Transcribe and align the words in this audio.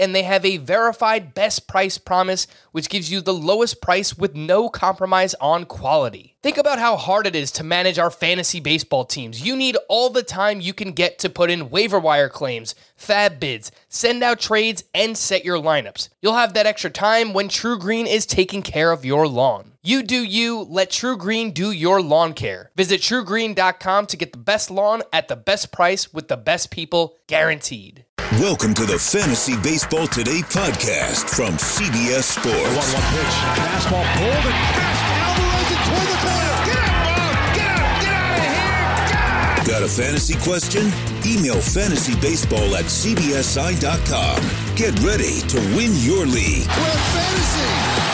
and 0.00 0.14
they 0.14 0.22
have 0.22 0.44
a 0.44 0.58
verified 0.58 1.34
best 1.34 1.66
price 1.66 1.98
promise, 1.98 2.46
which 2.72 2.88
gives 2.88 3.10
you 3.10 3.20
the 3.20 3.34
lowest 3.34 3.80
price 3.80 4.16
with 4.16 4.34
no 4.34 4.68
compromise 4.68 5.34
on 5.34 5.64
quality. 5.64 6.34
Think 6.42 6.58
about 6.58 6.78
how 6.78 6.96
hard 6.96 7.26
it 7.26 7.34
is 7.34 7.50
to 7.52 7.64
manage 7.64 7.98
our 7.98 8.10
fantasy 8.10 8.60
baseball 8.60 9.04
teams. 9.04 9.40
You 9.40 9.56
need 9.56 9.78
all 9.88 10.10
the 10.10 10.22
time 10.22 10.60
you 10.60 10.74
can 10.74 10.92
get 10.92 11.18
to 11.20 11.30
put 11.30 11.50
in 11.50 11.70
waiver 11.70 11.98
wire 11.98 12.28
claims, 12.28 12.74
FAAB 12.98 13.40
bids, 13.40 13.72
send 13.88 14.22
out 14.22 14.40
trades, 14.40 14.84
and 14.92 15.16
set 15.16 15.44
your 15.44 15.58
lineups. 15.58 16.10
You'll 16.20 16.34
have 16.34 16.52
that 16.54 16.66
extra 16.66 16.90
time 16.90 17.32
when 17.32 17.48
TruGreen 17.48 18.06
is 18.06 18.26
taking 18.26 18.62
care 18.62 18.92
of 18.92 19.04
your 19.04 19.26
lawn. 19.26 19.72
You 19.82 20.02
do 20.02 20.22
you, 20.22 20.62
let 20.62 20.90
TruGreen 20.90 21.52
do 21.54 21.70
your 21.70 22.00
lawn 22.00 22.32
care. 22.34 22.70
Visit 22.76 23.00
trugreen.com 23.00 24.06
to 24.06 24.16
get 24.16 24.32
the 24.32 24.38
best 24.38 24.70
lawn 24.70 25.02
at 25.12 25.28
the 25.28 25.36
best 25.36 25.72
price 25.72 26.12
with 26.12 26.28
the 26.28 26.36
best 26.36 26.70
people 26.70 27.16
guaranteed. 27.26 28.03
Welcome 28.18 28.74
to 28.74 28.84
the 28.86 28.98
Fantasy 28.98 29.56
Baseball 29.62 30.06
Today 30.06 30.40
podcast 30.40 31.28
from 31.34 31.54
CBS 31.54 32.22
Sports. 32.22 32.56
1 32.56 32.74
1 32.74 32.84
pitch. 33.10 33.34
Fastball 33.58 34.06
pulled 34.14 34.44
and 34.46 34.58
passed. 34.74 35.04
Alvarez 35.18 35.70
it 35.70 35.80
toward 35.84 36.08
the 36.08 36.18
corner. 36.22 36.54
Get 36.64 36.78
out, 36.78 37.04
Bob! 37.04 37.34
Get 37.54 37.66
out! 37.74 38.02
Get 38.02 38.14
out 38.14 38.38
of 38.38 38.46
here! 38.54 39.58
Get! 39.58 39.66
Got 39.66 39.82
a 39.82 39.88
fantasy 39.88 40.34
question? 40.42 40.86
Email 41.26 41.56
fantasybaseball 41.56 42.78
at 42.78 42.86
cbsi.com. 42.86 44.40
Get 44.76 44.98
ready 45.00 45.40
to 45.48 45.58
win 45.76 45.92
your 45.96 46.24
league. 46.26 46.66
Fantasy. 46.70 48.13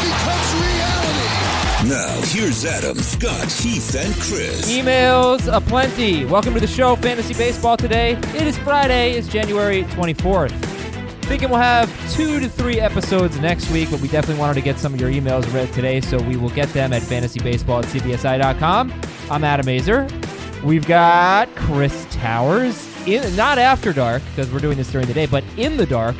Now, 1.87 2.21
here's 2.25 2.67
Adam, 2.67 2.99
Scott, 2.99 3.51
Heath, 3.51 3.95
and 3.95 4.15
Chris. 4.17 4.71
Emails 4.71 5.51
aplenty. 5.51 6.27
Welcome 6.27 6.53
to 6.53 6.61
the 6.61 6.67
show, 6.67 6.95
Fantasy 6.95 7.33
Baseball 7.33 7.79
today. 7.79 8.19
It 8.35 8.43
is 8.43 8.59
Friday. 8.59 9.13
It's 9.13 9.27
January 9.27 9.85
24th. 9.85 10.51
Thinking 11.25 11.49
we'll 11.49 11.59
have 11.59 11.89
two 12.13 12.39
to 12.39 12.51
three 12.51 12.81
episodes 12.81 13.41
next 13.41 13.71
week, 13.71 13.91
but 13.91 13.99
we 14.01 14.09
definitely 14.09 14.39
wanted 14.39 14.55
to 14.55 14.61
get 14.61 14.77
some 14.79 14.93
of 14.93 15.01
your 15.01 15.11
emails 15.11 15.51
read 15.55 15.73
today, 15.73 16.03
so 16.03 16.21
we 16.21 16.37
will 16.37 16.51
get 16.51 16.69
them 16.75 16.93
at 16.93 17.01
fantasybaseball 17.01 17.83
at 17.83 17.89
cbsi.com. 17.89 19.01
I'm 19.31 19.43
Adam 19.43 19.65
Aizer. 19.65 20.63
We've 20.63 20.87
got 20.87 21.49
Chris 21.57 22.07
Towers, 22.11 22.87
in, 23.07 23.35
not 23.37 23.57
after 23.57 23.95
dark, 23.95 24.23
because 24.27 24.53
we're 24.53 24.59
doing 24.59 24.77
this 24.77 24.93
during 24.93 25.07
the 25.07 25.15
day, 25.15 25.25
but 25.25 25.45
in 25.57 25.79
the 25.79 25.87
dark. 25.87 26.17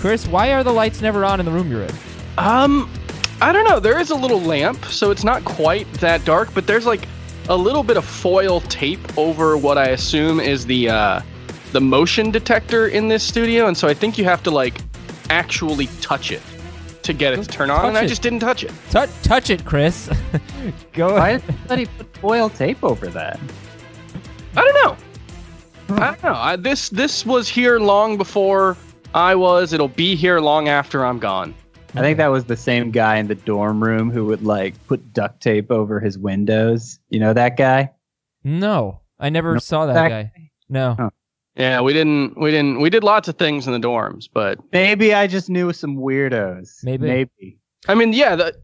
Chris, 0.00 0.26
why 0.26 0.52
are 0.52 0.64
the 0.64 0.72
lights 0.72 1.00
never 1.00 1.24
on 1.24 1.38
in 1.38 1.46
the 1.46 1.52
room 1.52 1.70
you're 1.70 1.84
in? 1.84 1.94
Um, 2.38 2.90
I 3.40 3.52
don't 3.52 3.64
know. 3.64 3.78
There 3.80 3.98
is 4.00 4.10
a 4.10 4.14
little 4.14 4.40
lamp, 4.40 4.84
so 4.86 5.10
it's 5.10 5.24
not 5.24 5.44
quite 5.44 5.90
that 5.94 6.24
dark, 6.24 6.52
but 6.54 6.66
there's 6.66 6.86
like 6.86 7.06
a 7.48 7.56
little 7.56 7.82
bit 7.82 7.96
of 7.96 8.04
foil 8.04 8.60
tape 8.62 9.18
over 9.18 9.56
what 9.56 9.78
I 9.78 9.88
assume 9.88 10.40
is 10.40 10.64
the 10.66 10.88
uh, 10.88 11.20
the 11.72 11.80
motion 11.80 12.30
detector 12.30 12.88
in 12.88 13.08
this 13.08 13.22
studio, 13.22 13.66
and 13.66 13.76
so 13.76 13.88
I 13.88 13.94
think 13.94 14.16
you 14.16 14.24
have 14.24 14.42
to 14.44 14.50
like 14.50 14.80
actually 15.28 15.86
touch 16.00 16.32
it 16.32 16.40
to 17.02 17.12
get 17.12 17.34
it 17.34 17.42
to 17.42 17.48
turn 17.48 17.70
on, 17.70 17.76
Touch 17.76 17.88
and 17.88 17.98
I 17.98 18.04
it. 18.04 18.08
just 18.08 18.22
didn't 18.22 18.40
touch 18.40 18.64
it. 18.64 18.72
Tou 18.90 19.06
touch 19.22 19.50
it, 19.50 19.64
Chris. 19.64 20.08
Go 20.92 21.14
Why 21.14 21.32
did 21.32 21.44
somebody 21.46 21.86
put 21.86 22.16
foil 22.16 22.48
tape 22.48 22.82
over 22.82 23.06
that? 23.08 23.38
I 24.56 24.62
don't 24.64 24.74
know. 25.88 25.96
I 25.96 26.06
don't 26.12 26.22
know. 26.24 26.34
I, 26.34 26.56
this 26.56 26.88
this 26.88 27.26
was 27.26 27.48
here 27.48 27.78
long 27.78 28.16
before 28.16 28.76
I 29.14 29.34
was. 29.34 29.72
It'll 29.74 29.88
be 29.88 30.16
here 30.16 30.40
long 30.40 30.68
after 30.68 31.04
I'm 31.04 31.18
gone. 31.18 31.54
I 31.94 32.00
think 32.00 32.18
that 32.18 32.28
was 32.28 32.44
the 32.44 32.56
same 32.56 32.90
guy 32.90 33.16
in 33.16 33.26
the 33.28 33.34
dorm 33.34 33.82
room 33.82 34.10
who 34.10 34.26
would 34.26 34.42
like 34.42 34.74
put 34.86 35.12
duct 35.12 35.40
tape 35.42 35.70
over 35.70 36.00
his 36.00 36.18
windows. 36.18 36.98
You 37.08 37.20
know 37.20 37.32
that 37.32 37.56
guy? 37.56 37.90
No, 38.44 39.00
I 39.18 39.30
never 39.30 39.54
No, 39.54 39.58
saw 39.58 39.86
that 39.86 39.94
that 39.94 40.08
guy. 40.08 40.32
No. 40.68 40.96
Oh. 40.98 41.10
Yeah, 41.56 41.80
we 41.80 41.94
didn't 41.94 42.38
we 42.38 42.50
didn't 42.50 42.80
we 42.80 42.90
did 42.90 43.02
lots 43.02 43.28
of 43.28 43.36
things 43.38 43.66
in 43.66 43.72
the 43.72 43.78
dorms, 43.78 44.28
but 44.32 44.58
Maybe 44.72 45.14
I 45.14 45.26
just 45.26 45.48
knew 45.48 45.72
some 45.72 45.96
weirdos. 45.96 46.84
Maybe. 46.84 47.06
Maybe. 47.06 47.58
I 47.88 47.94
mean, 47.94 48.12
yeah, 48.12 48.36
the, 48.36 48.54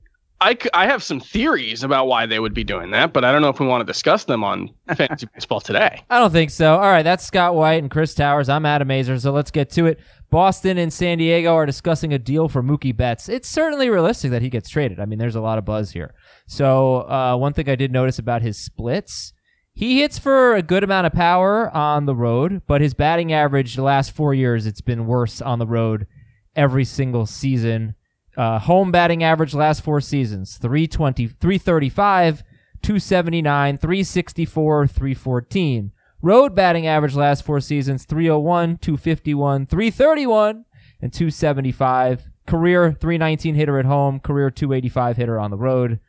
I, 0.42 0.58
I 0.74 0.86
have 0.86 1.04
some 1.04 1.20
theories 1.20 1.84
about 1.84 2.08
why 2.08 2.26
they 2.26 2.40
would 2.40 2.52
be 2.52 2.64
doing 2.64 2.90
that, 2.90 3.12
but 3.12 3.24
I 3.24 3.30
don't 3.30 3.42
know 3.42 3.48
if 3.48 3.60
we 3.60 3.66
want 3.66 3.80
to 3.80 3.84
discuss 3.84 4.24
them 4.24 4.42
on 4.42 4.74
fantasy 4.96 5.28
baseball 5.32 5.60
today. 5.60 6.02
I 6.10 6.18
don't 6.18 6.32
think 6.32 6.50
so. 6.50 6.74
All 6.74 6.90
right, 6.90 7.04
that's 7.04 7.24
Scott 7.24 7.54
White 7.54 7.80
and 7.80 7.88
Chris 7.88 8.12
Towers. 8.12 8.48
I'm 8.48 8.66
Adam 8.66 8.88
Aizer, 8.88 9.20
so 9.20 9.30
let's 9.30 9.52
get 9.52 9.70
to 9.70 9.86
it. 9.86 10.00
Boston 10.30 10.78
and 10.78 10.92
San 10.92 11.18
Diego 11.18 11.54
are 11.54 11.64
discussing 11.64 12.12
a 12.12 12.18
deal 12.18 12.48
for 12.48 12.60
Mookie 12.60 12.96
Betts. 12.96 13.28
It's 13.28 13.48
certainly 13.48 13.88
realistic 13.88 14.32
that 14.32 14.42
he 14.42 14.50
gets 14.50 14.68
traded. 14.68 14.98
I 14.98 15.04
mean, 15.04 15.20
there's 15.20 15.36
a 15.36 15.40
lot 15.40 15.58
of 15.58 15.64
buzz 15.64 15.92
here. 15.92 16.12
So, 16.48 17.08
uh, 17.08 17.36
one 17.36 17.52
thing 17.52 17.68
I 17.68 17.76
did 17.76 17.92
notice 17.92 18.18
about 18.18 18.42
his 18.42 18.58
splits, 18.58 19.32
he 19.72 20.00
hits 20.00 20.18
for 20.18 20.56
a 20.56 20.62
good 20.62 20.82
amount 20.82 21.06
of 21.06 21.12
power 21.12 21.70
on 21.70 22.06
the 22.06 22.16
road, 22.16 22.62
but 22.66 22.80
his 22.80 22.94
batting 22.94 23.32
average 23.32 23.76
the 23.76 23.82
last 23.82 24.10
four 24.10 24.34
years, 24.34 24.66
it's 24.66 24.80
been 24.80 25.06
worse 25.06 25.40
on 25.40 25.60
the 25.60 25.68
road 25.68 26.08
every 26.56 26.84
single 26.84 27.26
season. 27.26 27.94
Uh, 28.36 28.58
home 28.58 28.90
batting 28.90 29.22
average 29.22 29.54
last 29.54 29.82
four 29.82 30.00
seasons 30.00 30.56
320, 30.56 31.26
335, 31.28 32.42
279, 32.82 33.78
364, 33.78 34.86
314. 34.86 35.92
Road 36.22 36.54
batting 36.54 36.86
average 36.86 37.14
last 37.14 37.44
four 37.44 37.60
seasons 37.60 38.04
301, 38.04 38.78
251, 38.78 39.66
331, 39.66 40.64
and 41.00 41.12
275. 41.12 42.30
Career 42.46 42.92
319 42.92 43.54
hitter 43.54 43.78
at 43.78 43.84
home, 43.84 44.18
career 44.18 44.50
285 44.50 45.16
hitter 45.16 45.38
on 45.38 45.50
the 45.50 45.56
road. 45.56 46.00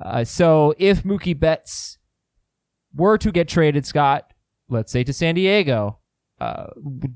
Uh, 0.00 0.24
so 0.24 0.74
if 0.78 1.02
Mookie 1.02 1.38
Betts 1.38 1.98
were 2.94 3.18
to 3.18 3.32
get 3.32 3.48
traded, 3.48 3.84
Scott, 3.84 4.32
let's 4.68 4.92
say 4.92 5.04
to 5.04 5.12
San 5.12 5.34
Diego, 5.34 5.98
uh, 6.40 6.66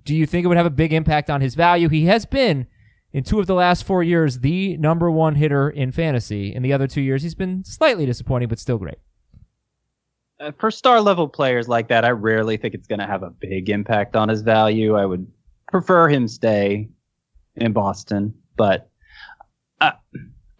do 0.04 0.14
you 0.14 0.26
think 0.26 0.44
it 0.44 0.48
would 0.48 0.56
have 0.56 0.66
a 0.66 0.70
big 0.70 0.92
impact 0.92 1.30
on 1.30 1.40
his 1.40 1.54
value? 1.54 1.88
He 1.88 2.06
has 2.06 2.26
been 2.26 2.66
in 3.12 3.24
two 3.24 3.40
of 3.40 3.46
the 3.46 3.54
last 3.54 3.84
four 3.84 4.02
years 4.02 4.40
the 4.40 4.76
number 4.76 5.10
one 5.10 5.34
hitter 5.34 5.70
in 5.70 5.92
fantasy. 5.92 6.54
In 6.54 6.62
the 6.62 6.72
other 6.72 6.86
two 6.86 7.00
years, 7.00 7.22
he's 7.22 7.34
been 7.34 7.64
slightly 7.64 8.06
disappointing, 8.06 8.48
but 8.48 8.58
still 8.58 8.78
great. 8.78 8.98
Uh, 10.40 10.52
for 10.58 10.70
star 10.70 11.00
level 11.00 11.28
players 11.28 11.68
like 11.68 11.88
that, 11.88 12.04
I 12.04 12.10
rarely 12.10 12.56
think 12.56 12.74
it's 12.74 12.86
going 12.86 13.00
to 13.00 13.06
have 13.06 13.22
a 13.22 13.30
big 13.30 13.70
impact 13.70 14.14
on 14.14 14.28
his 14.28 14.42
value. 14.42 14.94
I 14.94 15.04
would 15.04 15.26
prefer 15.70 16.08
him 16.08 16.28
stay 16.28 16.88
in 17.56 17.72
Boston, 17.72 18.34
but 18.56 18.88
uh, 19.80 19.92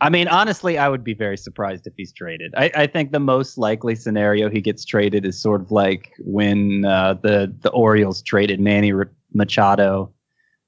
I 0.01 0.11
mean, 0.11 0.29
honestly, 0.29 0.79
I 0.79 0.89
would 0.89 1.05
be 1.05 1.15
very 1.15 1.37
surprised 1.37 1.87
if 1.87 1.93
he's 1.97 2.13
traded. 2.13 2.55
I, 2.57 2.71
I 2.75 2.87
think 2.87 3.13
the 3.13 3.21
most 3.21 3.59
likely 3.59 3.95
scenario 3.95 4.49
he 4.49 4.61
gets 4.61 4.85
traded 4.85 5.25
is 5.25 5.41
sort 5.41 5.61
of 5.61 5.71
like 5.71 6.13
when 6.21 6.85
uh, 6.85 7.15
the 7.15 7.55
the 7.63 7.71
Orioles 7.71 8.23
traded 8.23 8.61
Manny 8.61 8.93
Machado, 9.33 10.13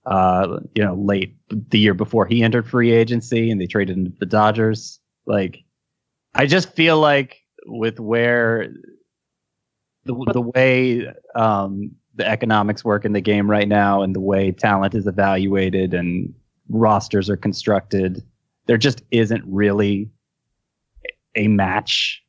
uh, 0.06 0.60
you 0.74 0.84
know, 0.84 0.94
late 0.94 1.36
the 1.48 1.78
year 1.78 1.94
before 1.94 2.26
he 2.26 2.42
entered 2.42 2.68
free 2.68 2.90
agency, 2.92 3.50
and 3.50 3.60
they 3.60 3.66
traded 3.66 3.96
into 3.96 4.12
the 4.18 4.26
Dodgers. 4.26 4.98
Like, 5.26 5.58
I 6.34 6.46
just 6.46 6.72
feel 6.72 6.98
like 6.98 7.38
with 7.66 8.00
where 8.00 8.68
the 10.04 10.14
the 10.32 10.40
way 10.40 11.06
um, 11.34 11.92
the 12.14 12.26
economics 12.26 12.84
work 12.84 13.04
in 13.04 13.12
the 13.12 13.20
game 13.20 13.50
right 13.50 13.68
now, 13.68 14.02
and 14.02 14.14
the 14.14 14.20
way 14.20 14.52
talent 14.52 14.94
is 14.94 15.06
evaluated 15.06 15.94
and 15.94 16.34
rosters 16.68 17.28
are 17.28 17.36
constructed, 17.36 18.24
there 18.66 18.78
just 18.78 19.02
isn't 19.10 19.44
really 19.46 20.10
a 21.36 21.48
match 21.48 22.22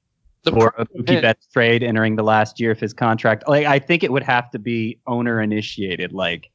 The 0.44 0.52
for 0.52 0.74
a 0.78 0.86
Mookie 0.88 1.22
Betts 1.22 1.48
trade 1.48 1.84
entering 1.84 2.16
the 2.16 2.24
last 2.24 2.60
year 2.60 2.72
of 2.72 2.80
his 2.80 2.94
contract. 2.94 3.48
Like 3.48 3.66
I 3.66 3.80
think 3.80 4.04
it 4.04 4.12
would 4.12 4.24
have 4.24 4.52
to 4.52 4.60
be 4.60 5.00
owner 5.08 5.42
initiated. 5.42 6.12
Like 6.12 6.51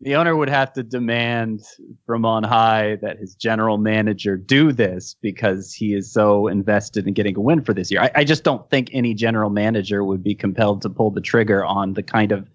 the 0.00 0.16
owner 0.16 0.34
would 0.34 0.48
have 0.48 0.72
to 0.72 0.82
demand 0.82 1.62
from 2.06 2.24
on 2.24 2.42
high 2.42 2.96
that 3.02 3.18
his 3.18 3.34
general 3.34 3.76
manager 3.76 4.36
do 4.36 4.72
this 4.72 5.14
because 5.20 5.74
he 5.74 5.94
is 5.94 6.10
so 6.10 6.46
invested 6.46 7.06
in 7.06 7.12
getting 7.12 7.36
a 7.36 7.40
win 7.40 7.62
for 7.62 7.74
this 7.74 7.90
year. 7.90 8.00
I, 8.00 8.10
I 8.16 8.24
just 8.24 8.42
don't 8.42 8.68
think 8.70 8.88
any 8.92 9.12
general 9.12 9.50
manager 9.50 10.02
would 10.02 10.22
be 10.22 10.34
compelled 10.34 10.82
to 10.82 10.90
pull 10.90 11.10
the 11.10 11.20
trigger 11.20 11.64
on 11.64 11.94
the 11.94 12.02
kind 12.02 12.32
of 12.32 12.48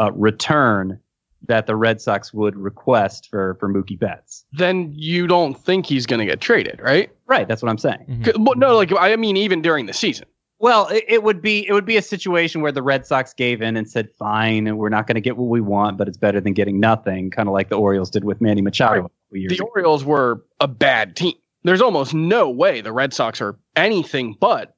uh, 0.00 0.10
return 0.12 0.98
that 1.46 1.66
the 1.66 1.76
Red 1.76 2.00
Sox 2.00 2.34
would 2.34 2.56
request 2.56 3.28
for 3.30 3.54
for 3.60 3.72
Mookie 3.72 3.98
Betts. 3.98 4.44
Then 4.52 4.92
you 4.94 5.26
don't 5.26 5.54
think 5.54 5.86
he's 5.86 6.06
going 6.06 6.20
to 6.20 6.26
get 6.26 6.40
traded, 6.40 6.80
right? 6.82 7.10
Right, 7.26 7.48
that's 7.48 7.62
what 7.62 7.70
I'm 7.70 7.78
saying. 7.78 8.04
Mhm. 8.08 8.44
But 8.44 8.58
no, 8.58 8.76
like 8.76 8.92
I 8.98 9.16
mean, 9.16 9.36
even 9.36 9.62
during 9.62 9.86
the 9.86 9.92
season, 9.92 10.26
Well, 10.60 10.88
it, 10.88 11.04
it 11.08 11.22
would 11.22 11.40
be 11.40 11.66
it 11.66 11.72
would 11.72 11.86
be 11.86 11.96
a 11.96 12.02
situation 12.02 12.60
where 12.60 12.70
the 12.70 12.82
Red 12.82 13.06
Sox 13.06 13.32
gave 13.32 13.62
in 13.62 13.76
and 13.76 13.90
said, 13.90 14.10
"Fine, 14.18 14.76
we're 14.76 14.90
not 14.90 15.06
going 15.06 15.14
to 15.14 15.20
get 15.20 15.38
what 15.38 15.48
we 15.48 15.60
want, 15.62 15.96
but 15.96 16.06
it's 16.06 16.18
better 16.18 16.38
than 16.40 16.52
getting 16.52 16.78
nothing." 16.78 17.30
Kind 17.30 17.48
of 17.48 17.54
like 17.54 17.70
the 17.70 17.76
Orioles 17.78 18.10
did 18.10 18.24
with 18.24 18.40
Manny 18.42 18.60
Machado. 18.60 19.00
a 19.00 19.02
couple 19.04 19.16
years 19.32 19.48
The 19.50 19.56
ago. 19.56 19.70
Orioles 19.74 20.04
were 20.04 20.44
a 20.60 20.68
bad 20.68 21.16
team. 21.16 21.32
There's 21.64 21.80
almost 21.80 22.12
no 22.12 22.48
way 22.50 22.82
the 22.82 22.92
Red 22.92 23.14
Sox 23.14 23.40
are 23.40 23.58
anything 23.74 24.36
but 24.38 24.76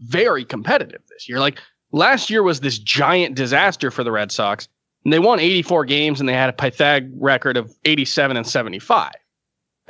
very 0.00 0.44
competitive 0.44 1.00
this 1.08 1.28
year. 1.28 1.40
Like 1.40 1.58
last 1.92 2.28
year 2.28 2.42
was 2.42 2.60
this 2.60 2.78
giant 2.78 3.34
disaster 3.34 3.90
for 3.90 4.04
the 4.04 4.12
Red 4.12 4.30
Sox, 4.30 4.68
and 5.04 5.12
they 5.14 5.18
won 5.18 5.40
84 5.40 5.86
games 5.86 6.20
and 6.20 6.28
they 6.28 6.34
had 6.34 6.50
a 6.50 6.52
Pythag 6.52 7.10
record 7.16 7.56
of 7.56 7.72
87 7.86 8.36
and 8.36 8.46
75. 8.46 9.12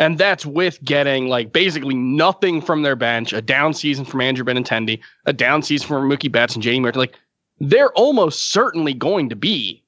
And 0.02 0.18
that's 0.18 0.44
with 0.44 0.82
getting 0.82 1.28
like 1.28 1.52
basically 1.52 1.94
nothing 1.94 2.60
from 2.60 2.82
their 2.82 2.96
bench, 2.96 3.32
a 3.32 3.40
down 3.40 3.72
season 3.72 4.04
from 4.04 4.20
Andrew 4.20 4.44
Benintendi, 4.44 4.98
a 5.26 5.32
down 5.32 5.62
season 5.62 5.86
from 5.86 6.10
Mookie 6.10 6.30
Betts 6.30 6.54
and 6.54 6.62
Jamie 6.62 6.80
Merton. 6.80 6.98
Like 6.98 7.16
they're 7.60 7.92
almost 7.92 8.50
certainly 8.50 8.94
going 8.94 9.28
to 9.28 9.36
be 9.36 9.84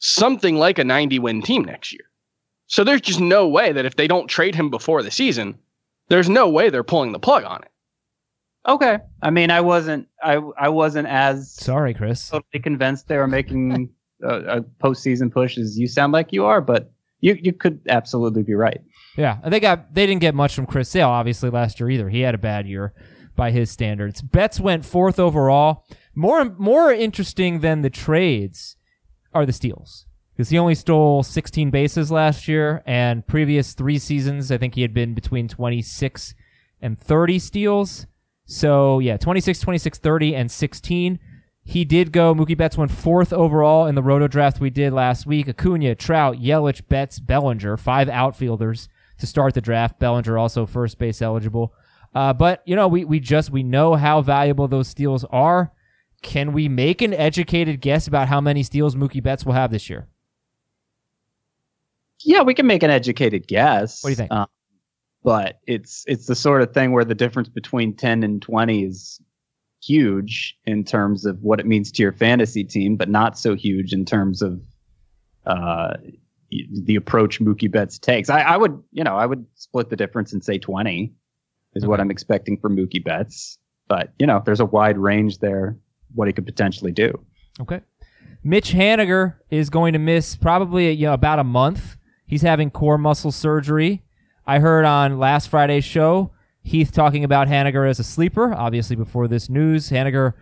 something 0.00 0.56
like 0.56 0.78
a 0.78 0.84
90 0.84 1.18
win 1.18 1.40
team 1.40 1.64
next 1.64 1.94
year. 1.94 2.04
So 2.66 2.84
there's 2.84 3.00
just 3.00 3.20
no 3.20 3.48
way 3.48 3.72
that 3.72 3.86
if 3.86 3.96
they 3.96 4.06
don't 4.06 4.26
trade 4.26 4.54
him 4.54 4.68
before 4.68 5.02
the 5.02 5.10
season, 5.10 5.58
there's 6.08 6.28
no 6.28 6.46
way 6.46 6.68
they're 6.68 6.84
pulling 6.84 7.12
the 7.12 7.18
plug 7.18 7.44
on 7.44 7.62
it. 7.62 7.70
Okay, 8.68 8.98
I 9.22 9.30
mean, 9.30 9.50
I 9.50 9.62
wasn't 9.62 10.08
I 10.22 10.42
I 10.58 10.68
wasn't 10.68 11.08
as 11.08 11.50
Sorry, 11.52 11.94
Chris. 11.94 12.28
totally 12.28 12.60
convinced 12.62 13.08
they 13.08 13.16
were 13.16 13.26
making 13.26 13.94
a, 14.22 14.58
a 14.58 14.60
postseason 14.60 15.32
push 15.32 15.56
as 15.56 15.78
you 15.78 15.86
sound 15.86 16.12
like 16.12 16.34
you 16.34 16.44
are, 16.44 16.60
but 16.60 16.93
you 17.24 17.38
you 17.40 17.52
could 17.54 17.80
absolutely 17.88 18.42
be 18.42 18.54
right. 18.54 18.82
Yeah, 19.16 19.38
they 19.46 19.58
got 19.58 19.94
they 19.94 20.06
didn't 20.06 20.20
get 20.20 20.34
much 20.34 20.54
from 20.54 20.66
Chris 20.66 20.90
Sale 20.90 21.08
obviously 21.08 21.48
last 21.48 21.80
year 21.80 21.88
either. 21.88 22.10
He 22.10 22.20
had 22.20 22.34
a 22.34 22.38
bad 22.38 22.68
year 22.68 22.92
by 23.34 23.50
his 23.50 23.70
standards. 23.70 24.20
Betts 24.20 24.60
went 24.60 24.84
fourth 24.84 25.18
overall. 25.18 25.86
More 26.14 26.44
more 26.44 26.92
interesting 26.92 27.60
than 27.60 27.80
the 27.80 27.88
trades 27.88 28.76
are 29.32 29.46
the 29.46 29.54
steals 29.54 30.04
because 30.36 30.50
he 30.50 30.58
only 30.58 30.74
stole 30.74 31.22
16 31.22 31.70
bases 31.70 32.10
last 32.10 32.46
year, 32.46 32.82
and 32.84 33.26
previous 33.26 33.72
three 33.72 33.98
seasons 33.98 34.52
I 34.52 34.58
think 34.58 34.74
he 34.74 34.82
had 34.82 34.92
been 34.92 35.14
between 35.14 35.48
26 35.48 36.34
and 36.82 37.00
30 37.00 37.38
steals. 37.38 38.06
So 38.44 38.98
yeah, 38.98 39.16
26, 39.16 39.60
26, 39.60 39.98
30, 39.98 40.34
and 40.36 40.50
16. 40.50 41.18
He 41.64 41.84
did 41.84 42.12
go. 42.12 42.34
Mookie 42.34 42.56
Betts 42.56 42.76
went 42.76 42.90
fourth 42.90 43.32
overall 43.32 43.86
in 43.86 43.94
the 43.94 44.02
roto 44.02 44.28
draft 44.28 44.60
we 44.60 44.68
did 44.70 44.92
last 44.92 45.26
week. 45.26 45.48
Acuna, 45.48 45.94
Trout, 45.94 46.36
Yelich, 46.36 46.86
Betts, 46.88 47.18
Bellinger, 47.18 47.78
five 47.78 48.08
outfielders 48.08 48.88
to 49.18 49.26
start 49.26 49.54
the 49.54 49.62
draft. 49.62 49.98
Bellinger 49.98 50.36
also 50.36 50.66
first 50.66 50.98
base 50.98 51.22
eligible. 51.22 51.72
Uh, 52.14 52.32
but 52.32 52.62
you 52.66 52.76
know, 52.76 52.86
we 52.86 53.04
we 53.04 53.18
just 53.18 53.50
we 53.50 53.62
know 53.62 53.94
how 53.94 54.20
valuable 54.20 54.68
those 54.68 54.88
steals 54.88 55.24
are. 55.24 55.72
Can 56.22 56.52
we 56.52 56.68
make 56.68 57.02
an 57.02 57.12
educated 57.14 57.80
guess 57.80 58.06
about 58.06 58.28
how 58.28 58.40
many 58.40 58.62
steals 58.62 58.94
Mookie 58.94 59.22
Betts 59.22 59.44
will 59.44 59.54
have 59.54 59.70
this 59.70 59.88
year? 59.90 60.08
Yeah, 62.20 62.42
we 62.42 62.54
can 62.54 62.66
make 62.66 62.82
an 62.82 62.90
educated 62.90 63.46
guess. 63.46 64.02
What 64.02 64.08
do 64.08 64.12
you 64.12 64.16
think? 64.16 64.32
Uh, 64.32 64.46
but 65.22 65.58
it's 65.66 66.04
it's 66.06 66.26
the 66.26 66.34
sort 66.34 66.62
of 66.62 66.72
thing 66.72 66.92
where 66.92 67.04
the 67.04 67.14
difference 67.14 67.48
between 67.48 67.96
ten 67.96 68.22
and 68.22 68.40
twenty 68.40 68.84
is 68.84 69.20
huge 69.84 70.56
in 70.64 70.84
terms 70.84 71.26
of 71.26 71.42
what 71.42 71.60
it 71.60 71.66
means 71.66 71.92
to 71.92 72.02
your 72.02 72.12
fantasy 72.12 72.64
team, 72.64 72.96
but 72.96 73.08
not 73.08 73.38
so 73.38 73.54
huge 73.54 73.92
in 73.92 74.04
terms 74.04 74.42
of 74.42 74.60
uh, 75.46 75.94
the 76.84 76.96
approach 76.96 77.40
Mookie 77.40 77.70
Betts 77.70 77.98
takes. 77.98 78.30
I, 78.30 78.40
I 78.40 78.56
would, 78.56 78.82
you 78.92 79.04
know, 79.04 79.16
I 79.16 79.26
would 79.26 79.44
split 79.54 79.90
the 79.90 79.96
difference 79.96 80.32
and 80.32 80.44
say 80.44 80.58
twenty 80.58 81.14
is 81.74 81.86
what 81.86 82.00
I'm 82.00 82.10
expecting 82.10 82.58
from 82.58 82.76
Mookie 82.76 83.04
Betts. 83.04 83.58
But 83.88 84.12
you 84.18 84.26
know, 84.26 84.42
there's 84.44 84.60
a 84.60 84.64
wide 84.64 84.98
range 84.98 85.38
there. 85.38 85.76
What 86.14 86.28
he 86.28 86.32
could 86.32 86.46
potentially 86.46 86.92
do. 86.92 87.12
Okay. 87.60 87.80
Mitch 88.44 88.72
Haniger 88.72 89.34
is 89.50 89.70
going 89.70 89.94
to 89.94 89.98
miss 89.98 90.36
probably 90.36 90.90
you 90.92 91.06
know 91.06 91.14
about 91.14 91.38
a 91.38 91.44
month. 91.44 91.96
He's 92.26 92.42
having 92.42 92.70
core 92.70 92.98
muscle 92.98 93.32
surgery. 93.32 94.02
I 94.46 94.58
heard 94.58 94.84
on 94.84 95.18
last 95.18 95.48
Friday's 95.48 95.84
show 95.84 96.30
Heath 96.64 96.92
talking 96.92 97.24
about 97.24 97.46
Haniger 97.46 97.88
as 97.88 98.00
a 98.00 98.04
sleeper. 98.04 98.54
Obviously, 98.54 98.96
before 98.96 99.28
this 99.28 99.50
news, 99.50 99.90
Haniger, 99.90 100.32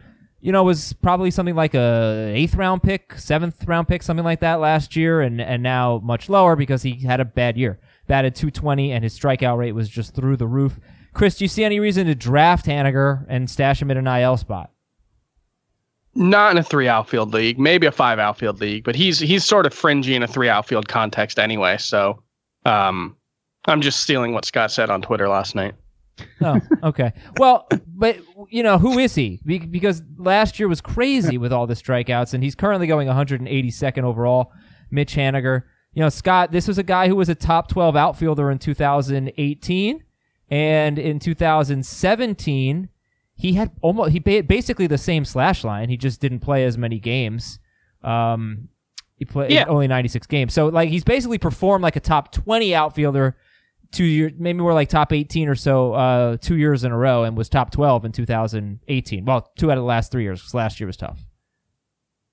you 0.41 0.53
know, 0.53 0.63
was 0.63 0.93
probably 0.95 1.33
something 1.33 1.57
like 1.57 1.75
a 1.75 2.33
eighth 2.35 2.55
round 2.55 2.83
pick, 2.83 3.19
seventh 3.19 3.67
round 3.67 3.89
pick, 3.89 4.05
something 4.05 4.25
like 4.25 4.41
that 4.41 4.61
last 4.61 4.95
year, 4.95 5.21
and 5.21 5.41
and 5.41 5.63
now 5.63 6.01
much 6.03 6.29
lower 6.29 6.55
because 6.55 6.83
he 6.83 7.01
had 7.01 7.21
a 7.21 7.25
bad 7.25 7.57
year. 7.57 7.81
Batted 8.07 8.37
220, 8.37 8.93
and 8.93 9.05
his 9.05 9.19
strikeout 9.19 9.59
rate 9.59 9.73
was 9.73 9.89
just 9.89 10.15
through 10.15 10.37
the 10.37 10.47
roof. 10.47 10.79
Chris, 11.13 11.37
do 11.37 11.45
you 11.45 11.49
see 11.49 11.65
any 11.65 11.81
reason 11.81 12.07
to 12.07 12.15
draft 12.15 12.67
Haniger 12.67 13.27
and 13.29 13.51
stash 13.51 13.83
him 13.83 13.91
in 13.91 13.97
an 13.97 14.07
IL 14.07 14.37
spot? 14.37 14.71
Not 16.15 16.53
in 16.53 16.59
a 16.59 16.63
three 16.63 16.89
outfield 16.89 17.35
league, 17.35 17.59
maybe 17.59 17.87
a 17.87 17.93
five 17.93 18.19
outfield 18.19 18.61
league, 18.61 18.85
but 18.85 18.95
he's 18.95 19.19
he's 19.19 19.45
sort 19.45 19.67
of 19.67 19.75
fringy 19.75 20.15
in 20.15 20.23
a 20.23 20.29
three 20.29 20.49
outfield 20.49 20.87
context 20.87 21.39
anyway. 21.39 21.79
So 21.79 22.23
um, 22.65 23.17
I'm 23.67 23.81
just 23.81 24.01
stealing 24.01 24.33
what 24.33 24.45
Scott 24.45 24.71
said 24.71 24.89
on 24.89 25.03
Twitter 25.03 25.29
last 25.29 25.55
night. 25.55 25.75
Oh, 26.41 26.59
okay. 26.83 27.13
Well, 27.39 27.69
but 27.87 28.19
you 28.51 28.63
know, 28.63 28.79
who 28.79 28.99
is 28.99 29.15
he? 29.15 29.41
Be- 29.45 29.59
because 29.59 30.03
last 30.17 30.59
year 30.59 30.69
was 30.69 30.81
crazy 30.81 31.39
with 31.39 31.53
all 31.53 31.67
the 31.67 31.75
strikeouts, 31.75 32.35
and 32.35 32.43
he's 32.43 32.55
currently 32.55 32.87
going 32.87 33.09
182nd 33.09 34.03
overall. 34.03 34.53
Mitch 34.91 35.15
Haniger. 35.15 35.63
You 35.95 36.01
know, 36.03 36.09
Scott, 36.09 36.53
this 36.53 36.67
was 36.67 36.79
a 36.79 36.83
guy 36.83 37.07
who 37.09 37.17
was 37.17 37.29
a 37.29 37.35
top 37.35 37.69
12 37.69 37.95
outfielder 37.97 38.51
in 38.51 38.59
2018, 38.59 40.03
and 40.51 40.99
in 40.99 41.19
2017, 41.19 42.89
he 43.35 43.53
had 43.55 43.71
almost 43.81 44.13
he 44.13 44.19
basically 44.19 44.87
the 44.87 44.99
same 44.99 45.25
slash 45.25 45.65
line. 45.65 45.89
He 45.89 45.97
just 45.97 46.21
didn't 46.21 46.41
play 46.41 46.65
as 46.65 46.79
many 46.79 46.99
games. 46.99 47.59
Um, 48.03 48.69
he 49.17 49.25
played 49.25 49.51
Yeah. 49.53 49.65
only 49.69 49.87
96 49.87 50.27
games, 50.27 50.53
so 50.53 50.67
like 50.69 50.89
he's 50.89 51.05
basically 51.05 51.39
performed 51.39 51.83
like 51.83 51.97
a 51.97 52.01
top 52.01 52.33
20 52.33 52.75
outfielder 52.75 53.37
two 53.93 54.05
years, 54.05 54.33
maybe 54.39 54.59
more 54.59 54.75
like 54.75 54.89
top 54.89 55.13
18 55.13 55.49
or 55.49 55.55
so, 55.55 55.93
uh, 55.93 56.37
two 56.39 56.57
years 56.57 56.83
in 56.85 56.93
a 56.93 56.97
row, 56.99 57.25
and 57.25 57.37
was 57.37 57.49
top 57.49 57.71
12 57.71 58.05
in 58.07 58.13
2018. 58.13 59.25
Well, 59.25 59.51
two 59.57 59.71
out 59.71 59.79
of 59.79 59.83
the 59.83 59.87
last 59.87 60.11
three 60.11 60.23
years, 60.25 60.43
'cause 60.43 60.55
last 60.55 60.81
year 60.81 60.87
was 60.87 60.97
tough. 60.97 61.25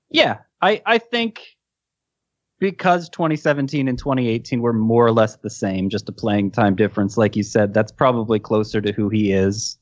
Yeah, 0.10 0.40
I 0.62 0.82
I 0.86 0.98
think 0.98 1.42
because 2.60 3.10
2017 3.10 3.88
and 3.88 3.98
2018 3.98 4.62
were 4.62 4.74
more 4.74 5.06
or 5.06 5.12
less 5.12 5.38
the 5.38 5.50
same, 5.50 5.90
just 5.90 6.10
a 6.10 6.12
playing 6.12 6.52
time 6.52 6.76
difference, 6.76 7.18
like 7.18 7.36
you 7.36 7.44
said, 7.44 7.74
that's 7.74 7.92
probably 7.92 8.40
closer 8.40 8.82
to 8.82 8.92
who 8.92 9.10
he 9.10 9.32
is. 9.32 9.78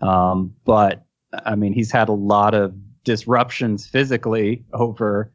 Um, 0.00 0.54
but 0.64 1.04
I 1.44 1.54
mean, 1.54 1.72
he's 1.72 1.90
had 1.90 2.08
a 2.08 2.12
lot 2.12 2.54
of 2.54 2.74
disruptions 3.04 3.86
physically 3.86 4.64
over 4.72 5.32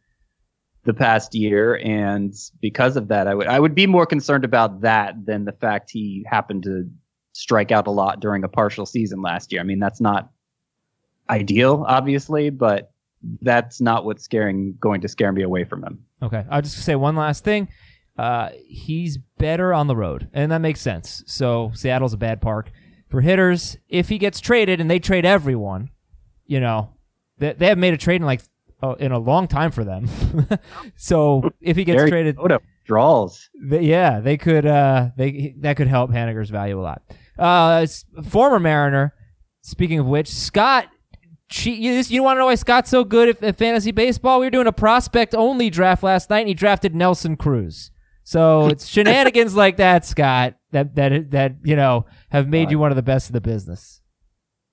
the 0.86 0.94
past 0.94 1.34
year, 1.34 1.76
and 1.78 2.34
because 2.62 2.98
of 2.98 3.08
that, 3.08 3.28
I 3.28 3.34
would 3.36 3.48
I 3.48 3.60
would 3.60 3.76
be 3.76 3.88
more 3.88 4.06
concerned 4.06 4.44
about 4.44 4.82
that 4.82 5.26
than 5.26 5.46
the 5.46 5.54
fact 5.54 5.90
he 5.92 6.26
happened 6.30 6.64
to 6.64 6.90
strike 7.34 7.72
out 7.72 7.88
a 7.88 7.92
lot 7.92 8.20
during 8.20 8.44
a 8.44 8.50
partial 8.50 8.86
season 8.86 9.22
last 9.22 9.52
year. 9.52 9.62
I 9.62 9.64
mean, 9.64 9.80
that's 9.80 10.02
not 10.02 10.30
ideal, 11.30 11.86
obviously, 11.88 12.50
but 12.50 12.92
that's 13.42 13.80
not 13.80 14.06
what's 14.06 14.24
scaring 14.24 14.76
going 14.80 15.02
to 15.02 15.08
scare 15.08 15.32
me 15.32 15.42
away 15.42 15.64
from 15.64 15.84
him. 15.84 16.06
Okay, 16.22 16.46
I'll 16.50 16.62
just 16.62 16.84
say 16.84 16.96
one 16.96 17.16
last 17.16 17.44
thing. 17.44 17.70
Uh, 18.18 18.50
he's 18.68 19.18
better 19.38 19.74
on 19.74 19.88
the 19.88 19.96
road, 19.96 20.30
and 20.34 20.52
that 20.52 20.60
makes 20.60 20.82
sense. 20.82 21.24
So 21.26 21.72
Seattle's 21.74 22.14
a 22.14 22.18
bad 22.18 22.42
park 22.42 22.72
for 23.10 23.22
hitters. 23.22 23.78
If 23.88 24.10
he 24.10 24.18
gets 24.18 24.40
traded, 24.40 24.80
and 24.80 24.92
they 24.92 25.00
trade 25.00 25.26
everyone, 25.26 25.90
you 26.46 26.60
know, 26.60 26.94
they, 27.38 27.54
they 27.54 27.68
have 27.68 27.78
made 27.78 27.94
a 27.94 27.98
trade 27.98 28.22
in 28.22 28.26
like 28.26 28.42
uh, 28.84 28.96
in 29.00 29.12
a 29.12 29.20
long 29.20 29.48
time 29.48 29.72
for 29.72 29.84
them. 29.84 30.10
so 30.98 31.50
if 31.62 31.78
he 31.78 31.86
gets 31.86 31.98
Gary 31.98 32.10
traded, 32.10 32.38
Oda 32.38 32.60
draws. 32.86 33.50
Th- 33.70 33.82
yeah, 33.82 34.20
they 34.20 34.38
could. 34.38 34.66
Uh, 34.66 35.10
they 35.18 35.56
that 35.60 35.78
could 35.78 35.88
help 35.88 36.12
Haniger's 36.12 36.50
value 36.50 36.80
a 36.80 36.84
lot. 36.84 37.02
Uh, 37.40 37.88
former 38.24 38.60
Mariner. 38.60 39.14
Speaking 39.62 40.00
of 40.00 40.06
which, 40.06 40.28
Scott. 40.30 40.90
She, 41.50 41.76
you, 41.76 41.92
you 42.08 42.24
want 42.24 42.38
to 42.38 42.40
know 42.40 42.46
why 42.48 42.56
Scott's 42.56 42.90
so 42.90 43.04
good 43.04 43.30
at, 43.30 43.44
at 43.44 43.58
fantasy 43.58 43.92
baseball? 43.92 44.40
We 44.40 44.48
were 44.48 44.52
doing 44.52 44.66
a 44.66 44.72
prospect 44.72 45.36
only 45.36 45.70
draft 45.70 46.02
last 46.02 46.32
night, 46.32 46.40
and 46.40 46.48
he 46.48 46.56
drafted 46.56 46.96
Nelson 46.96 47.38
Cruz. 47.38 47.92
So 48.24 48.68
it's 48.68 48.88
shenanigans 48.88 49.56
like 49.56 49.78
that, 49.78 50.04
Scott, 50.04 50.56
that 50.72 50.96
that 50.96 51.30
that 51.30 51.56
you 51.64 51.76
know 51.76 52.08
have 52.30 52.48
made 52.48 52.72
you 52.72 52.80
one 52.80 52.92
of 52.92 52.96
the 52.96 53.04
best 53.04 53.30
of 53.30 53.34
the 53.34 53.42
business. 53.42 54.02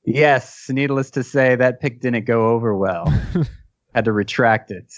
Yes, 0.06 0.66
needless 0.70 1.10
to 1.10 1.22
say, 1.22 1.54
that 1.56 1.80
pick 1.80 2.00
didn't 2.00 2.24
go 2.24 2.48
over 2.48 2.74
well. 2.74 3.12
Had 3.94 4.04
to 4.04 4.12
retract 4.12 4.70
it. 4.70 4.92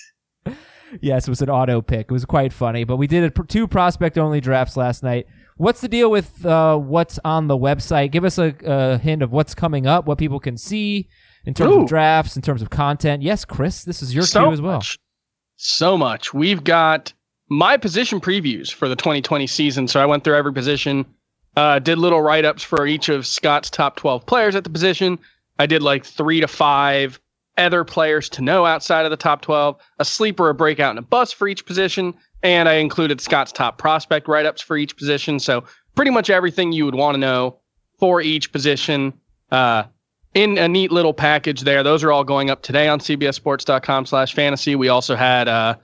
Yes, 1.01 1.27
it 1.27 1.31
was 1.31 1.41
an 1.41 1.49
auto 1.49 1.81
pick. 1.81 2.07
It 2.11 2.13
was 2.13 2.25
quite 2.25 2.53
funny, 2.53 2.85
but 2.85 2.97
we 2.97 3.07
did 3.07 3.25
a, 3.25 3.45
two 3.45 3.67
prospect 3.67 4.19
only 4.19 4.41
drafts 4.41 4.77
last 4.77 5.03
night. 5.03 5.27
What's 5.57 5.81
the 5.81 5.89
deal 5.89 6.11
with 6.11 6.45
uh, 6.45 6.77
what's 6.77 7.19
on 7.25 7.47
the 7.47 7.57
website? 7.57 8.11
Give 8.11 8.25
us 8.25 8.39
a, 8.39 8.55
a 8.65 8.99
hint 8.99 9.23
of 9.23 9.33
what's 9.33 9.55
coming 9.55 9.87
up, 9.87 10.07
what 10.07 10.19
people 10.19 10.41
can 10.41 10.57
see 10.59 11.09
in 11.47 11.55
terms 11.55 11.75
Ooh. 11.75 11.83
of 11.83 11.89
drafts, 11.89 12.37
in 12.37 12.43
terms 12.43 12.61
of 12.63 12.71
content. 12.71 13.23
Yes, 13.23 13.45
Chris, 13.45 13.85
this 13.85 14.03
is 14.03 14.15
your 14.15 14.25
so 14.25 14.45
cue 14.45 14.53
as 14.53 14.61
well. 14.61 14.79
Much. 14.79 14.99
So 15.57 15.97
much. 15.97 16.35
We've 16.35 16.63
got 16.63 17.13
my 17.49 17.77
position 17.77 18.21
previews 18.21 18.73
for 18.73 18.89
the 18.89 18.97
2020 18.97 19.47
season. 19.47 19.89
So 19.89 20.01
I 20.01 20.07
went 20.07 20.25
through 20.25 20.37
every 20.37 20.53
position, 20.53 21.07
uh, 21.57 21.79
did 21.79 21.99
little 21.99 22.21
write 22.21 22.45
ups 22.45 22.63
for 22.63 22.87
each 22.87 23.09
of 23.09 23.27
Scott's 23.27 23.71
top 23.71 23.97
12 23.97 24.27
players 24.27 24.55
at 24.57 24.65
the 24.65 24.71
position, 24.71 25.19
I 25.59 25.67
did 25.67 25.83
like 25.83 26.05
three 26.05 26.41
to 26.41 26.49
five 26.49 27.21
other 27.59 27.85
players 27.85 28.29
to 28.31 28.43
know 28.43 28.65
outside 28.65 29.05
of 29.05 29.11
the 29.11 29.17
top 29.17 29.43
12, 29.43 29.77
a 29.99 30.05
sleeper, 30.05 30.49
a 30.49 30.55
breakout, 30.55 30.91
and 30.91 30.99
a 30.99 31.03
bust 31.03 31.35
for 31.35 31.49
each 31.49 31.67
position. 31.67 32.15
And 32.43 32.69
I 32.69 32.75
included 32.75 33.21
Scott's 33.21 33.53
top 33.53 33.79
prospect 33.79 34.29
write 34.29 34.47
ups 34.47 34.63
for 34.63 34.77
each 34.77 34.97
position. 34.97 35.39
So 35.39 35.65
pretty 35.95 36.11
much 36.11 36.31
everything 36.31 36.73
you 36.73 36.85
would 36.85 36.95
want 36.95 37.15
to 37.15 37.19
know 37.19 37.59
for 37.99 38.21
each 38.21 38.53
position 38.53 39.13
uh, 39.51 39.85
in 40.35 40.59
a 40.59 40.69
neat 40.69 40.91
little 40.91 41.15
package 41.15 41.61
there. 41.61 41.83
Those 41.83 42.03
are 42.03 42.11
all 42.11 42.25
going 42.25 42.51
up 42.51 42.63
today 42.63 42.89
on 42.89 42.99
cbssports.com 42.99 44.07
slash 44.07 44.35
fantasy. 44.35 44.75
We 44.75 44.89
also 44.89 45.15
had 45.15 45.47
a 45.47 45.79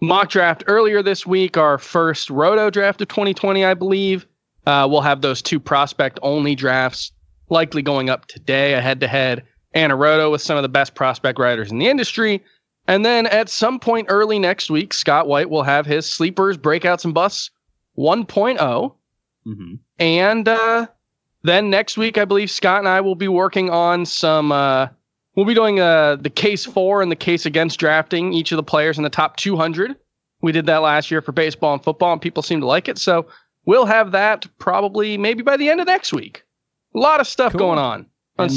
mock 0.00 0.30
draft 0.30 0.64
earlier 0.66 1.02
this 1.02 1.26
week, 1.26 1.56
our 1.56 1.78
first 1.78 2.30
roto 2.30 2.70
draft 2.70 3.00
of 3.00 3.08
2020, 3.08 3.64
I 3.64 3.74
believe. 3.74 4.26
Uh, 4.66 4.88
we'll 4.90 5.02
have 5.02 5.20
those 5.20 5.42
two 5.42 5.60
prospect 5.60 6.18
only 6.22 6.54
drafts 6.54 7.12
likely 7.48 7.82
going 7.82 8.10
up 8.10 8.26
today, 8.26 8.74
a 8.74 8.80
head 8.80 9.00
to 9.00 9.06
head 9.06 9.44
and 9.76 9.92
a 9.92 9.94
roto 9.94 10.30
with 10.30 10.40
some 10.40 10.56
of 10.56 10.62
the 10.62 10.70
best 10.70 10.94
prospect 10.94 11.38
writers 11.38 11.70
in 11.70 11.78
the 11.78 11.86
industry. 11.86 12.42
And 12.88 13.04
then 13.04 13.26
at 13.26 13.50
some 13.50 13.78
point 13.78 14.06
early 14.08 14.38
next 14.38 14.70
week, 14.70 14.94
Scott 14.94 15.28
White 15.28 15.50
will 15.50 15.62
have 15.64 15.84
his 15.84 16.10
sleepers, 16.10 16.56
breakouts, 16.56 17.04
and 17.04 17.12
busts 17.12 17.50
1.0. 17.98 18.58
Mm-hmm. 18.58 19.74
And 19.98 20.48
uh, 20.48 20.86
then 21.42 21.68
next 21.68 21.98
week, 21.98 22.16
I 22.16 22.24
believe 22.24 22.50
Scott 22.50 22.78
and 22.78 22.88
I 22.88 23.02
will 23.02 23.14
be 23.14 23.28
working 23.28 23.68
on 23.68 24.06
some. 24.06 24.50
Uh, 24.50 24.88
we'll 25.34 25.44
be 25.44 25.54
doing 25.54 25.78
uh, 25.78 26.16
the 26.16 26.30
case 26.30 26.64
for 26.64 27.02
and 27.02 27.12
the 27.12 27.16
case 27.16 27.44
against 27.44 27.78
drafting 27.78 28.32
each 28.32 28.52
of 28.52 28.56
the 28.56 28.62
players 28.62 28.96
in 28.96 29.04
the 29.04 29.10
top 29.10 29.36
200. 29.36 29.94
We 30.40 30.52
did 30.52 30.64
that 30.66 30.78
last 30.78 31.10
year 31.10 31.20
for 31.20 31.32
baseball 31.32 31.74
and 31.74 31.84
football, 31.84 32.12
and 32.12 32.22
people 32.22 32.42
seem 32.42 32.60
to 32.60 32.66
like 32.66 32.88
it. 32.88 32.96
So 32.96 33.26
we'll 33.66 33.86
have 33.86 34.12
that 34.12 34.46
probably 34.58 35.18
maybe 35.18 35.42
by 35.42 35.58
the 35.58 35.68
end 35.68 35.80
of 35.80 35.86
next 35.86 36.14
week. 36.14 36.44
A 36.94 36.98
lot 36.98 37.20
of 37.20 37.26
stuff 37.26 37.52
Cool. 37.52 37.58
going 37.58 37.78
on 37.78 38.06
on 38.38 38.46
And 38.48 38.56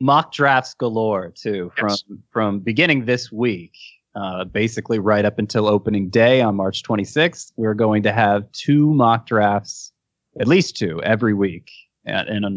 mock- 0.00 0.32
drafts 0.32 0.74
galore 0.74 1.32
too 1.34 1.70
from 1.76 1.90
Yes. 1.90 2.04
from 2.30 2.60
beginning 2.60 3.04
this 3.04 3.32
week 3.32 3.72
uh, 4.14 4.44
basically 4.44 4.98
right 4.98 5.24
up 5.24 5.38
until 5.38 5.66
opening 5.68 6.08
day 6.08 6.40
on 6.40 6.54
march 6.56 6.82
26th 6.82 7.52
we're 7.56 7.74
going 7.74 8.02
to 8.02 8.12
have 8.12 8.50
two 8.52 8.92
mock 8.94 9.26
drafts 9.26 9.92
at 10.40 10.46
least 10.48 10.76
two 10.76 11.00
every 11.02 11.34
week 11.34 11.70
and 12.04 12.28
in 12.28 12.44
a 12.44 12.50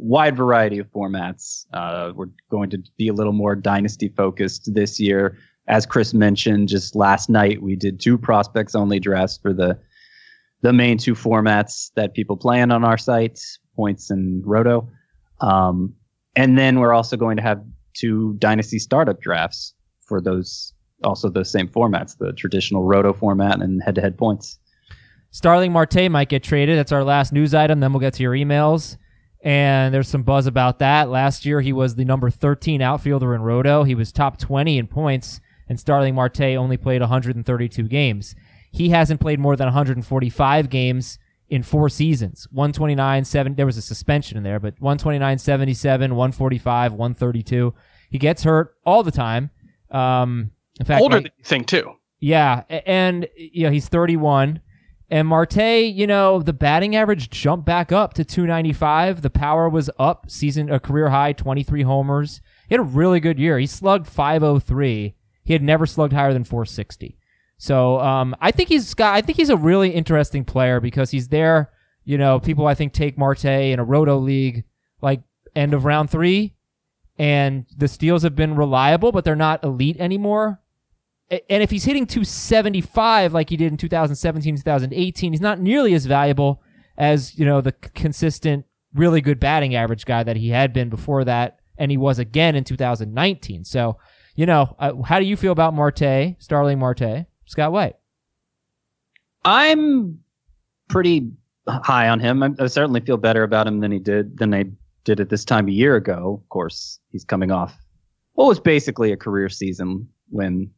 wide 0.00 0.36
variety 0.36 0.78
of 0.78 0.86
formats. 0.92 1.66
Uh, 1.72 2.12
we're 2.14 2.28
going 2.50 2.70
to 2.70 2.78
be 2.98 3.08
a 3.08 3.12
little 3.12 3.32
more 3.32 3.56
dynasty 3.56 4.08
focused 4.08 4.72
this 4.72 5.00
year. 5.00 5.36
As 5.66 5.86
chris 5.86 6.14
mentioned 6.14 6.68
just 6.68 6.94
last 6.94 7.28
night 7.28 7.62
we 7.62 7.74
did 7.76 7.98
two 8.00 8.16
prospects 8.18 8.74
only 8.76 9.00
drafts 9.00 9.38
for 9.38 9.52
the 9.52 9.78
the 10.62 10.72
main 10.72 10.98
two 10.98 11.14
formats 11.14 11.90
that 11.96 12.14
people 12.14 12.36
play 12.36 12.60
in 12.60 12.70
on 12.72 12.84
our 12.84 12.98
site 12.98 13.40
points 13.76 14.10
and 14.10 14.44
roto 14.46 14.88
um, 15.40 15.94
and 16.36 16.58
then 16.58 16.78
we're 16.80 16.92
also 16.92 17.16
going 17.16 17.36
to 17.36 17.42
have 17.42 17.62
two 17.94 18.34
dynasty 18.38 18.78
startup 18.78 19.20
drafts 19.20 19.74
for 20.00 20.20
those 20.20 20.72
also 21.04 21.28
those 21.28 21.50
same 21.50 21.68
formats, 21.68 22.16
the 22.18 22.32
traditional 22.32 22.84
roto 22.84 23.12
format 23.12 23.60
and 23.60 23.82
head 23.82 23.94
to 23.94 24.00
head 24.00 24.18
points. 24.18 24.58
Starling 25.30 25.72
Marte 25.72 26.10
might 26.10 26.28
get 26.28 26.42
traded. 26.42 26.78
That's 26.78 26.92
our 26.92 27.04
last 27.04 27.32
news 27.32 27.54
item. 27.54 27.80
Then 27.80 27.92
we'll 27.92 28.00
get 28.00 28.14
to 28.14 28.22
your 28.22 28.32
emails. 28.32 28.96
And 29.44 29.94
there's 29.94 30.08
some 30.08 30.22
buzz 30.24 30.46
about 30.46 30.80
that. 30.80 31.10
Last 31.10 31.46
year, 31.46 31.60
he 31.60 31.72
was 31.72 31.94
the 31.94 32.04
number 32.04 32.30
13 32.30 32.82
outfielder 32.82 33.34
in 33.34 33.42
Roto. 33.42 33.84
He 33.84 33.94
was 33.94 34.10
top 34.10 34.38
20 34.38 34.78
in 34.78 34.88
points, 34.88 35.40
and 35.68 35.78
Starling 35.78 36.14
Marte 36.14 36.40
only 36.40 36.76
played 36.76 37.00
132 37.00 37.84
games. 37.84 38.34
He 38.72 38.88
hasn't 38.88 39.20
played 39.20 39.38
more 39.38 39.54
than 39.54 39.66
145 39.66 40.70
games 40.70 41.18
in 41.48 41.62
four 41.62 41.88
seasons. 41.88 42.46
129, 42.50 43.24
7. 43.24 43.54
There 43.54 43.66
was 43.66 43.76
a 43.76 43.82
suspension 43.82 44.36
in 44.36 44.42
there, 44.42 44.60
but 44.60 44.74
129, 44.80 45.38
77, 45.38 46.14
145, 46.14 46.92
132. 46.92 47.74
He 48.10 48.18
gets 48.18 48.42
hurt 48.44 48.74
all 48.84 49.02
the 49.02 49.10
time. 49.10 49.50
Um, 49.90 50.50
in 50.78 50.86
fact, 50.86 51.02
Older 51.02 51.16
than 51.16 51.24
you 51.24 51.44
think, 51.44 51.66
too. 51.66 51.92
yeah, 52.20 52.62
and 52.68 53.26
you 53.36 53.64
know 53.64 53.70
he's 53.70 53.88
31, 53.88 54.60
and 55.10 55.26
Marte, 55.26 55.56
you 55.56 56.06
know 56.06 56.40
the 56.40 56.52
batting 56.52 56.94
average 56.94 57.30
jumped 57.30 57.64
back 57.66 57.90
up 57.90 58.14
to 58.14 58.24
295. 58.24 59.22
The 59.22 59.30
power 59.30 59.68
was 59.68 59.90
up, 59.98 60.30
season 60.30 60.70
a 60.70 60.78
career 60.78 61.08
high, 61.08 61.32
23 61.32 61.82
homers. 61.82 62.40
He 62.68 62.74
had 62.74 62.80
a 62.80 62.84
really 62.84 63.18
good 63.18 63.38
year. 63.38 63.58
He 63.58 63.66
slugged 63.66 64.06
503. 64.06 65.14
He 65.44 65.52
had 65.54 65.62
never 65.62 65.86
slugged 65.86 66.12
higher 66.12 66.34
than 66.34 66.44
460. 66.44 67.17
So 67.58 67.98
um, 68.00 68.34
I 68.40 68.52
think 68.52 68.68
he's 68.68 68.94
got. 68.94 69.14
I 69.14 69.20
think 69.20 69.36
he's 69.36 69.50
a 69.50 69.56
really 69.56 69.90
interesting 69.90 70.44
player 70.44 70.80
because 70.80 71.10
he's 71.10 71.28
there. 71.28 71.70
You 72.04 72.16
know, 72.16 72.40
people 72.40 72.66
I 72.66 72.74
think 72.74 72.92
take 72.92 73.18
Marte 73.18 73.44
in 73.44 73.78
a 73.78 73.84
roto 73.84 74.16
league 74.16 74.64
like 75.02 75.22
end 75.54 75.74
of 75.74 75.84
round 75.84 76.08
three, 76.08 76.54
and 77.18 77.66
the 77.76 77.88
steals 77.88 78.22
have 78.22 78.36
been 78.36 78.54
reliable, 78.54 79.12
but 79.12 79.24
they're 79.24 79.36
not 79.36 79.62
elite 79.64 79.96
anymore. 79.98 80.60
And 81.30 81.62
if 81.62 81.70
he's 81.70 81.84
hitting 81.84 82.06
275 82.06 83.34
like 83.34 83.50
he 83.50 83.56
did 83.56 83.70
in 83.70 83.76
2017, 83.76 84.56
2018, 84.56 85.32
he's 85.32 85.40
not 85.42 85.60
nearly 85.60 85.92
as 85.92 86.06
valuable 86.06 86.62
as, 86.96 87.38
you 87.38 87.44
know, 87.44 87.60
the 87.60 87.72
consistent, 87.72 88.64
really 88.94 89.20
good 89.20 89.38
batting 89.38 89.74
average 89.74 90.06
guy 90.06 90.22
that 90.22 90.36
he 90.36 90.48
had 90.48 90.72
been 90.72 90.88
before 90.88 91.24
that. 91.24 91.58
And 91.76 91.90
he 91.90 91.98
was 91.98 92.18
again 92.18 92.56
in 92.56 92.64
2019. 92.64 93.64
So, 93.64 93.98
you 94.36 94.46
know, 94.46 94.74
uh, 94.78 95.02
how 95.02 95.18
do 95.18 95.26
you 95.26 95.36
feel 95.36 95.52
about 95.52 95.74
Marte, 95.74 96.36
Starling 96.38 96.78
Marte, 96.78 97.26
Scott 97.48 97.72
White? 97.72 97.96
I'm 99.44 100.20
pretty 100.88 101.30
high 101.66 102.08
on 102.08 102.20
him. 102.20 102.42
I, 102.42 102.50
I 102.60 102.66
certainly 102.66 103.00
feel 103.00 103.16
better 103.16 103.42
about 103.42 103.66
him 103.66 103.80
than 103.80 103.90
he 103.90 103.98
did 103.98 104.38
than 104.38 104.54
I 104.54 104.66
did 105.04 105.20
at 105.20 105.30
this 105.30 105.44
time 105.44 105.68
a 105.68 105.72
year 105.72 105.96
ago. 105.96 106.40
Of 106.42 106.48
course, 106.50 107.00
he's 107.10 107.24
coming 107.24 107.50
off 107.50 107.76
what 108.34 108.46
was 108.46 108.60
basically 108.60 109.10
a 109.10 109.16
career 109.16 109.48
season 109.48 110.08
when 110.28 110.70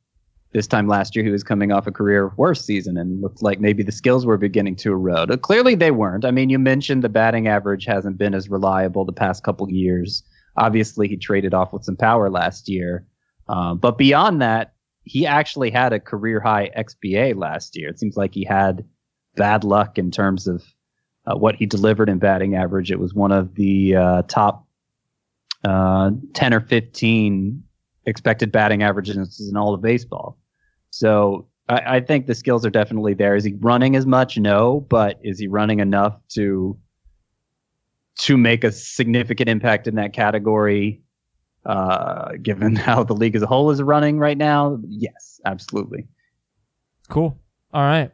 this 0.53 0.67
time 0.67 0.89
last 0.89 1.15
year 1.15 1.25
he 1.25 1.31
was 1.31 1.45
coming 1.45 1.71
off 1.73 1.87
a 1.87 1.93
career 1.93 2.33
worst 2.39 2.65
season 2.65 2.97
and 2.97 3.21
looked 3.21 3.43
like 3.43 3.61
maybe 3.61 3.83
the 3.83 3.93
skills 3.93 4.25
were 4.25 4.39
beginning 4.39 4.75
to 4.77 4.93
erode. 4.93 5.31
Uh, 5.31 5.37
Clearly 5.37 5.75
they 5.75 5.91
weren't. 5.91 6.25
I 6.25 6.31
mean, 6.31 6.49
you 6.49 6.59
mentioned 6.59 7.05
the 7.05 7.11
batting 7.11 7.49
average 7.49 7.85
hasn't 7.85 8.17
been 8.17 8.35
as 8.35 8.49
reliable 8.49 9.05
the 9.05 9.13
past 9.13 9.45
couple 9.45 9.71
years. 9.71 10.23
Obviously, 10.57 11.07
he 11.07 11.17
traded 11.19 11.53
off 11.53 11.73
with 11.73 11.85
some 11.85 11.97
power 11.97 12.31
last 12.31 12.69
year. 12.69 13.07
Um, 13.49 13.79
but 13.79 13.99
beyond 13.99 14.41
that, 14.41 14.73
he 15.05 15.27
actually 15.27 15.71
had 15.71 15.93
a 15.93 16.01
career 16.01 16.41
high 16.41 16.71
XBA 16.77 17.37
last 17.37 17.77
year. 17.77 17.89
It 17.89 17.99
seems 17.99 18.17
like 18.17 18.35
he 18.35 18.45
had 18.45 18.85
bad 19.37 19.65
luck 19.65 19.99
in 19.99 20.11
terms 20.11 20.47
of 20.47 20.63
uh, 21.27 21.37
what 21.37 21.55
he 21.55 21.67
delivered 21.67 22.09
in 22.09 22.19
batting 22.19 22.55
average. 22.55 22.91
It 22.91 22.99
was 22.99 23.15
one 23.15 23.33
of 23.33 23.55
the 23.55 23.97
uh, 23.97 24.23
top 24.23 24.67
uh, 25.65 26.11
10 26.35 26.55
or 26.55 26.61
15 26.61 27.63
expected 28.07 28.51
batting 28.51 28.83
averages 28.83 29.49
in 29.49 29.57
all 29.57 29.75
of 29.75 29.83
baseball. 29.83 30.39
So 30.91 31.49
I, 31.69 31.97
I 31.97 32.01
think 32.01 32.27
the 32.27 32.35
skills 32.35 32.65
are 32.67 32.71
definitely 32.71 33.15
there. 33.15 33.37
Is 33.37 33.45
he 33.45 33.55
running 33.61 33.97
as 33.97 34.07
much? 34.07 34.39
No, 34.39 34.81
but 34.89 35.19
is 35.23 35.39
he 35.39 35.47
running 35.47 35.81
enough 35.81 36.17
to 36.31 36.79
to 38.19 38.37
make 38.37 38.65
a 38.65 38.73
significant 38.73 39.49
impact 39.49 39.87
in 39.87 39.95
that 39.95 40.13
category? 40.13 41.03
Uh, 41.67 42.33
given 42.43 42.75
how 42.87 43.05
the 43.05 43.15
league 43.15 43.37
as 43.37 43.43
a 43.43 43.47
whole 43.47 43.71
is 43.71 43.83
running 43.83 44.19
right 44.19 44.39
now, 44.39 44.79
yes, 44.89 45.41
absolutely. 45.45 46.07
Cool. 47.09 47.39
All 47.73 47.83
right. 47.83 48.11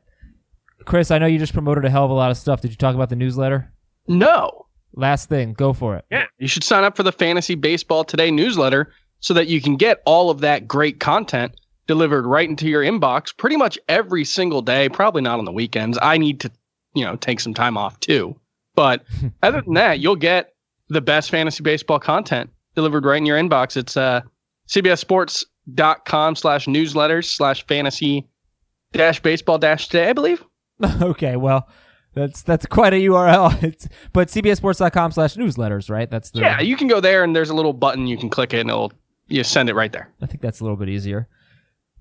Chris, 0.85 1.11
I 1.11 1.19
know 1.19 1.27
you 1.27 1.39
just 1.39 1.53
promoted 1.53 1.85
a 1.85 1.91
hell 1.91 2.05
of 2.05 2.11
a 2.11 2.15
lot 2.15 2.31
of 2.31 2.37
stuff. 2.37 2.61
Did 2.61 2.71
you 2.71 2.77
talk 2.77 2.95
about 2.95 3.09
the 3.09 3.17
newsletter? 3.17 3.73
No. 4.09 4.67
Last 4.95 5.29
thing, 5.29 5.53
go 5.53 5.73
for 5.73 5.97
it. 5.97 6.05
Yeah. 6.11 6.27
You 6.39 6.49
should 6.49 6.65
sign 6.65 6.85
up 6.85 6.97
for 6.97 7.03
the 7.03 7.13
Fantasy 7.13 7.55
Baseball 7.55 8.05
Today 8.05 8.31
newsletter 8.31 8.93
so 9.21 9.35
that 9.35 9.49
you 9.49 9.61
can 9.61 9.77
get 9.77 10.03
all 10.07 10.31
of 10.31 10.41
that 10.41 10.69
great 10.69 11.01
content 11.01 11.55
delivered 11.87 12.27
right 12.27 12.49
into 12.49 12.69
your 12.69 12.83
inbox 12.83 13.37
pretty 13.37 13.57
much 13.57 13.79
every 13.89 14.25
single 14.25 14.63
day, 14.63 14.89
probably 14.89 15.23
not 15.23 15.39
on 15.39 15.45
the 15.45 15.53
weekends. 15.53 15.99
I 16.03 16.19
need 16.19 16.41
to, 16.41 16.51
you 16.95 17.05
know, 17.05 17.17
take 17.17 17.41
some 17.41 17.55
time 17.55 17.77
off 17.77 17.99
too. 18.01 18.37
But 18.75 19.05
other 19.43 19.63
than 19.63 19.75
that, 19.75 20.01
you'll 20.01 20.17
get 20.17 20.55
the 20.89 21.01
best 21.01 21.31
fantasy 21.31 21.63
baseball 21.63 21.99
content 21.99 22.51
delivered 22.77 23.05
right 23.05 23.17
in 23.17 23.27
your 23.27 23.39
inbox. 23.39 23.77
It's 23.77 23.97
uh 23.97 24.21
cbssports.com 24.69 26.37
slash 26.37 26.67
newsletters 26.67 27.25
slash 27.25 27.67
fantasy 27.67 28.27
dash 28.93 29.21
baseball 29.21 29.59
dash 29.59 29.89
today, 29.89 30.11
I 30.11 30.13
believe. 30.13 30.45
okay, 31.03 31.37
well, 31.37 31.69
that's 32.15 32.43
that's 32.43 32.67
quite 32.67 32.93
a 32.93 32.97
URL. 32.97 33.63
It's 33.63 33.89
but 34.13 34.29
cbssports.com 34.29 35.13
slash 35.13 35.35
newsletters, 35.35 35.91
right? 35.91 36.11
That's 36.11 36.31
the 36.31 36.41
Yeah, 36.41 36.61
you 36.61 36.77
can 36.77 36.89
go 36.89 37.01
there 37.01 37.25
and 37.25 37.35
there's 37.35 37.51
a 37.51 37.55
little 37.55 37.73
button 37.73 38.07
you 38.07 38.17
can 38.17 38.31
click 38.31 38.55
it 38.55 38.61
and 38.61 38.71
it'll 38.71 38.93
you 39.29 39.43
send 39.43 39.69
it 39.69 39.75
right 39.75 39.93
there. 39.93 40.13
I 40.23 40.27
think 40.27 40.41
that's 40.41 40.61
a 40.61 40.65
little 40.65 40.77
bit 40.77 40.89
easier. 40.89 41.29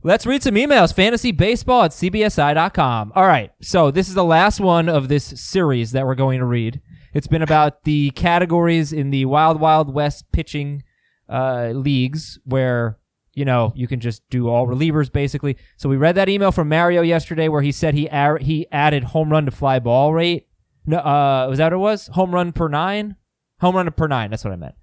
Let's 0.04 0.28
read 0.28 0.44
some 0.44 0.54
emails. 0.54 0.94
Fantasybaseball 0.94 1.86
at 1.86 1.92
cbsi.com. 1.92 3.14
All 3.16 3.26
right. 3.26 3.52
So 3.60 3.90
this 3.90 4.08
is 4.08 4.14
the 4.14 4.24
last 4.24 4.60
one 4.60 4.88
of 4.88 5.08
this 5.08 5.24
series 5.24 5.94
that 5.94 6.06
we're 6.06 6.14
going 6.14 6.40
to 6.40 6.46
read. 6.46 6.80
It's 7.16 7.28
been 7.28 7.42
about 7.42 7.84
the 7.86 8.12
categories 8.12 8.92
in 8.94 9.10
the 9.10 9.26
Wild 9.26 9.60
Wild 9.60 9.92
West 9.94 10.32
pitching 10.32 10.84
uh, 11.30 11.70
leagues 11.74 12.38
where, 12.44 13.00
you 13.34 13.46
know, 13.46 13.72
you 13.76 13.88
can 13.88 14.00
just 14.02 14.22
do 14.30 14.50
all 14.50 14.68
relievers 14.68 15.12
basically. 15.12 15.56
So 15.78 15.88
we 15.90 15.96
read 15.96 16.16
that 16.16 16.30
email 16.30 16.52
from 16.52 16.68
Mario 16.70 17.02
yesterday 17.02 17.48
where 17.48 17.62
he 17.62 17.72
said 17.72 17.94
he 17.94 18.10
ar- 18.10 18.38
he 18.40 18.68
added 18.72 19.06
home 19.06 19.30
run 19.32 19.46
to 19.46 19.52
fly 19.52 19.80
ball 19.80 20.14
rate. 20.14 20.48
No, 20.86 20.98
uh, 20.98 21.48
was 21.50 21.58
that 21.58 21.72
what 21.72 21.74
it 21.74 21.78
was? 21.78 22.08
Home 22.08 22.32
run 22.36 22.52
per 22.52 22.68
nine? 22.68 23.16
Home 23.62 23.76
run 23.76 23.90
per 23.92 24.08
nine. 24.08 24.30
That's 24.30 24.44
what 24.44 24.54
I 24.54 24.58
meant. 24.58 24.76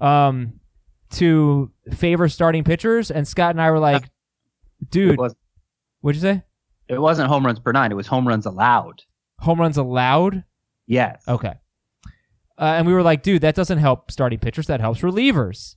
um, 0.00 0.60
to 1.10 1.72
favor 1.94 2.28
starting 2.28 2.64
pitchers, 2.64 3.10
and 3.10 3.26
Scott 3.26 3.52
and 3.52 3.62
I 3.62 3.70
were 3.70 3.78
like, 3.78 4.10
"Dude, 4.90 5.18
what'd 6.02 6.16
you 6.16 6.20
say? 6.20 6.42
it 6.86 7.00
wasn't 7.00 7.28
home 7.28 7.46
runs 7.46 7.58
per 7.60 7.72
nine. 7.72 7.90
It 7.90 7.94
was 7.94 8.06
home 8.06 8.28
runs 8.28 8.44
allowed. 8.44 9.02
Home 9.38 9.58
runs 9.58 9.78
allowed? 9.78 10.44
Yes. 10.86 11.22
Okay." 11.26 11.54
Uh, 12.58 12.74
and 12.76 12.86
we 12.86 12.92
were 12.92 13.02
like, 13.02 13.22
"Dude, 13.22 13.42
that 13.42 13.54
doesn't 13.54 13.78
help 13.78 14.10
starting 14.10 14.38
pitchers. 14.38 14.66
That 14.66 14.80
helps 14.80 15.00
relievers." 15.00 15.76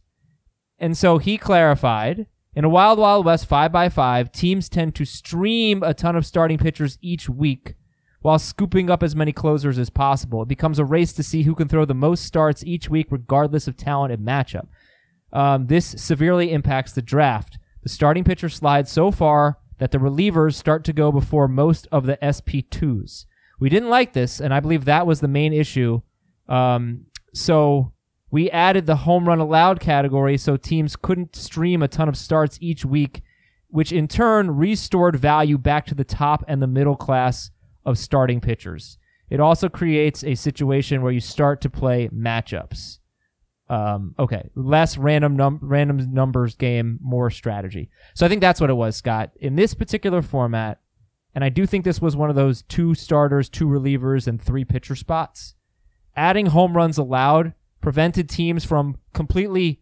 And 0.80 0.98
so 0.98 1.20
he 1.20 1.38
clarified. 1.38 2.26
In 2.54 2.66
a 2.66 2.70
Wild 2.70 3.00
Wild 3.00 3.26
West 3.26 3.46
5 3.46 3.72
by 3.72 3.88
5 3.88 4.32
teams 4.32 4.68
tend 4.68 4.94
to 4.96 5.06
stream 5.06 5.84
a 5.84 5.94
ton 5.94 6.18
of 6.18 6.26
starting 6.26 6.58
pitchers 6.58 6.98
each 7.02 7.30
week 7.30 7.76
while 8.22 8.38
scooping 8.40 8.90
up 8.90 9.02
as 9.02 9.16
many 9.16 9.32
closers 9.32 9.80
as 9.80 9.90
possible. 9.90 10.42
It 10.44 10.48
becomes 10.48 10.78
a 10.78 10.86
race 10.86 11.14
to 11.14 11.24
see 11.24 11.44
who 11.44 11.56
can 11.56 11.68
throw 11.68 11.86
the 11.86 11.94
most 11.94 12.26
starts 12.26 12.64
each 12.64 12.90
week, 12.90 13.08
regardless 13.10 13.68
of 13.68 13.78
talent 13.78 14.14
and 14.14 14.26
matchup. 14.26 14.68
Um, 15.34 15.68
this 15.68 15.96
severely 15.98 16.52
impacts 16.52 16.94
the 16.94 17.02
draft. 17.02 17.58
The 17.84 17.90
starting 17.90 18.24
pitcher 18.24 18.50
slides 18.50 18.92
so 18.92 19.12
far 19.12 19.58
that 19.80 19.92
the 19.92 19.98
relievers 19.98 20.54
start 20.54 20.84
to 20.86 20.94
go 20.94 21.12
before 21.12 21.48
most 21.48 21.88
of 21.92 22.06
the 22.06 22.18
SP2s. 22.18 23.26
We 23.60 23.70
didn't 23.70 23.90
like 23.90 24.14
this, 24.14 24.40
and 24.40 24.54
I 24.54 24.60
believe 24.60 24.86
that 24.86 25.08
was 25.08 25.22
the 25.22 25.28
main 25.28 25.54
issue. 25.54 26.02
Um, 26.52 27.06
so 27.34 27.94
we 28.30 28.52
added 28.52 28.86
the 28.86 28.98
home 28.98 29.28
run 29.28 29.40
allowed 29.40 29.80
category 29.80 30.38
so 30.38 30.58
teams 30.58 30.96
couldn't 30.96 31.36
stream 31.36 31.82
a 31.82 31.88
ton 31.88 32.10
of 32.10 32.18
starts 32.18 32.58
each 32.62 32.84
week, 32.84 33.22
which 33.70 33.92
in 33.92 34.08
turn 34.08 34.52
restored 34.52 35.16
value 35.16 35.58
back 35.58 35.86
to 35.88 35.96
the 35.96 36.04
top 36.04 36.44
and 36.48 36.62
the 36.62 36.68
middle 36.68 36.98
class 36.98 37.52
of 37.86 37.98
starting 37.98 38.42
pitchers. 38.42 38.98
It 39.30 39.40
also 39.40 39.70
creates 39.70 40.26
a 40.26 40.36
situation 40.36 41.02
where 41.02 41.14
you 41.14 41.22
start 41.22 41.62
to 41.62 41.70
play 41.70 42.10
matchups. 42.10 43.00
Um, 43.70 44.14
okay, 44.20 44.50
less 44.54 44.98
random 44.98 45.38
num- 45.38 45.60
random 45.62 46.14
numbers 46.14 46.56
game, 46.56 47.00
more 47.02 47.30
strategy. 47.30 47.90
So 48.14 48.26
I 48.26 48.30
think 48.30 48.42
that's 48.42 48.60
what 48.60 48.70
it 48.70 48.74
was, 48.74 48.98
Scott. 48.98 49.32
In 49.40 49.56
this 49.56 49.74
particular 49.74 50.22
format, 50.22 50.82
and 51.34 51.46
I 51.46 51.50
do 51.50 51.66
think 51.66 51.86
this 51.86 52.02
was 52.02 52.18
one 52.18 52.30
of 52.30 52.36
those 52.36 52.64
two 52.64 52.94
starters, 52.94 53.48
two 53.48 53.68
relievers, 53.68 54.28
and 54.28 54.42
three 54.42 54.66
pitcher 54.66 54.96
spots. 54.96 55.56
Adding 56.16 56.48
home 56.48 56.76
runs 56.76 56.98
allowed 56.98 57.54
prevented 57.82 58.30
teams 58.30 58.64
from 58.64 58.98
completely 59.14 59.82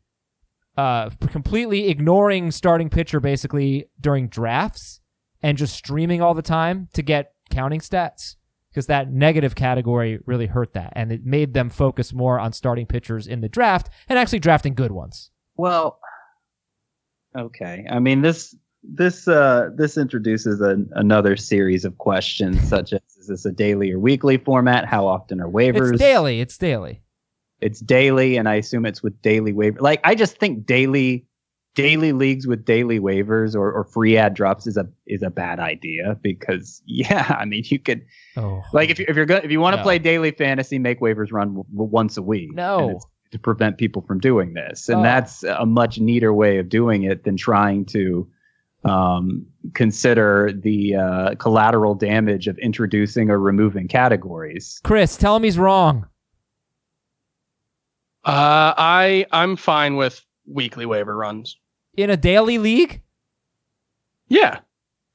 uh 0.78 1.10
completely 1.32 1.90
ignoring 1.90 2.52
starting 2.52 2.90
pitcher 2.90 3.20
basically 3.20 3.86
during 4.00 4.30
drafts 4.30 5.02
and 5.42 5.58
just 5.58 5.76
streaming 5.76 6.22
all 6.22 6.34
the 6.34 6.42
time 6.42 6.88
to 6.94 7.02
get 7.02 7.34
counting 7.50 7.82
stats 7.82 8.36
because 8.70 8.86
that 8.86 9.12
negative 9.12 9.56
category 9.56 10.20
really 10.26 10.46
hurt 10.46 10.74
that 10.74 10.94
and 10.96 11.12
it 11.12 11.26
made 11.26 11.54
them 11.54 11.70
focus 11.70 12.14
more 12.14 12.40
on 12.40 12.54
starting 12.54 12.86
pitchers 12.86 13.28
in 13.28 13.42
the 13.42 13.50
draft 13.50 13.90
and 14.08 14.18
actually 14.18 14.40
drafting 14.40 14.74
good 14.74 14.92
ones. 14.92 15.32
Well, 15.58 16.00
okay. 17.38 17.86
I 17.90 18.00
mean 18.00 18.22
this 18.22 18.56
this 18.84 19.28
uh 19.28 19.70
this 19.76 19.98
introduces 19.98 20.62
a, 20.62 20.78
another 20.94 21.36
series 21.36 21.84
of 21.86 21.98
questions 21.98 22.62
such 22.68 22.94
as 22.94 23.02
is 23.20 23.28
this 23.28 23.46
a 23.46 23.52
daily 23.52 23.92
or 23.92 24.00
weekly 24.00 24.38
format? 24.38 24.86
How 24.86 25.06
often 25.08 25.42
are 25.42 25.50
waivers? 25.50 25.92
It's 25.92 26.00
daily, 26.00 26.40
it's 26.42 26.58
daily. 26.58 27.02
It's 27.62 27.82
daily, 27.82 28.38
and 28.38 28.48
I 28.48 28.56
assume 28.56 28.86
it's 28.86 29.04
with 29.04 29.22
daily 29.22 29.52
waiver. 29.52 29.80
Like 29.82 30.00
I 30.06 30.16
just 30.16 30.38
think 30.38 30.66
daily 30.66 31.26
daily 31.76 32.14
leagues 32.14 32.48
with 32.48 32.66
daily 32.66 33.00
waivers 33.00 33.54
or, 33.56 33.72
or 33.72 33.84
free 33.84 34.18
ad 34.18 34.34
drops 34.34 34.66
is 34.66 34.76
a 34.78 34.88
is 35.08 35.22
a 35.22 35.30
bad 35.30 35.60
idea 35.60 36.18
because 36.22 36.82
yeah, 36.86 37.36
I 37.38 37.46
mean 37.46 37.64
you 37.66 37.80
could 37.80 38.06
Oh. 38.38 38.62
like 38.72 38.90
if 38.90 38.98
you 39.00 39.06
if 39.10 39.16
you're 39.18 39.26
good 39.26 39.44
if 39.44 39.52
you 39.52 39.60
want 39.60 39.74
to 39.74 39.78
No. 39.78 39.84
play 39.84 40.00
daily 40.00 40.32
fantasy, 40.32 40.80
make 40.80 41.02
waivers 41.02 41.34
run 41.34 41.50
w- 41.50 41.66
w- 41.74 41.92
once 41.92 42.16
a 42.16 42.22
week. 42.22 42.54
No. 42.54 43.02
To 43.32 43.38
prevent 43.38 43.78
people 43.78 44.02
from 44.04 44.20
doing 44.20 44.54
this, 44.54 44.88
and 44.90 45.02
Oh. 45.02 45.04
that's 45.04 45.44
a 45.44 45.66
much 45.66 46.00
neater 46.00 46.34
way 46.34 46.58
of 46.58 46.70
doing 46.70 47.04
it 47.04 47.26
than 47.26 47.36
trying 47.38 47.86
to 47.88 48.28
um, 48.86 49.46
consider 49.74 50.52
the 50.54 50.96
uh, 50.96 51.36
collateral 51.36 51.96
damage 51.96 52.48
of 52.48 52.58
introducing 52.60 53.30
or 53.30 53.40
removing 53.40 53.88
categories. 53.88 54.80
Chris, 54.84 55.18
tell 55.18 55.36
him 55.36 55.44
he's 55.44 55.58
wrong. 55.60 56.06
Uh, 58.26 58.74
I 58.78 59.26
I'm 59.32 59.56
fine 59.56 59.96
with 59.96 60.24
weekly 60.46 60.86
waiver 60.86 61.16
runs. 61.16 61.58
In 61.96 62.10
a 62.10 62.18
daily 62.18 62.58
league? 62.58 63.02
Yeah, 64.28 64.60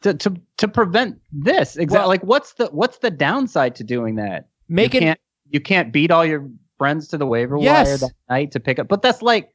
To 0.02 0.14
to 0.14 0.34
to 0.56 0.68
prevent 0.68 1.20
this 1.32 1.76
exactly 1.76 1.98
Well- 2.00 2.08
like 2.08 2.22
what's 2.24 2.54
the 2.54 2.66
what's 2.66 2.98
the 2.98 3.10
downside 3.10 3.74
to 3.76 3.84
doing 3.84 4.16
that? 4.16 4.48
Make 4.68 4.94
you 4.94 4.98
it 4.98 5.02
can't 5.02 5.20
you 5.50 5.60
can't 5.60 5.92
beat 5.92 6.10
all 6.10 6.24
your 6.24 6.48
friends 6.78 7.08
to 7.08 7.18
the 7.18 7.26
waiver 7.26 7.56
Yes. 7.58 7.86
wire 7.86 7.96
that 7.98 8.12
night 8.28 8.50
to 8.52 8.60
pick 8.60 8.78
up. 8.78 8.88
But 8.88 9.02
that's 9.02 9.22
like 9.22 9.50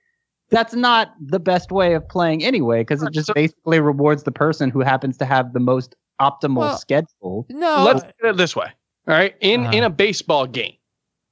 that's 0.50 0.74
not 0.74 1.14
the 1.20 1.40
best 1.40 1.72
way 1.72 1.94
of 1.94 2.08
playing 2.10 2.44
anyway, 2.44 2.82
because 2.82 3.04
it 3.04 3.12
just 3.14 3.28
So- 3.28 3.34
basically 3.34 3.80
rewards 3.80 4.24
the 4.24 4.32
person 4.32 4.70
who 4.70 4.82
happens 4.82 5.18
to 5.18 5.26
have 5.26 5.54
the 5.54 5.60
most 5.60 5.96
optimal 6.22 6.58
Well, 6.58 6.78
schedule. 6.78 7.46
no. 7.50 7.84
let's 7.84 8.04
put 8.20 8.30
it 8.32 8.38
this 8.38 8.56
way. 8.56 8.66
All 9.08 9.14
right, 9.16 9.36
in 9.40 9.62
Uh-huh. 9.66 9.72
in 9.78 9.84
a 9.84 9.90
baseball 9.90 10.46
game, 10.46 10.74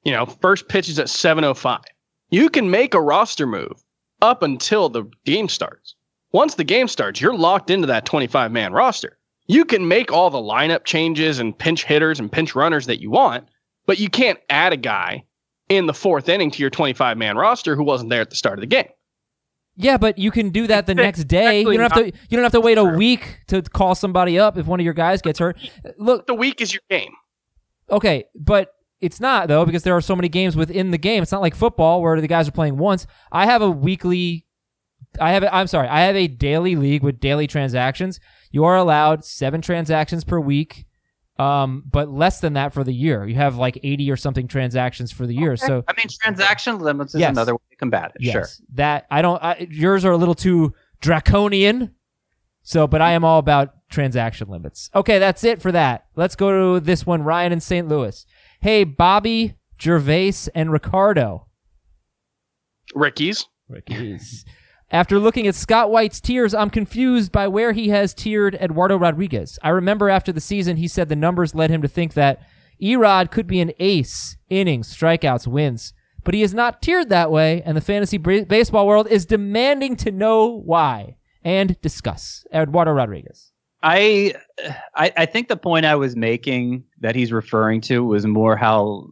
you 0.03 0.11
know, 0.11 0.25
first 0.25 0.67
pitch 0.69 0.87
is 0.89 0.97
at 0.99 1.09
7:05. 1.09 1.81
You 2.29 2.49
can 2.49 2.69
make 2.71 2.93
a 2.93 3.01
roster 3.01 3.45
move 3.45 3.83
up 4.21 4.41
until 4.43 4.89
the 4.89 5.03
game 5.25 5.47
starts. 5.49 5.95
Once 6.31 6.55
the 6.55 6.63
game 6.63 6.87
starts, 6.87 7.21
you're 7.21 7.35
locked 7.35 7.69
into 7.69 7.87
that 7.87 8.05
25 8.05 8.51
man 8.51 8.73
roster. 8.73 9.17
You 9.47 9.63
can 9.63 9.87
make 9.87 10.11
all 10.11 10.29
the 10.29 10.37
lineup 10.39 10.83
changes 10.85 11.39
and 11.39 11.57
pinch 11.57 11.83
hitters 11.85 12.19
and 12.19 12.31
pinch 12.31 12.53
runners 12.55 12.85
that 12.87 12.99
you 12.99 13.09
want, 13.11 13.47
but 13.85 13.99
you 13.99 14.09
can't 14.09 14.39
add 14.49 14.73
a 14.73 14.77
guy 14.77 15.23
in 15.69 15.85
the 15.85 15.93
fourth 15.93 16.27
inning 16.29 16.51
to 16.51 16.59
your 16.61 16.69
25 16.69 17.17
man 17.17 17.37
roster 17.37 17.75
who 17.75 17.83
wasn't 17.83 18.09
there 18.09 18.21
at 18.21 18.29
the 18.29 18.35
start 18.35 18.57
of 18.57 18.61
the 18.61 18.67
game. 18.67 18.87
Yeah, 19.79 19.97
but 19.97 20.17
you 20.17 20.31
can 20.31 20.49
do 20.49 20.65
that 20.67 20.87
the 20.87 20.95
next 20.95 21.25
day. 21.25 21.59
You 21.61 21.73
don't 21.73 21.81
have 21.81 21.93
to. 21.93 22.05
You 22.05 22.35
don't 22.37 22.43
have 22.43 22.51
to 22.53 22.59
wait 22.61 22.77
a 22.79 22.83
week 22.83 23.41
to 23.47 23.61
call 23.61 23.93
somebody 23.95 24.39
up 24.39 24.57
if 24.57 24.65
one 24.65 24.79
of 24.79 24.83
your 24.83 24.95
guys 24.95 25.21
gets 25.21 25.37
hurt. 25.39 25.57
Look, 25.97 26.25
The 26.25 26.33
week 26.33 26.61
is 26.61 26.73
your 26.73 26.81
game. 26.89 27.11
okay, 27.91 28.25
but 28.35 28.73
it's 28.99 29.19
not 29.19 29.47
though 29.47 29.63
because 29.65 29.83
there 29.83 29.95
are 29.95 30.01
so 30.01 30.15
many 30.15 30.29
games 30.29 30.55
within 30.55 30.89
the 30.89 30.97
game. 30.97 31.21
It's 31.21 31.31
not 31.31 31.41
like 31.41 31.53
football 31.53 32.01
where 32.01 32.19
the 32.19 32.27
guys 32.27 32.47
are 32.47 32.51
playing 32.51 32.77
once. 32.77 33.05
I 33.31 33.45
have 33.45 33.61
a 33.61 33.69
weekly. 33.69 34.45
I 35.19 35.31
have. 35.31 35.43
A, 35.43 35.53
I'm 35.53 35.67
sorry. 35.67 35.87
I 35.87 36.01
have 36.01 36.15
a 36.15 36.27
daily 36.27 36.75
league 36.75 37.03
with 37.03 37.19
daily 37.19 37.45
transactions. 37.45 38.19
You 38.51 38.63
are 38.65 38.75
allowed 38.75 39.23
seven 39.25 39.61
transactions 39.61 40.23
per 40.23 40.39
week, 40.39 40.85
um, 41.39 41.83
but 41.89 42.09
less 42.09 42.39
than 42.39 42.53
that 42.53 42.73
for 42.73 42.83
the 42.83 42.93
year. 42.93 43.25
You 43.27 43.35
have 43.35 43.57
like 43.57 43.79
80 43.83 44.09
or 44.11 44.15
something 44.17 44.47
transactions 44.47 45.11
for 45.11 45.25
the 45.27 45.33
year. 45.35 45.55
So 45.57 45.83
I 45.87 45.93
mean, 45.97 46.07
transaction 46.21 46.79
limits 46.79 47.13
is 47.15 47.21
Yes. 47.21 47.29
another 47.31 47.53
way 47.53 47.61
to 47.71 47.75
combat 47.77 48.11
it. 48.15 48.21
Yes, 48.21 48.33
Sure. 48.33 48.45
that 48.75 49.05
I 49.11 49.21
don't. 49.21 49.41
I, 49.43 49.67
yours 49.69 50.03
are 50.05 50.11
a 50.11 50.17
little 50.17 50.35
too 50.35 50.73
draconian. 51.01 51.93
So, 52.63 52.85
but 52.87 53.01
I 53.01 53.11
am 53.11 53.23
all 53.23 53.39
about 53.39 53.75
transaction 53.89 54.49
limits. 54.49 54.89
Okay, 54.93 55.19
that's 55.19 55.43
it 55.45 55.61
for 55.61 55.71
that. 55.71 56.07
Let's 56.17 56.35
go 56.35 56.75
to 56.75 56.79
this 56.81 57.05
one. 57.05 57.23
Ryan 57.23 57.53
in 57.53 57.61
St. 57.61 57.87
Louis. 57.87 58.25
Hey, 58.59 58.83
Bobby, 58.83 59.55
Gervais, 59.79 60.49
and 60.53 60.69
Ricardo. 60.71 61.47
Ricky's. 62.93 63.45
Ricky's. 63.69 64.43
After 64.89 65.19
looking 65.19 65.47
at 65.47 65.55
Scott 65.55 65.91
White's 65.91 66.21
tiers, 66.21 66.53
I'm 66.53 66.69
confused 66.69 67.31
by 67.31 67.47
where 67.49 67.73
he 67.73 67.89
has 67.89 68.13
tiered 68.13 68.55
Eduardo 68.55 68.95
Rodriguez. 68.95 69.59
I 69.61 69.69
remember 69.69 70.09
after 70.09 70.31
the 70.31 70.39
season, 70.39 70.77
he 70.77 70.87
said 70.87 71.09
the 71.09 71.15
numbers 71.15 71.53
led 71.53 71.69
him 71.69 71.81
to 71.81 71.89
think 71.89 72.13
that 72.13 72.41
Erod 72.81 73.29
could 73.29 73.47
be 73.47 73.59
an 73.59 73.73
ace, 73.79 74.37
innings, 74.49 74.95
strikeouts, 74.95 75.45
wins. 75.45 75.93
But 76.23 76.33
he 76.33 76.41
is 76.41 76.53
not 76.53 76.81
tiered 76.81 77.09
that 77.09 77.31
way, 77.31 77.61
and 77.65 77.75
the 77.75 77.81
fantasy 77.81 78.17
bra- 78.17 78.45
baseball 78.45 78.87
world 78.87 79.07
is 79.09 79.25
demanding 79.25 79.97
to 79.97 80.11
know 80.11 80.47
why 80.47 81.17
and 81.43 81.79
discuss 81.81 82.45
Eduardo 82.53 82.91
Rodriguez. 82.91 83.51
I, 83.83 84.33
I 84.95 85.11
I 85.17 85.25
think 85.25 85.49
the 85.49 85.57
point 85.57 85.85
I 85.85 85.95
was 85.95 86.15
making 86.15 86.83
that 86.99 87.15
he's 87.15 87.31
referring 87.31 87.81
to 87.81 88.03
was 88.03 88.25
more 88.25 88.57
how 88.57 89.09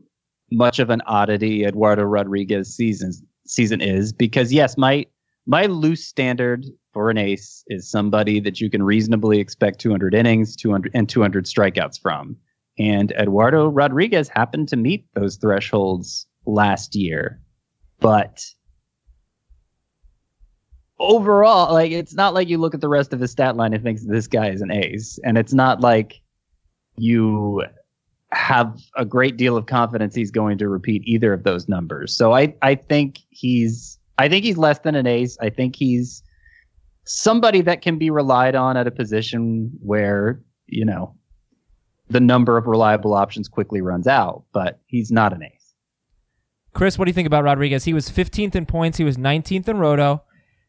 much 0.51 0.79
of 0.79 0.89
an 0.89 1.01
oddity 1.05 1.65
Eduardo 1.65 2.03
Rodriguez 2.03 2.75
season 2.75 3.11
season 3.45 3.79
is 3.81 4.11
because 4.11 4.51
yes, 4.51 4.77
my 4.77 5.05
my 5.45 5.65
loose 5.65 6.05
standard 6.05 6.65
for 6.93 7.09
an 7.09 7.17
ace 7.17 7.63
is 7.67 7.89
somebody 7.89 8.39
that 8.39 8.59
you 8.59 8.69
can 8.69 8.81
reasonably 8.83 9.39
expect 9.39 9.79
200 9.79 10.13
innings, 10.13 10.55
200 10.55 10.91
and 10.93 11.07
200 11.07 11.45
strikeouts 11.45 12.01
from. 12.01 12.35
And 12.77 13.11
Eduardo 13.13 13.67
Rodriguez 13.67 14.27
happened 14.27 14.69
to 14.69 14.75
meet 14.75 15.05
those 15.13 15.37
thresholds 15.37 16.27
last 16.45 16.95
year. 16.95 17.39
But 17.99 18.45
overall, 20.99 21.73
like 21.73 21.91
it's 21.91 22.13
not 22.13 22.33
like 22.33 22.49
you 22.49 22.57
look 22.57 22.73
at 22.73 22.81
the 22.81 22.89
rest 22.89 23.13
of 23.13 23.19
his 23.19 23.31
stat 23.31 23.55
line 23.55 23.73
and 23.73 23.83
thinks 23.83 24.05
this 24.05 24.27
guy 24.27 24.49
is 24.49 24.61
an 24.61 24.71
ace, 24.71 25.19
and 25.23 25.37
it's 25.37 25.53
not 25.53 25.81
like 25.81 26.21
you 26.97 27.63
have 28.31 28.77
a 28.97 29.05
great 29.05 29.37
deal 29.37 29.55
of 29.55 29.65
confidence 29.65 30.13
he's 30.15 30.31
going 30.31 30.57
to 30.57 30.67
repeat 30.67 31.01
either 31.05 31.31
of 31.31 31.43
those 31.43 31.69
numbers. 31.69 32.15
So 32.15 32.33
I 32.33 32.55
I 32.61 32.75
think 32.75 33.19
he's 33.29 33.99
I 34.17 34.29
think 34.29 34.45
he's 34.45 34.57
less 34.57 34.79
than 34.79 34.95
an 34.95 35.07
ace. 35.07 35.37
I 35.41 35.49
think 35.49 35.75
he's 35.75 36.23
somebody 37.03 37.61
that 37.61 37.81
can 37.81 37.97
be 37.97 38.09
relied 38.09 38.55
on 38.55 38.77
at 38.77 38.87
a 38.87 38.91
position 38.91 39.71
where 39.81 40.41
you 40.67 40.85
know 40.85 41.15
the 42.09 42.19
number 42.19 42.57
of 42.57 42.67
reliable 42.67 43.13
options 43.13 43.47
quickly 43.47 43.81
runs 43.81 44.07
out, 44.07 44.43
but 44.53 44.79
he's 44.85 45.11
not 45.11 45.33
an 45.33 45.43
ace. 45.43 45.73
Chris, 46.73 46.99
what 46.99 47.05
do 47.05 47.09
you 47.09 47.13
think 47.13 47.27
about 47.27 47.43
Rodriguez? 47.43 47.85
He 47.85 47.93
was 47.93 48.09
15th 48.09 48.53
in 48.53 48.65
points. 48.65 48.97
He 48.97 49.03
was 49.03 49.17
19th 49.17 49.67
in 49.67 49.77
roto. 49.77 50.23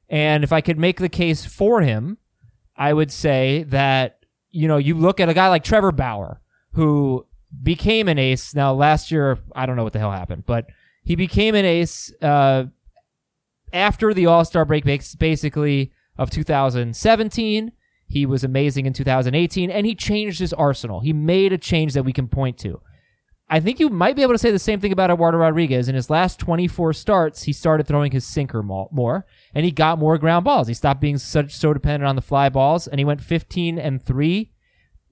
And 0.08 0.44
if 0.44 0.52
I 0.52 0.60
could 0.60 0.78
make 0.78 1.00
the 1.00 1.08
case 1.08 1.44
for 1.44 1.82
him, 1.82 2.18
I 2.76 2.92
would 2.92 3.10
say 3.10 3.64
that, 3.64 4.24
you 4.50 4.68
know, 4.68 4.76
you 4.76 4.94
look 4.94 5.18
at 5.18 5.28
a 5.28 5.34
guy 5.34 5.48
like 5.48 5.64
Trevor 5.64 5.92
Bauer, 5.92 6.40
who 6.72 7.26
became 7.62 8.08
an 8.08 8.18
ace. 8.18 8.54
Now, 8.54 8.72
last 8.72 9.10
year, 9.10 9.38
I 9.54 9.66
don't 9.66 9.76
know 9.76 9.84
what 9.84 9.92
the 9.92 9.98
hell 9.98 10.12
happened, 10.12 10.44
but 10.46 10.66
he 11.02 11.16
became 11.16 11.54
an 11.54 11.64
ace 11.64 12.12
uh, 12.22 12.64
after 13.76 14.12
the 14.12 14.26
All 14.26 14.44
Star 14.44 14.64
break, 14.64 14.84
basically, 14.84 15.92
of 16.18 16.30
2017. 16.30 17.72
He 18.08 18.24
was 18.24 18.44
amazing 18.44 18.86
in 18.86 18.92
2018, 18.92 19.70
and 19.70 19.84
he 19.84 19.94
changed 19.94 20.38
his 20.38 20.52
arsenal. 20.52 21.00
He 21.00 21.12
made 21.12 21.52
a 21.52 21.58
change 21.58 21.92
that 21.94 22.04
we 22.04 22.12
can 22.12 22.28
point 22.28 22.56
to. 22.58 22.80
I 23.48 23.60
think 23.60 23.78
you 23.78 23.88
might 23.88 24.16
be 24.16 24.22
able 24.22 24.34
to 24.34 24.38
say 24.38 24.50
the 24.50 24.58
same 24.58 24.80
thing 24.80 24.92
about 24.92 25.10
Eduardo 25.10 25.38
Rodriguez. 25.38 25.88
In 25.88 25.94
his 25.94 26.10
last 26.10 26.40
24 26.40 26.92
starts, 26.92 27.44
he 27.44 27.52
started 27.52 27.86
throwing 27.86 28.10
his 28.10 28.26
sinker 28.26 28.62
more, 28.62 29.24
and 29.54 29.64
he 29.64 29.70
got 29.70 30.00
more 30.00 30.18
ground 30.18 30.44
balls. 30.44 30.66
He 30.66 30.74
stopped 30.74 31.00
being 31.00 31.18
such 31.18 31.52
so 31.52 31.72
dependent 31.72 32.08
on 32.08 32.16
the 32.16 32.22
fly 32.22 32.48
balls, 32.48 32.88
and 32.88 32.98
he 32.98 33.04
went 33.04 33.20
15 33.20 33.78
and 33.78 34.02
three 34.02 34.52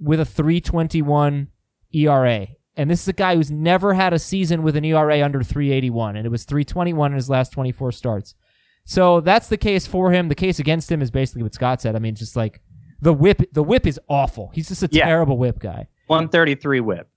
with 0.01 0.19
a 0.19 0.25
321 0.25 1.49
ERA. 1.93 2.49
And 2.77 2.91
this 2.91 3.03
is 3.03 3.09
a 3.09 3.13
guy 3.13 3.37
who's 3.37 3.53
never 3.53 3.95
had 3.95 4.13
a 4.13 4.19
season 4.19 4.65
with 4.65 4.75
an 4.75 4.85
ERA 4.85 5.23
under 5.23 5.43
381, 5.45 6.17
and 6.17 6.27
it 6.27 6.31
was 6.31 6.45
321 6.45 7.13
in 7.13 7.17
his 7.17 7.31
last 7.31 7.53
24 7.53 7.93
starts. 7.93 8.35
So 8.85 9.21
that's 9.21 9.49
the 9.49 9.57
case 9.57 9.87
for 9.87 10.13
him. 10.13 10.29
The 10.29 10.35
case 10.35 10.59
against 10.59 10.91
him 10.93 11.01
is 11.03 11.11
basically 11.11 11.43
what 11.43 11.55
Scott 11.55 11.81
said. 11.81 11.97
I 11.97 11.99
mean, 11.99 12.15
just 12.15 12.37
like 12.37 12.61
the 13.01 13.13
whip, 13.13 13.43
the 13.53 13.63
whip 13.63 13.87
is 13.87 13.99
awful. 14.09 14.51
He's 14.55 14.69
just 14.69 14.83
a 14.83 14.89
Yeah. 14.91 15.07
terrible 15.07 15.39
whip 15.39 15.59
guy. 15.59 15.89
133 16.09 16.81
whip. 16.81 17.09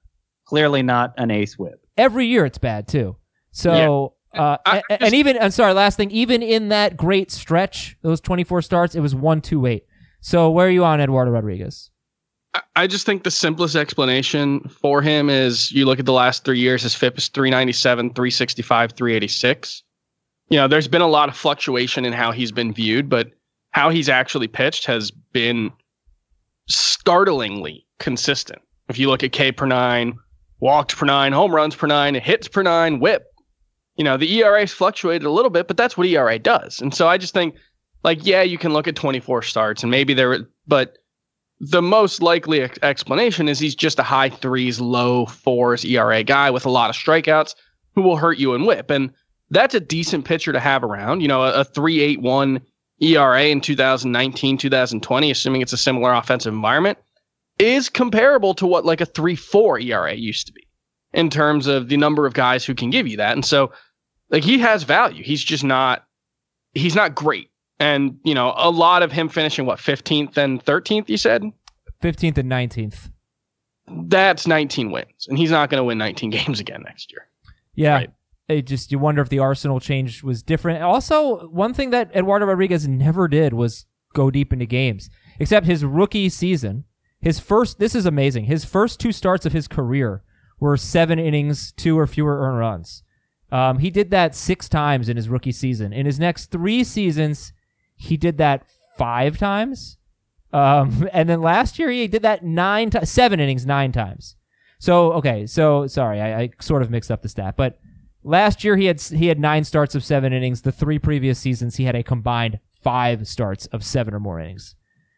Clearly 0.46 0.82
not 0.82 1.14
an 1.18 1.30
ace 1.32 1.58
whip. 1.60 1.82
every 1.98 2.28
year 2.28 2.46
it's 2.46 2.60
bad 2.60 2.88
too. 2.88 3.16
So, 3.52 4.14
uh, 4.36 4.58
I- 4.66 4.84
a- 4.92 5.04
and, 5.04 5.16
even 5.16 5.36
I'm 5.42 5.50
sorry, 5.50 5.74
last 5.74 5.98
thing, 5.98 6.12
even 6.12 6.44
in 6.44 6.70
that 6.70 6.96
great 6.96 7.32
stretch, 7.32 7.98
those 8.04 8.22
24 8.22 8.62
starts, 8.62 8.94
it 8.94 9.00
was 9.00 9.16
one 9.16 9.42
two 9.42 9.66
eight. 9.66 9.86
So 10.22 10.50
where 10.52 10.68
are 10.68 10.70
you 10.70 10.86
on 10.86 11.02
Eduardo 11.02 11.32
Rodriguez? 11.32 11.90
I- 12.54 12.62
I 12.76 12.88
just 12.88 13.06
think 13.08 13.24
the 13.24 13.32
simplest 13.32 13.76
explanation 13.76 14.60
for 14.70 15.02
him 15.02 15.30
is 15.30 15.72
you 15.72 15.86
look 15.86 16.00
at 16.00 16.06
the 16.06 16.14
last 16.14 16.46
three 16.46 16.60
years, 16.60 16.84
his 16.84 16.94
FIP 16.94 17.18
is 17.18 17.30
397, 17.30 18.14
365, 18.14 18.92
386. 18.92 19.82
You 20.50 20.58
know, 20.58 20.68
there's 20.68 20.88
been 20.88 21.02
a 21.02 21.08
lot 21.08 21.30
of 21.30 21.36
fluctuation 21.36 22.06
in 22.06 22.14
how 22.14 22.32
he's 22.32 22.52
been 22.52 22.74
viewed, 22.74 23.10
but 23.10 23.32
how 23.72 23.90
he's 23.90 24.10
actually 24.10 24.48
pitched 24.48 24.86
has 24.86 25.12
been 25.12 25.72
startlingly 26.70 27.86
consistent. 28.00 28.62
If 28.90 28.98
you 28.98 29.10
look 29.10 29.24
at 29.24 29.32
K 29.34 29.52
per 29.52 29.66
nine, 29.66 30.18
walks 30.60 30.96
per 30.96 31.06
nine, 31.06 31.34
home 31.34 31.54
runs 31.54 31.76
per 31.76 31.88
nine, 31.88 32.16
hits 32.16 32.48
per 32.48 32.64
nine, 32.64 33.00
whip, 33.00 33.28
you 33.98 34.04
know, 34.04 34.16
the 34.16 34.32
ERA's 34.40 34.72
fluctuated 34.72 35.26
a 35.26 35.32
little 35.32 35.50
bit, 35.50 35.68
but 35.68 35.76
that's 35.76 35.98
what 35.98 36.08
ERA 36.08 36.40
does. 36.40 36.80
And 36.82 36.94
so 36.94 37.08
I 37.08 37.18
just 37.18 37.34
think, 37.34 37.56
like, 38.04 38.26
yeah, 38.26 38.44
you 38.44 38.58
can 38.58 38.72
look 38.72 38.88
at 38.88 38.96
24 38.96 39.42
starts 39.42 39.84
and 39.84 39.92
maybe 39.92 40.14
there, 40.14 40.48
but 40.68 40.98
the 41.60 41.82
most 41.82 42.22
likely 42.22 42.62
ex- 42.62 42.80
explanation 42.84 43.50
is 43.50 43.60
he's 43.60 43.76
just 43.76 43.98
a 43.98 44.04
high 44.04 44.30
threes, 44.30 44.80
low 44.80 45.26
fours 45.26 45.84
ERA 45.84 46.24
guy 46.24 46.52
with 46.52 46.66
a 46.66 46.70
lot 46.70 46.92
of 46.92 46.96
strikeouts 46.96 47.56
who 47.96 48.04
will 48.04 48.18
hurt 48.18 48.38
you 48.38 48.54
in 48.54 48.66
whip. 48.66 48.92
And 48.92 49.12
that's 49.50 49.76
a 49.76 49.80
decent 49.80 50.26
pitcher 50.26 50.52
to 50.52 50.60
have 50.60 50.84
around. 50.84 51.22
You 51.22 51.28
know, 51.28 51.44
a, 51.44 51.62
a 51.62 51.64
381 51.64 52.62
ERA 53.00 53.44
in 53.46 53.62
2019, 53.62 54.58
2020, 54.58 55.32
assuming 55.32 55.62
it's 55.62 55.74
a 55.74 55.78
similar 55.78 56.14
offensive 56.14 56.54
environment, 56.54 56.98
is 57.60 57.90
comparable 57.90 58.54
to 58.56 58.68
what 58.68 58.86
like 58.86 59.02
a 59.02 59.06
3 59.06 59.36
4 59.36 59.80
ERA 59.80 60.14
used 60.14 60.48
to 60.48 60.54
be 60.54 60.68
in 61.14 61.30
terms 61.30 61.68
of 61.68 61.90
the 61.90 61.98
number 61.98 62.26
of 62.26 62.34
guys 62.34 62.66
who 62.66 62.76
can 62.76 62.90
give 62.90 63.08
you 63.08 63.18
that. 63.18 63.34
And 63.34 63.46
so, 63.46 63.72
like, 64.30 64.44
he 64.44 64.60
has 64.60 64.84
value. 64.84 65.24
He's 65.24 65.44
just 65.44 65.64
not, 65.64 66.06
he's 66.74 66.96
not 66.96 67.16
great. 67.16 67.50
And, 67.80 68.20
you 68.24 68.34
know, 68.34 68.54
a 68.58 68.70
lot 68.70 69.04
of 69.04 69.12
him 69.12 69.30
finishing 69.30 69.66
what, 69.66 69.80
15th 69.80 70.36
and 70.38 70.64
13th, 70.64 71.08
you 71.08 71.18
said? 71.18 71.44
15th 72.02 72.38
and 72.38 72.52
19th. 72.52 73.10
that's 73.88 74.46
19 74.48 74.92
wins, 74.92 75.28
and 75.28 75.38
he's 75.38 75.52
not 75.52 75.70
going 75.70 75.80
to 75.80 75.84
win 75.84 75.98
19 75.98 76.30
games 76.32 76.60
again 76.60 76.84
next 76.84 77.12
year. 77.12 77.28
Yeah. 77.76 77.94
Right. 77.94 78.10
It 78.48 78.66
just 78.66 78.92
you 78.92 79.00
wonder 79.00 79.22
if 79.22 79.30
the 79.30 79.40
Arsenal 79.40 79.80
change 79.80 80.24
was 80.24 80.42
different. 80.42 80.82
Also, 80.82 81.48
one 81.50 81.74
thing 81.74 81.90
that 81.90 82.16
Eduardo 82.16 82.46
Rodriguez 82.46 82.88
never 82.88 83.28
did 83.28 83.54
was 83.54 83.86
go 84.14 84.32
deep 84.32 84.54
into 84.54 84.66
games. 84.66 85.10
Except 85.40 85.66
his 85.66 85.84
rookie 85.84 86.30
season, 86.30 86.86
his 87.20 87.40
first 87.40 87.78
this 87.78 87.94
is 87.94 88.06
amazing. 88.06 88.46
His 88.46 88.64
first 88.64 89.00
two 89.00 89.12
starts 89.12 89.46
of 89.46 89.54
his 89.54 89.68
career 89.68 90.24
were 90.60 90.78
seven 90.78 91.20
innings, 91.20 91.74
two 91.74 92.00
or 92.00 92.08
fewer 92.08 92.40
earned 92.40 92.60
runs. 92.60 93.04
Um, 93.52 93.80
he 93.80 93.90
did 93.90 94.12
that 94.12 94.36
six 94.36 94.68
times 94.68 95.10
in 95.10 95.18
his 95.18 95.30
rookie 95.30 95.52
season. 95.52 95.94
In 95.94 96.06
his 96.06 96.20
next 96.20 96.48
three 96.48 96.84
seasons, 96.84 97.54
he 97.96 98.18
did 98.18 98.38
that 98.38 98.66
five 98.98 99.38
times. 99.38 99.98
Um, 100.54 101.08
and 101.14 101.28
then 101.28 101.42
last 101.42 101.80
year 101.80 101.90
he 101.90 102.08
did 102.08 102.22
that 102.22 102.44
nine 102.44 102.90
times, 102.90 103.10
seven 103.10 103.40
innings, 103.40 103.66
nine 103.66 103.92
times. 103.92 104.36
So 104.80 105.12
okay, 105.14 105.46
so 105.48 105.88
sorry, 105.88 106.22
I, 106.22 106.42
I 106.42 106.50
sort 106.62 106.82
of 106.82 106.90
mixed 106.90 107.12
up 107.12 107.24
the 107.24 107.30
stat, 107.30 107.56
but 107.58 107.80
last 108.24 108.64
year 108.64 108.78
he 108.78 108.86
had 108.86 109.02
he 109.02 109.28
had 109.28 109.40
nine 109.40 109.64
starts 109.64 109.96
of 109.96 110.04
seven 110.04 110.34
innings. 110.34 110.62
The 110.62 110.72
three 110.72 111.00
previous 111.00 111.40
seasons 111.40 111.76
he 111.76 111.86
had 111.86 111.96
a 111.96 112.04
combined 112.04 112.60
five 112.82 113.28
starts 113.28 113.66
of 113.68 113.84
seven 113.84 114.14
or 114.14 114.20
more 114.20 114.40
innings. 114.40 114.76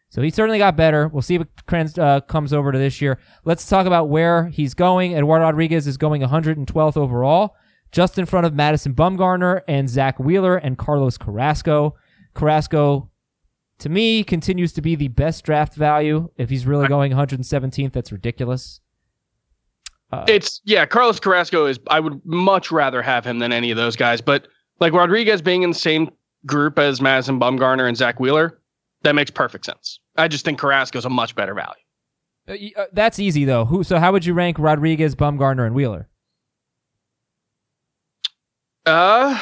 So 0.10 0.24
he 0.24 0.32
certainly 0.32 0.58
got 0.58 0.76
better. 0.76 1.08
We'll 1.08 1.22
see 1.22 1.36
if 1.36 1.42
it 1.44 1.50
trans, 1.68 1.98
uh, 1.98 2.22
comes 2.22 2.52
over 2.52 2.72
to 2.72 2.80
this 2.80 3.00
year. 3.00 3.20
Let's 3.46 3.70
talk 3.70 3.86
about 3.86 4.10
where 4.10 4.48
he's 4.48 4.74
going. 4.74 5.14
Eduardo 5.14 5.46
Rodriguez 5.46 5.86
is 5.86 5.98
going 5.98 6.24
112th 6.24 6.98
overall, 6.98 7.56
just 7.92 8.18
in 8.18 8.26
front 8.26 8.48
of 8.48 8.56
Madison 8.56 8.96
Bumgarner 8.96 9.62
and 9.68 9.88
Zack 9.88 10.20
Wheeler 10.20 10.58
and 10.58 10.80
Carlos 10.80 11.18
Carrasco. 11.18 11.96
Carrasco, 12.34 13.12
to 13.78 13.90
me, 13.90 14.24
continues 14.24 14.74
to 14.74 14.82
be 14.82 14.96
the 14.96 15.10
best 15.10 15.44
draft 15.46 15.76
value. 15.76 16.30
If 16.38 16.50
he's 16.50 16.66
really 16.66 16.88
going 16.88 17.12
117th, 17.12 17.94
that's 17.94 18.12
ridiculous. 18.12 18.82
It's 20.28 20.62
yeah, 20.66 20.86
Carlos 20.86 21.20
Carrasco 21.20 21.66
is. 21.66 21.80
I 21.88 22.00
would 22.00 22.20
much 22.26 22.72
rather 22.72 23.02
have 23.02 23.26
him 23.26 23.40
than 23.40 23.52
any 23.52 23.70
of 23.70 23.78
those 23.78 23.96
guys. 23.96 24.22
But 24.22 24.48
like 24.80 24.94
Rodriguez 24.94 25.42
being 25.42 25.62
in 25.62 25.70
the 25.70 25.78
same 25.78 26.10
group 26.46 26.80
as 26.80 27.00
Madison 27.00 27.40
Bumgarner 27.40 27.88
and 27.88 27.96
Zack 27.96 28.20
Wheeler, 28.20 28.60
that 29.04 29.14
makes 29.14 29.30
perfect 29.30 29.66
sense. 29.66 30.00
I 30.18 30.28
just 30.28 30.46
think 30.46 30.60
Carrasco's 30.60 31.06
a 31.06 31.10
much 31.10 31.36
better 31.36 31.54
value. 31.54 31.74
Uh, 32.48 32.82
uh, 32.82 32.86
that's 32.94 33.20
easy 33.20 33.46
though. 33.46 33.66
Who? 33.66 33.84
So 33.84 34.00
how 34.00 34.12
would 34.12 34.26
you 34.26 34.34
rank 34.34 34.58
Rodriguez, 34.58 35.16
Bumgarner, 35.16 35.66
and 35.66 35.76
Wheeler? 35.76 36.10
Uh, 38.86 39.40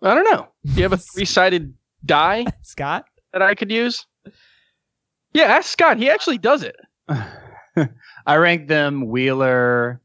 I 0.00 0.14
don't 0.14 0.24
know. 0.24 0.48
Do 0.64 0.72
you 0.74 0.82
have 0.84 0.92
a 0.92 0.96
three-sided 1.14 1.74
die 2.06 2.46
Scott. 2.62 3.04
that 3.32 3.42
I 3.42 3.54
could 3.54 3.70
use? 3.70 4.06
Yeah, 5.32 5.44
ask 5.44 5.70
Scott. 5.70 5.98
He 5.98 6.10
actually 6.10 6.38
does 6.38 6.62
it. 6.62 6.76
I 8.26 8.36
rank 8.36 8.68
them 8.68 9.08
Wheeler, 9.08 10.00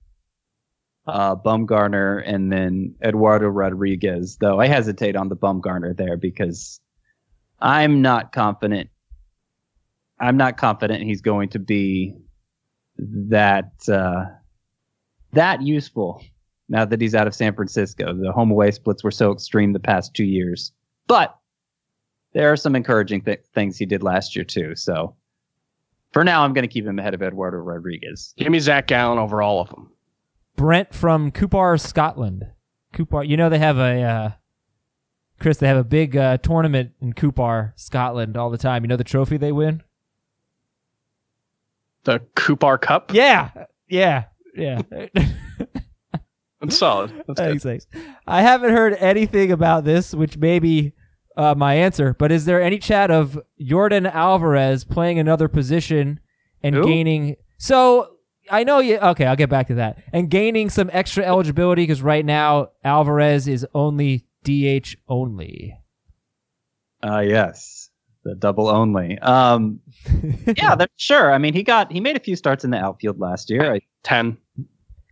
uh, 1.08 1.36
Bumgarner, 1.36 2.24
and 2.26 2.52
then 2.52 2.96
Eduardo 3.04 3.48
Rodriguez. 3.48 4.38
Though 4.40 4.60
I 4.60 4.68
hesitate 4.68 5.16
on 5.16 5.30
the 5.30 5.36
Bumgarner 5.36 5.96
there 5.96 6.18
because 6.18 6.80
I'm 7.60 8.02
not 8.02 8.32
confident. 8.32 8.90
I'm 10.20 10.38
not 10.38 10.58
confident 10.58 11.04
he's 11.04 11.22
going 11.22 11.50
to 11.50 11.60
be 11.60 12.16
that 12.98 13.72
uh, 13.90 14.26
that 15.32 15.62
useful 15.62 16.24
now 16.70 16.86
that 16.86 17.02
he's 17.02 17.16
out 17.16 17.28
of 17.28 17.36
San 17.36 17.56
Francisco. 17.56 18.14
The 18.14 18.32
home 18.32 18.52
away 18.52 18.72
splits 18.72 19.04
were 19.04 19.12
so 19.12 19.32
extreme 19.32 19.74
the 19.74 19.80
past 19.80 20.14
two 20.14 20.26
years, 20.26 20.72
but 21.08 21.38
there 22.34 22.52
are 22.52 22.58
some 22.58 22.76
encouraging 22.76 23.22
th- 23.22 23.42
things 23.54 23.78
he 23.78 23.86
did 23.86 24.04
last 24.04 24.36
year 24.36 24.46
too. 24.46 24.76
So 24.76 25.16
for 26.12 26.24
now, 26.24 26.44
I'm 26.44 26.54
going 26.54 26.68
to 26.68 26.72
keep 26.72 26.86
him 26.86 27.00
ahead 27.00 27.14
of 27.14 27.22
Eduardo 27.22 27.58
Rodriguez. 27.58 28.34
Give 28.38 28.52
me 28.52 28.60
Zach 28.60 28.88
Gallen 28.88 29.18
over 29.18 29.42
all 29.42 29.62
of 29.62 29.70
them. 29.70 29.92
Brent 30.56 30.94
from 30.94 31.32
Cupar, 31.32 31.80
Scotland. 31.80 32.46
Cupar, 32.94 33.28
you 33.28 33.38
know 33.38 33.50
they 33.50 33.58
have 33.58 33.80
a 33.80 34.02
uh, 34.02 34.32
Chris. 35.40 35.58
They 35.58 35.68
have 35.68 35.78
a 35.78 35.84
big 35.84 36.16
uh, 36.16 36.38
tournament 36.38 36.92
in 37.02 37.14
Cupar, 37.14 37.74
Scotland, 37.76 38.38
all 38.38 38.52
the 38.52 38.58
time. 38.58 38.84
You 38.84 38.88
know 38.88 38.96
the 38.96 39.04
trophy 39.04 39.38
they 39.38 39.52
win? 39.52 39.82
The 42.04 42.20
Cupar 42.36 42.80
Cup. 42.80 43.12
Yeah, 43.14 43.50
yeah, 43.88 44.26
yeah. 44.56 44.84
That's 46.62 46.78
solid. 46.78 47.12
That's 47.28 47.28
good. 47.28 47.38
thanks, 47.38 47.64
thanks. 47.64 47.88
I 48.28 48.42
haven't 48.42 48.72
heard 48.72 48.94
anything 48.94 49.52
about 49.52 49.84
this, 49.86 50.14
which 50.14 50.38
may 50.38 50.60
be 50.60 50.94
uh, 51.38 51.56
my 51.56 51.76
answer. 51.76 52.16
But 52.18 52.32
is 52.32 52.46
there 52.46 52.62
any 52.62 52.80
chat 52.80 53.12
of 53.12 53.40
Jordan 53.60 54.06
Alvarez 54.06 54.84
playing 54.84 55.20
another 55.20 55.48
position 55.48 56.20
and 56.62 56.76
Who? 56.76 56.86
gaining? 56.86 57.36
So 57.58 58.18
I 58.50 58.64
know 58.64 58.80
you. 58.80 58.98
Okay, 58.98 59.26
I'll 59.26 59.36
get 59.36 59.50
back 59.50 59.68
to 59.68 59.76
that. 59.76 60.02
And 60.12 60.30
gaining 60.30 60.70
some 60.70 60.90
extra 60.94 61.24
eligibility 61.24 61.84
because 61.84 62.02
right 62.02 62.26
now 62.26 62.70
Alvarez 62.84 63.48
is 63.48 63.66
only 63.74 64.26
DH 64.44 64.96
only. 65.08 65.78
Uh, 67.02 67.20
yes, 67.20 67.90
the 68.24 68.36
double 68.36 68.68
only. 68.68 69.20
Um, 69.20 69.82
yeah, 70.58 70.76
that, 70.76 70.90
sure. 70.96 71.34
I 71.34 71.38
mean, 71.38 71.54
he 71.54 71.64
got 71.64 71.92
he 71.92 72.00
made 72.00 72.16
a 72.16 72.20
few 72.20 72.36
starts 72.36 72.64
in 72.64 72.72
the 72.72 72.78
outfield 72.78 73.20
last 73.20 73.50
year. 73.50 73.74
I 73.74 73.82
ten. 74.04 74.38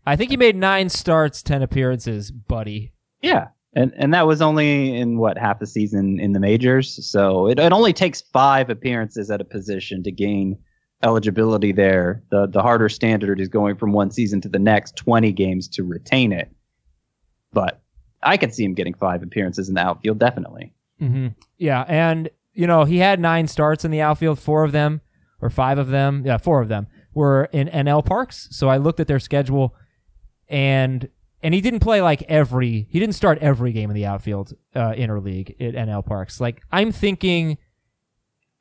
I 0.05 0.15
think 0.15 0.31
he 0.31 0.37
made 0.37 0.55
nine 0.55 0.89
starts, 0.89 1.43
ten 1.43 1.61
appearances, 1.61 2.31
buddy. 2.31 2.93
Yeah. 3.21 3.49
And 3.73 3.93
and 3.95 4.13
that 4.13 4.27
was 4.27 4.41
only 4.41 4.97
in 4.97 5.17
what 5.17 5.37
half 5.37 5.59
the 5.59 5.67
season 5.67 6.19
in 6.19 6.33
the 6.33 6.39
majors. 6.39 7.09
So 7.09 7.47
it, 7.47 7.57
it 7.57 7.71
only 7.71 7.93
takes 7.93 8.21
five 8.21 8.69
appearances 8.69 9.31
at 9.31 9.39
a 9.39 9.45
position 9.45 10.03
to 10.03 10.11
gain 10.11 10.57
eligibility 11.03 11.71
there. 11.71 12.21
The 12.31 12.47
the 12.47 12.61
harder 12.61 12.89
standard 12.89 13.39
is 13.39 13.47
going 13.47 13.77
from 13.77 13.93
one 13.93 14.11
season 14.11 14.41
to 14.41 14.49
the 14.49 14.59
next, 14.59 14.97
twenty 14.97 15.31
games 15.31 15.67
to 15.69 15.83
retain 15.83 16.33
it. 16.33 16.51
But 17.53 17.81
I 18.23 18.37
could 18.37 18.53
see 18.53 18.63
him 18.65 18.73
getting 18.73 18.93
five 18.93 19.23
appearances 19.23 19.69
in 19.69 19.75
the 19.75 19.81
outfield, 19.81 20.19
definitely. 20.19 20.73
hmm 20.99 21.27
Yeah, 21.57 21.85
and 21.87 22.29
you 22.53 22.67
know 22.67 22.83
he 22.83 22.97
had 22.97 23.19
nine 23.21 23.47
starts 23.47 23.85
in 23.85 23.91
the 23.91 24.01
outfield. 24.01 24.37
Four 24.37 24.65
of 24.65 24.73
them, 24.73 24.99
or 25.41 25.49
five 25.49 25.77
of 25.77 25.87
them, 25.87 26.23
yeah, 26.25 26.37
four 26.37 26.61
of 26.61 26.67
them 26.67 26.87
were 27.13 27.45
in 27.53 27.67
NL 27.69 28.05
parks. 28.05 28.49
So 28.51 28.67
I 28.67 28.77
looked 28.77 28.99
at 28.99 29.07
their 29.07 29.19
schedule, 29.19 29.75
and 30.49 31.07
and 31.43 31.53
he 31.53 31.61
didn't 31.61 31.79
play 31.79 32.01
like 32.01 32.23
every. 32.23 32.87
He 32.89 32.99
didn't 32.99 33.15
start 33.15 33.39
every 33.39 33.71
game 33.71 33.89
in 33.89 33.95
the 33.95 34.05
outfield 34.05 34.53
uh, 34.75 34.91
interleague 34.91 35.49
at 35.59 35.75
NL 35.75 36.05
parks. 36.05 36.39
Like 36.39 36.61
I'm 36.71 36.91
thinking. 36.91 37.57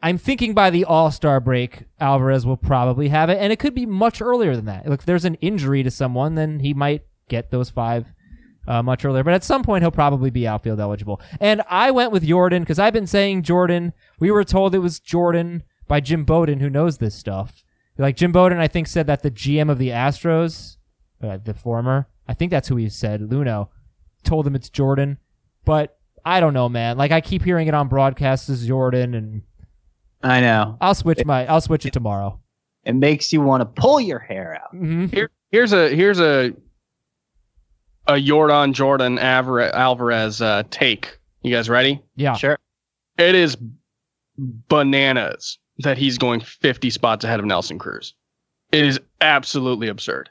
I'm 0.03 0.17
thinking 0.17 0.55
by 0.55 0.71
the 0.71 0.87
All 0.87 1.11
Star 1.11 1.41
break, 1.41 1.85
Alvarez 2.01 2.47
will 2.47 2.57
probably 2.57 3.09
have 3.09 3.29
it, 3.29 3.37
and 3.39 3.53
it 3.53 3.59
could 3.59 3.75
be 3.75 3.85
much 3.85 4.23
earlier 4.23 4.57
than 4.57 4.65
that. 4.65 4.89
Like, 4.89 5.01
if 5.01 5.05
there's 5.05 5.27
an 5.27 5.35
injury 5.43 5.83
to 5.83 5.91
someone, 5.91 6.37
then 6.37 6.61
he 6.61 6.73
might 6.73 7.05
get 7.29 7.51
those 7.51 7.69
five 7.69 8.07
uh, 8.67 8.83
much 8.83 9.05
earlier. 9.05 9.23
But 9.23 9.35
at 9.35 9.45
some 9.45 9.63
point, 9.63 9.83
he'll 9.83 9.91
probably 9.91 10.31
be 10.31 10.47
outfield 10.47 10.81
eligible. 10.81 11.21
And 11.41 11.63
I 11.69 11.91
went 11.91 12.13
with 12.13 12.25
Jordan 12.27 12.63
because 12.63 12.79
I've 12.79 12.93
been 12.93 13.07
saying 13.07 13.43
Jordan. 13.43 13.93
We 14.19 14.31
were 14.31 14.45
told 14.45 14.75
it 14.75 14.79
was 14.79 15.01
Jordan 15.01 15.65
by 15.89 16.01
Jim 16.01 16.25
Bowden, 16.25 16.61
who 16.61 16.71
knows 16.71 16.99
this 16.99 17.15
stuff. 17.15 17.65
Like 17.99 18.17
Jim 18.17 18.33
Bowden, 18.33 18.59
I 18.59 18.69
think 18.69 18.87
said 18.87 19.07
that 19.09 19.23
the 19.23 19.31
GM 19.31 19.71
of 19.71 19.79
the 19.79 19.89
Astros, 19.89 20.77
uh, 21.23 21.39
the 21.45 21.53
former, 21.53 22.09
I 22.31 22.35
think 22.35 22.53
that's 22.53 22.69
who 22.69 22.77
he 22.77 22.89
said, 22.89 23.21
Luhnow, 23.21 23.69
told 24.23 24.47
him 24.47 24.55
it's 24.55 24.71
Jordan. 24.71 25.19
But 25.65 25.99
I 26.25 26.39
don't 26.39 26.55
know, 26.55 26.69
man. 26.69 26.97
Like 26.97 27.11
I 27.11 27.21
keep 27.21 27.43
hearing 27.43 27.67
it 27.67 27.75
on 27.75 27.89
broadcasts 27.89 28.49
as 28.49 28.65
Jordan, 28.67 29.15
and 29.15 29.43
I 30.23 30.41
know. 30.41 30.79
I'll 30.81 30.95
switch 30.95 31.25
my 31.25 31.45
I'll 31.47 31.61
switch 31.61 31.85
it 31.87 31.93
tomorrow. 31.93 32.39
It 32.85 32.95
makes 32.95 33.33
you 33.33 33.41
want 33.41 33.63
to 33.63 33.81
pull 33.83 34.01
your 34.01 34.21
hair 34.21 34.57
out. 34.63 34.71
hmm 34.71 35.07
Here, 35.07 35.29
here's 35.51 35.73
a 35.73 35.89
here's 35.95 36.21
a 36.21 36.53
a 38.07 38.21
Jordan 38.21 38.73
Jordan 38.75 39.19
Alvarez, 39.19 39.73
Alvarez 39.73 40.41
uh, 40.41 40.63
take. 40.71 41.19
You 41.43 41.51
guys 41.53 41.69
ready? 41.69 42.01
Yeah. 42.15 42.35
Sure. 42.37 42.59
It 43.19 43.35
is 43.35 43.57
bananas 44.39 45.59
that 45.79 45.99
he's 45.99 46.17
going 46.19 46.41
50 46.41 46.91
spots 46.91 47.25
ahead 47.25 47.41
of 47.41 47.47
Nelson 47.47 47.79
Cruz. 47.79 48.15
It 48.73 48.85
is 48.85 49.01
absolutely 49.21 49.89
absurd. 49.89 50.31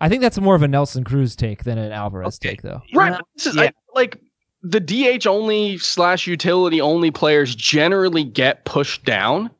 I 0.00 0.08
think 0.08 0.22
that's 0.22 0.38
more 0.40 0.54
of 0.54 0.62
a 0.62 0.68
Nelson 0.68 1.04
Cruz 1.04 1.36
take 1.36 1.64
than 1.64 1.78
an 1.78 1.92
Alvarez 1.92 2.38
Okay. 2.42 2.50
take, 2.50 2.62
though. 2.62 2.80
Right. 2.94 3.12
Yeah. 3.12 3.18
This 3.36 3.46
is 3.46 3.56
Yeah. 3.56 3.62
I, 3.64 3.72
like 3.94 4.18
the 4.62 4.80
DH 4.80 5.26
only 5.26 5.78
slash 5.78 6.26
utility 6.26 6.80
only 6.80 7.10
players 7.10 7.54
generally 7.54 8.24
get 8.24 8.64
pushed 8.64 9.04
down, 9.04 9.50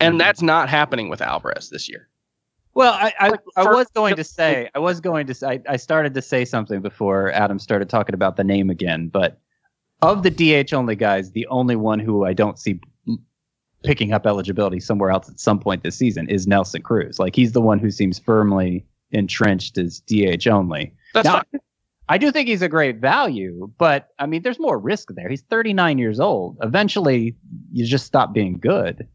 and 0.00 0.14
Mhm. 0.14 0.18
that's 0.18 0.42
not 0.42 0.68
happening 0.68 1.08
with 1.08 1.20
Alvarez 1.22 1.70
this 1.70 1.88
year. 1.88 2.08
Well, 2.74 2.92
I, 2.92 3.12
I, 3.18 3.32
I 3.56 3.64
was 3.64 3.88
going 3.94 4.14
to 4.16 4.22
say, 4.24 4.70
I 4.74 4.78
was 4.78 5.00
going 5.00 5.26
to 5.26 5.34
say, 5.34 5.48
I, 5.48 5.60
I 5.72 5.76
started 5.76 6.14
to 6.14 6.22
say 6.22 6.44
something 6.44 6.80
before 6.80 7.32
Adam 7.32 7.58
started 7.58 7.88
talking 7.88 8.14
about 8.14 8.36
the 8.36 8.44
name 8.44 8.70
again, 8.70 9.08
but 9.08 9.40
of 10.00 10.22
the 10.22 10.30
DH 10.30 10.72
only 10.72 10.94
guys, 10.94 11.32
the 11.32 11.46
only 11.48 11.74
one 11.74 11.98
who 11.98 12.24
I 12.24 12.34
don't 12.34 12.56
see 12.58 12.80
picking 13.84 14.12
up 14.12 14.26
eligibility 14.26 14.78
somewhere 14.80 15.10
else 15.10 15.28
at 15.28 15.40
some 15.40 15.58
point 15.58 15.82
this 15.82 15.96
season 15.96 16.28
is 16.28 16.46
Nelson 16.46 16.82
Cruz. 16.82 17.18
Like 17.18 17.34
he's 17.34 17.52
the 17.52 17.60
one 17.60 17.78
who 17.80 17.90
seems 17.90 18.18
firmly 18.18 18.84
entrenched 19.10 19.78
as 19.78 20.00
DH 20.00 20.46
only. 20.48 20.94
That's 21.14 21.26
Now, 21.26 21.32
fine. 21.52 21.60
I 22.10 22.16
do 22.16 22.32
think 22.32 22.48
he's 22.48 22.62
a 22.62 22.68
great 22.68 22.96
value, 22.96 23.70
but 23.78 24.08
I 24.18 24.26
mean, 24.26 24.42
there's 24.42 24.58
more 24.58 24.78
risk 24.78 25.08
there. 25.14 25.28
He's 25.28 25.42
39 25.42 25.98
years 25.98 26.20
old. 26.20 26.56
Eventually, 26.62 27.36
you 27.70 27.86
just 27.86 28.06
stop 28.06 28.32
being 28.32 28.58
good. 28.58 29.06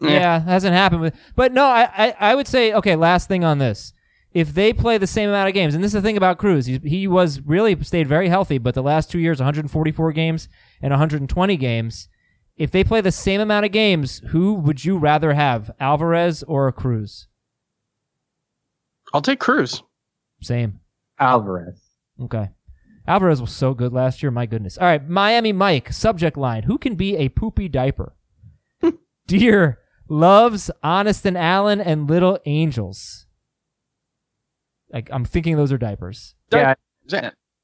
Yeah. 0.00 0.10
Yeah, 0.10 0.40
hasn't 0.40 0.72
happened 0.74 1.02
with. 1.02 1.14
But 1.36 1.52
no, 1.52 1.66
I, 1.66 1.82
I 1.94 2.14
I 2.18 2.34
would 2.34 2.48
say 2.48 2.72
okay. 2.72 2.96
Last 2.96 3.28
thing 3.28 3.44
on 3.44 3.58
this, 3.58 3.92
if 4.32 4.54
they 4.54 4.72
play 4.72 4.96
the 4.96 5.06
same 5.06 5.28
amount 5.28 5.48
of 5.48 5.54
games, 5.54 5.74
and 5.74 5.84
this 5.84 5.90
is 5.90 6.00
the 6.00 6.06
thing 6.06 6.16
about 6.16 6.38
Cruz, 6.38 6.64
he, 6.64 6.78
he 6.84 7.06
was 7.06 7.42
really 7.42 7.82
stayed 7.84 8.06
very 8.08 8.28
healthy, 8.30 8.56
but 8.56 8.74
the 8.74 8.82
last 8.82 9.10
two 9.10 9.18
years, 9.18 9.38
144 9.38 10.12
games 10.12 10.48
and 10.80 10.90
120 10.92 11.56
games. 11.58 12.08
If 12.56 12.70
they 12.70 12.84
play 12.84 13.00
the 13.00 13.12
same 13.12 13.40
amount 13.40 13.64
of 13.66 13.72
games, 13.72 14.20
who 14.28 14.54
would 14.54 14.84
you 14.84 14.98
rather 14.98 15.32
have, 15.32 15.70
Alvarez 15.80 16.42
or 16.42 16.70
Cruz? 16.72 17.26
I'll 19.12 19.22
take 19.22 19.40
Cruz. 19.40 19.82
Same. 20.42 20.80
Alvarez. 21.18 21.80
Okay. 22.22 22.50
Alvarez 23.06 23.40
was 23.40 23.52
so 23.52 23.74
good 23.74 23.92
last 23.92 24.22
year. 24.22 24.30
My 24.30 24.46
goodness. 24.46 24.78
All 24.78 24.86
right. 24.86 25.06
Miami 25.08 25.52
Mike, 25.52 25.92
subject 25.92 26.36
line 26.36 26.64
Who 26.64 26.78
can 26.78 26.94
be 26.94 27.16
a 27.16 27.28
poopy 27.28 27.68
diaper? 27.68 28.14
Dear 29.26 29.78
Luvs 30.08 30.70
Honest 30.82 31.24
and 31.26 31.36
Allen 31.36 31.80
and 31.80 32.08
Little 32.08 32.38
Angels. 32.46 33.26
Like, 34.92 35.08
I'm 35.12 35.24
thinking 35.24 35.56
those 35.56 35.72
are 35.72 35.78
diapers. 35.78 36.34
Yeah, 36.52 36.74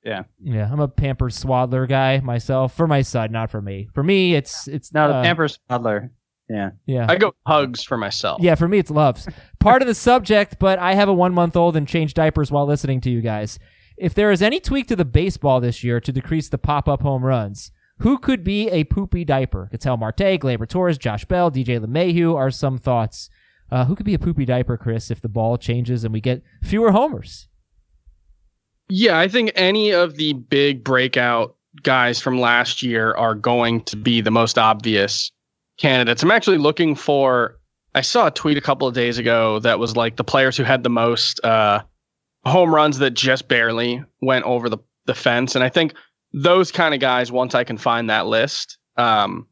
Yeah. 0.05 0.23
Yeah, 0.41 0.69
I'm 0.71 0.79
a 0.79 0.87
Pampers 0.87 1.37
Swaddler 1.37 1.87
guy 1.87 2.21
myself. 2.21 2.75
For 2.77 2.87
my 2.87 3.03
son, 3.03 3.33
not 3.33 3.51
for 3.51 3.61
me. 3.61 3.89
For 3.93 4.05
me, 4.05 4.37
it's 4.37 4.69
it's 4.69 4.95
no, 4.95 5.09
the 5.09 5.15
uh, 5.15 5.23
Pampers 5.25 5.59
Toddler. 5.69 6.13
Yeah. 6.49 6.71
Yeah, 6.87 7.07
I 7.09 7.17
go 7.17 7.35
hugs 7.47 7.83
for 7.83 7.97
myself. 7.97 8.41
yeah. 8.41 8.55
For 8.55 8.69
me, 8.69 8.79
it's 8.79 8.91
Luvs. 8.91 9.33
Part 9.59 9.83
of 9.83 9.89
the 9.89 9.95
subject, 9.95 10.59
but 10.61 10.79
I 10.79 10.95
have 10.95 11.09
a 11.09 11.15
one 11.15 11.35
month 11.35 11.57
old 11.57 11.77
and 11.77 11.89
change 11.89 12.15
diapers 12.15 12.53
while 12.53 12.67
listening 12.67 13.01
to 13.03 13.11
you 13.11 13.21
guys. 13.21 13.59
If 13.97 14.15
there 14.15 14.31
is 14.31 14.43
any 14.43 14.61
tweak 14.61 14.87
to 14.89 14.97
the 14.97 15.05
baseball 15.05 15.61
this 15.61 15.83
year 15.83 16.01
to 16.01 16.13
decrease 16.13 16.49
the 16.49 16.59
pop 16.59 16.89
up 16.89 17.03
home 17.03 17.25
runs, 17.25 17.73
who 18.01 18.19
could 18.19 18.45
be 18.45 18.69
a 18.69 18.85
poopy 18.85 19.25
diaper? 19.25 19.69
Ketel 19.73 19.97
Marte, 19.97 20.39
Gleyber 20.39 20.69
Torres, 20.69 20.99
Josh 20.99 21.25
Bell, 21.25 21.51
DJ 21.51 21.81
LeMahieu 21.81 22.35
are 22.37 22.51
some 22.51 22.79
thoughts. 22.79 23.31
Uh, 23.71 23.87
who 23.87 23.97
could 23.97 24.07
be 24.07 24.15
a 24.15 24.19
poopy 24.19 24.45
diaper, 24.45 24.77
Chris, 24.77 25.11
if 25.11 25.21
the 25.21 25.29
ball 25.29 25.57
changes 25.57 26.05
and 26.05 26.13
we 26.13 26.21
get 26.21 26.43
fewer 26.63 26.93
homers? 26.93 27.49
Yeah, 28.89 29.19
I 29.19 29.27
think 29.29 29.51
any 29.57 29.91
of 29.91 30.17
the 30.17 30.35
big 30.35 30.85
breakout 30.85 31.57
guys 31.83 32.21
from 32.21 32.39
last 32.39 32.83
year 32.83 33.13
are 33.15 33.35
going 33.35 33.83
to 33.85 33.97
be 33.97 34.21
the 34.21 34.31
most 34.31 34.59
obvious 34.59 35.33
candidates. 35.79 36.23
I'm 36.23 36.31
actually 36.31 36.59
looking 36.59 36.95
for. 36.95 37.59
I 37.95 38.03
saw 38.03 38.27
a 38.27 38.31
tweet 38.31 38.59
a 38.59 38.61
couple 38.61 38.87
of 38.87 38.95
days 38.95 39.17
ago 39.17 39.59
that 39.61 39.79
was 39.79 39.97
like 39.97 40.17
the 40.17 40.25
players 40.25 40.57
who 40.57 40.65
had 40.65 40.83
the 40.83 40.91
most 40.91 41.43
uh, 41.45 41.83
home 42.45 42.75
runs 42.75 42.99
that 42.99 43.13
just 43.13 43.49
barely 43.49 44.05
went 44.21 44.45
over 44.45 44.69
the, 44.69 44.79
the 45.07 45.15
fence. 45.15 45.55
And 45.55 45.65
I 45.65 45.71
think 45.71 45.95
those 46.33 46.71
kind 46.71 46.93
of 46.93 47.01
guys, 47.01 47.33
once 47.33 47.55
I 47.55 47.65
can 47.65 47.79
find 47.79 48.11
that 48.11 48.27
list, 48.27 48.77
um, 48.97 49.47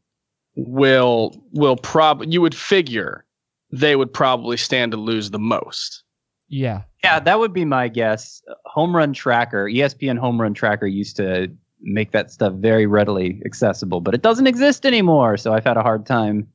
will 0.55 1.43
will 1.51 1.75
prob 1.75 2.23
you 2.27 2.41
would 2.41 2.55
figure 2.55 3.25
they 3.71 3.95
would 3.95 4.13
probably 4.13 4.57
stand 4.57 4.91
to 4.91 4.97
lose 4.97 5.31
the 5.31 5.39
most. 5.39 6.03
Yeah, 6.47 6.83
Yeah, 7.03 7.19
that 7.19 7.39
would 7.39 7.53
be 7.53 7.65
my 7.65 7.87
guess. 7.87 8.41
Home 8.65 8.95
Run 8.95 9.13
Tracker, 9.13 9.65
ESPN 9.65 10.17
Home 10.17 10.39
Run 10.39 10.53
Tracker 10.53 10.87
used 10.87 11.17
to 11.17 11.51
make 11.81 12.11
that 12.11 12.31
stuff 12.31 12.53
very 12.53 12.85
readily 12.85 13.41
accessible, 13.45 14.01
but 14.01 14.13
it 14.13 14.21
doesn't 14.21 14.47
exist 14.47 14.85
anymore. 14.85 15.37
So 15.37 15.53
I've 15.53 15.63
had 15.63 15.77
a 15.77 15.83
hard 15.83 16.05
time 16.05 16.47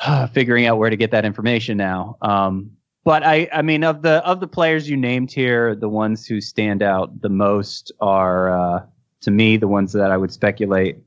figuring 0.32 0.66
out 0.66 0.78
where 0.78 0.90
to 0.90 0.96
get 0.96 1.10
that 1.10 1.24
information 1.24 1.76
now. 1.76 2.16
Um, 2.22 2.72
but 3.04 3.24
I, 3.24 3.48
I 3.52 3.62
mean, 3.62 3.84
of 3.84 4.02
the 4.02 4.24
of 4.26 4.40
the 4.40 4.46
players 4.46 4.88
you 4.88 4.96
named 4.96 5.32
here, 5.32 5.74
the 5.74 5.88
ones 5.88 6.26
who 6.26 6.40
stand 6.40 6.82
out 6.82 7.22
the 7.22 7.30
most 7.30 7.90
are, 8.00 8.50
uh, 8.50 8.86
to 9.22 9.30
me, 9.30 9.56
the 9.56 9.68
ones 9.68 9.92
that 9.92 10.10
I 10.10 10.16
would 10.16 10.32
speculate. 10.32 10.98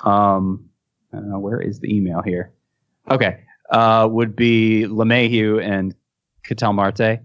Um, 0.00 0.68
uh, 1.12 1.38
where 1.38 1.60
is 1.60 1.80
the 1.80 1.94
email 1.94 2.22
here? 2.22 2.52
Okay, 3.10 3.40
uh, 3.70 4.08
would 4.10 4.34
be 4.34 4.86
LeMahieu 4.88 5.62
and 5.62 5.94
Ketel 6.44 6.72
Marte. 6.72 7.20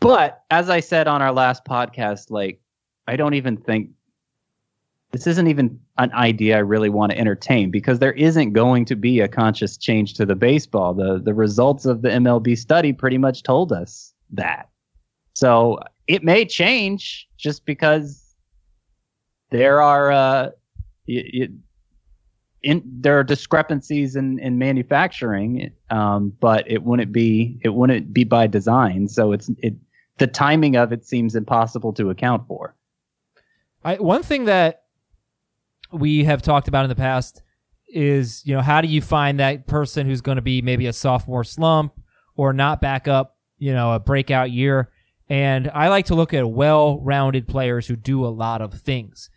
But 0.00 0.42
as 0.50 0.70
I 0.70 0.80
said 0.80 1.08
on 1.08 1.22
our 1.22 1.32
last 1.32 1.64
podcast, 1.64 2.30
like 2.30 2.60
I 3.06 3.16
don't 3.16 3.34
even 3.34 3.56
think 3.56 3.90
this 5.18 5.26
isn't 5.26 5.48
even 5.48 5.80
an 5.96 6.12
idea 6.12 6.56
I 6.56 6.60
really 6.60 6.90
want 6.90 7.10
to 7.10 7.18
entertain 7.18 7.72
because 7.72 7.98
there 7.98 8.12
isn't 8.12 8.52
going 8.52 8.84
to 8.84 8.94
be 8.94 9.18
a 9.18 9.26
conscious 9.26 9.76
change 9.76 10.14
to 10.14 10.24
the 10.24 10.36
baseball. 10.36 10.94
The 10.94 11.20
the 11.22 11.34
results 11.34 11.86
of 11.86 12.02
the 12.02 12.08
MLB 12.08 12.56
study 12.56 12.92
pretty 12.92 13.18
much 13.18 13.42
told 13.42 13.72
us 13.72 14.14
that. 14.30 14.68
So 15.34 15.80
it 16.06 16.22
may 16.22 16.44
change 16.44 17.28
just 17.36 17.66
because 17.66 18.32
there 19.50 19.82
are 19.82 20.12
uh, 20.12 20.50
it, 21.08 21.50
in 22.62 22.82
there 22.84 23.18
are 23.18 23.24
discrepancies 23.24 24.14
in, 24.14 24.38
in 24.38 24.56
manufacturing, 24.56 25.72
um, 25.90 26.32
but 26.38 26.70
it 26.70 26.84
wouldn't 26.84 27.10
be 27.10 27.58
it 27.64 27.70
wouldn't 27.70 28.12
be 28.12 28.22
by 28.22 28.46
design. 28.46 29.08
So 29.08 29.32
it's 29.32 29.50
it 29.58 29.74
the 30.18 30.28
timing 30.28 30.76
of 30.76 30.92
it 30.92 31.04
seems 31.04 31.34
impossible 31.34 31.92
to 31.94 32.10
account 32.10 32.46
for. 32.46 32.76
I, 33.84 33.96
one 33.96 34.22
thing 34.22 34.44
that 34.44 34.84
we 35.92 36.24
have 36.24 36.42
talked 36.42 36.68
about 36.68 36.84
in 36.84 36.88
the 36.88 36.94
past 36.94 37.42
is, 37.88 38.42
you 38.46 38.54
know, 38.54 38.62
how 38.62 38.80
do 38.80 38.88
you 38.88 39.00
find 39.00 39.40
that 39.40 39.66
person 39.66 40.06
who's 40.06 40.20
going 40.20 40.36
to 40.36 40.42
be 40.42 40.60
maybe 40.62 40.86
a 40.86 40.92
sophomore 40.92 41.44
slump 41.44 41.98
or 42.36 42.52
not 42.52 42.80
back 42.80 43.08
up 43.08 43.38
you 43.58 43.72
know, 43.72 43.92
a 43.92 44.00
breakout 44.00 44.50
year. 44.50 44.90
And 45.28 45.70
I 45.74 45.88
like 45.88 46.06
to 46.06 46.14
look 46.14 46.32
at 46.32 46.48
well-rounded 46.48 47.46
players 47.46 47.86
who 47.86 47.96
do 47.96 48.24
a 48.24 48.28
lot 48.28 48.62
of 48.62 48.72
things. 48.72 49.28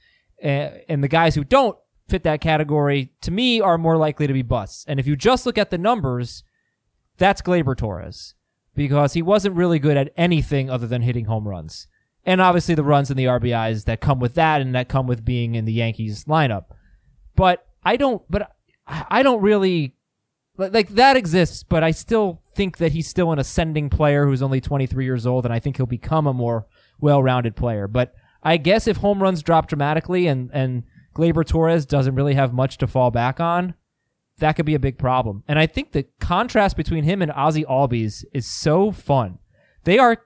And 0.42 1.04
the 1.04 1.10
guys 1.10 1.36
who 1.36 1.44
don't 1.44 1.78
fit 2.08 2.24
that 2.24 2.42
category, 2.42 3.12
to 3.22 3.32
me, 3.32 3.62
are 3.62 3.78
more 3.78 3.98
likely 3.98 4.26
to 4.28 4.34
be 4.34 4.42
busts. 4.42 4.86
And 4.88 5.00
if 5.00 5.08
you 5.08 5.16
just 5.16 5.46
look 5.46 5.58
at 5.58 5.70
the 5.70 5.78
numbers, 5.78 6.44
that's 7.18 7.42
Gleyber 7.42 7.76
Torres 7.76 8.36
because 8.74 9.14
he 9.14 9.22
wasn't 9.22 9.56
really 9.56 9.80
good 9.80 9.98
at 9.98 10.14
anything 10.16 10.70
other 10.70 10.88
than 10.88 11.02
hitting 11.02 11.26
home 11.26 11.48
runs. 11.48 11.88
And 12.26 12.40
obviously 12.40 12.76
the 12.76 12.84
runs 12.84 13.10
and 13.10 13.18
the 13.18 13.26
RBIs 13.26 13.86
that 13.86 14.02
come 14.02 14.20
with 14.20 14.36
that 14.36 14.62
and 14.62 14.76
that 14.76 14.90
come 14.90 15.08
with 15.08 15.26
being 15.26 15.56
in 15.56 15.66
the 15.66 15.74
Yankees 15.74 16.26
lineup. 16.26 16.66
But 17.36 17.66
I 17.84 17.98
don't, 17.98 18.22
but 18.30 18.52
I 18.88 19.24
don't 19.24 19.42
really, 19.42 19.96
like, 20.58 20.90
that 20.90 21.18
exists, 21.18 21.64
but 21.64 21.84
I 21.84 21.92
still 21.92 22.42
think 22.54 22.78
that 22.78 22.92
he's 22.92 23.08
still 23.08 23.32
an 23.32 23.40
ascending 23.40 23.90
player 23.90 24.26
who's 24.26 24.42
only 24.42 24.62
23 24.62 25.04
years 25.06 25.26
old, 25.26 25.46
and 25.46 25.54
I 25.54 25.60
think 25.60 25.78
he'll 25.78 25.86
become 25.86 26.28
a 26.28 26.34
more 26.34 26.68
well-rounded 27.00 27.56
player. 27.56 27.88
But 27.88 28.14
I 28.44 28.58
guess 28.58 28.88
if 28.88 28.98
home 28.98 29.24
runs 29.24 29.42
drop 29.42 29.68
dramatically 29.68 30.28
and, 30.28 30.52
and 30.54 30.84
Gleyber 31.16 31.46
Torres 31.46 31.86
doesn't 31.86 32.16
really 32.16 32.36
have 32.36 32.54
much 32.54 32.78
to 32.80 32.88
fall 32.88 33.12
back 33.12 33.40
on, 33.40 33.74
that 34.38 34.54
could 34.54 34.66
be 34.66 34.76
a 34.76 34.80
big 34.80 34.98
problem. 34.98 35.44
And 35.48 35.58
I 35.58 35.68
think 35.68 35.92
the 35.92 36.06
contrast 36.20 36.76
between 36.76 37.04
him 37.04 37.22
and 37.22 37.32
Ozzy 37.32 37.66
Albies 37.66 38.26
is 38.34 38.46
so 38.46 38.92
fun. 38.92 39.40
They 39.84 39.98
are, 39.98 40.18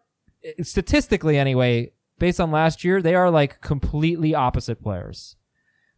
statistically 0.62 1.38
anyway, 1.38 1.92
based 2.20 2.40
on 2.40 2.52
last 2.52 2.84
year, 2.84 3.02
they 3.02 3.16
are 3.16 3.30
like 3.30 3.62
completely 3.62 4.36
opposite 4.36 4.82
players, 4.82 5.36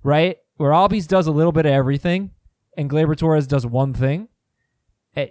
right? 0.04 0.38
Where 0.58 0.72
Albies 0.72 1.08
does 1.08 1.28
a 1.28 1.32
little 1.32 1.52
bit 1.52 1.66
of 1.66 1.72
everything 1.72 2.32
and 2.76 2.90
Gleyber 2.90 3.18
Torres 3.18 3.48
does 3.48 3.66
one 3.66 3.94
thing. 3.94 4.30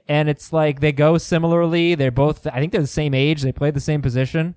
And 0.09 0.29
it's 0.29 0.53
like 0.53 0.81
they 0.81 0.91
go 0.91 1.17
similarly. 1.17 1.95
They're 1.95 2.11
both, 2.11 2.47
I 2.49 2.59
think 2.59 2.73
they're 2.73 2.81
the 2.81 2.89
same 2.89 3.15
age. 3.15 3.43
They 3.43 3.53
play 3.53 3.71
the 3.71 3.81
same 3.81 4.03
position. 4.03 4.57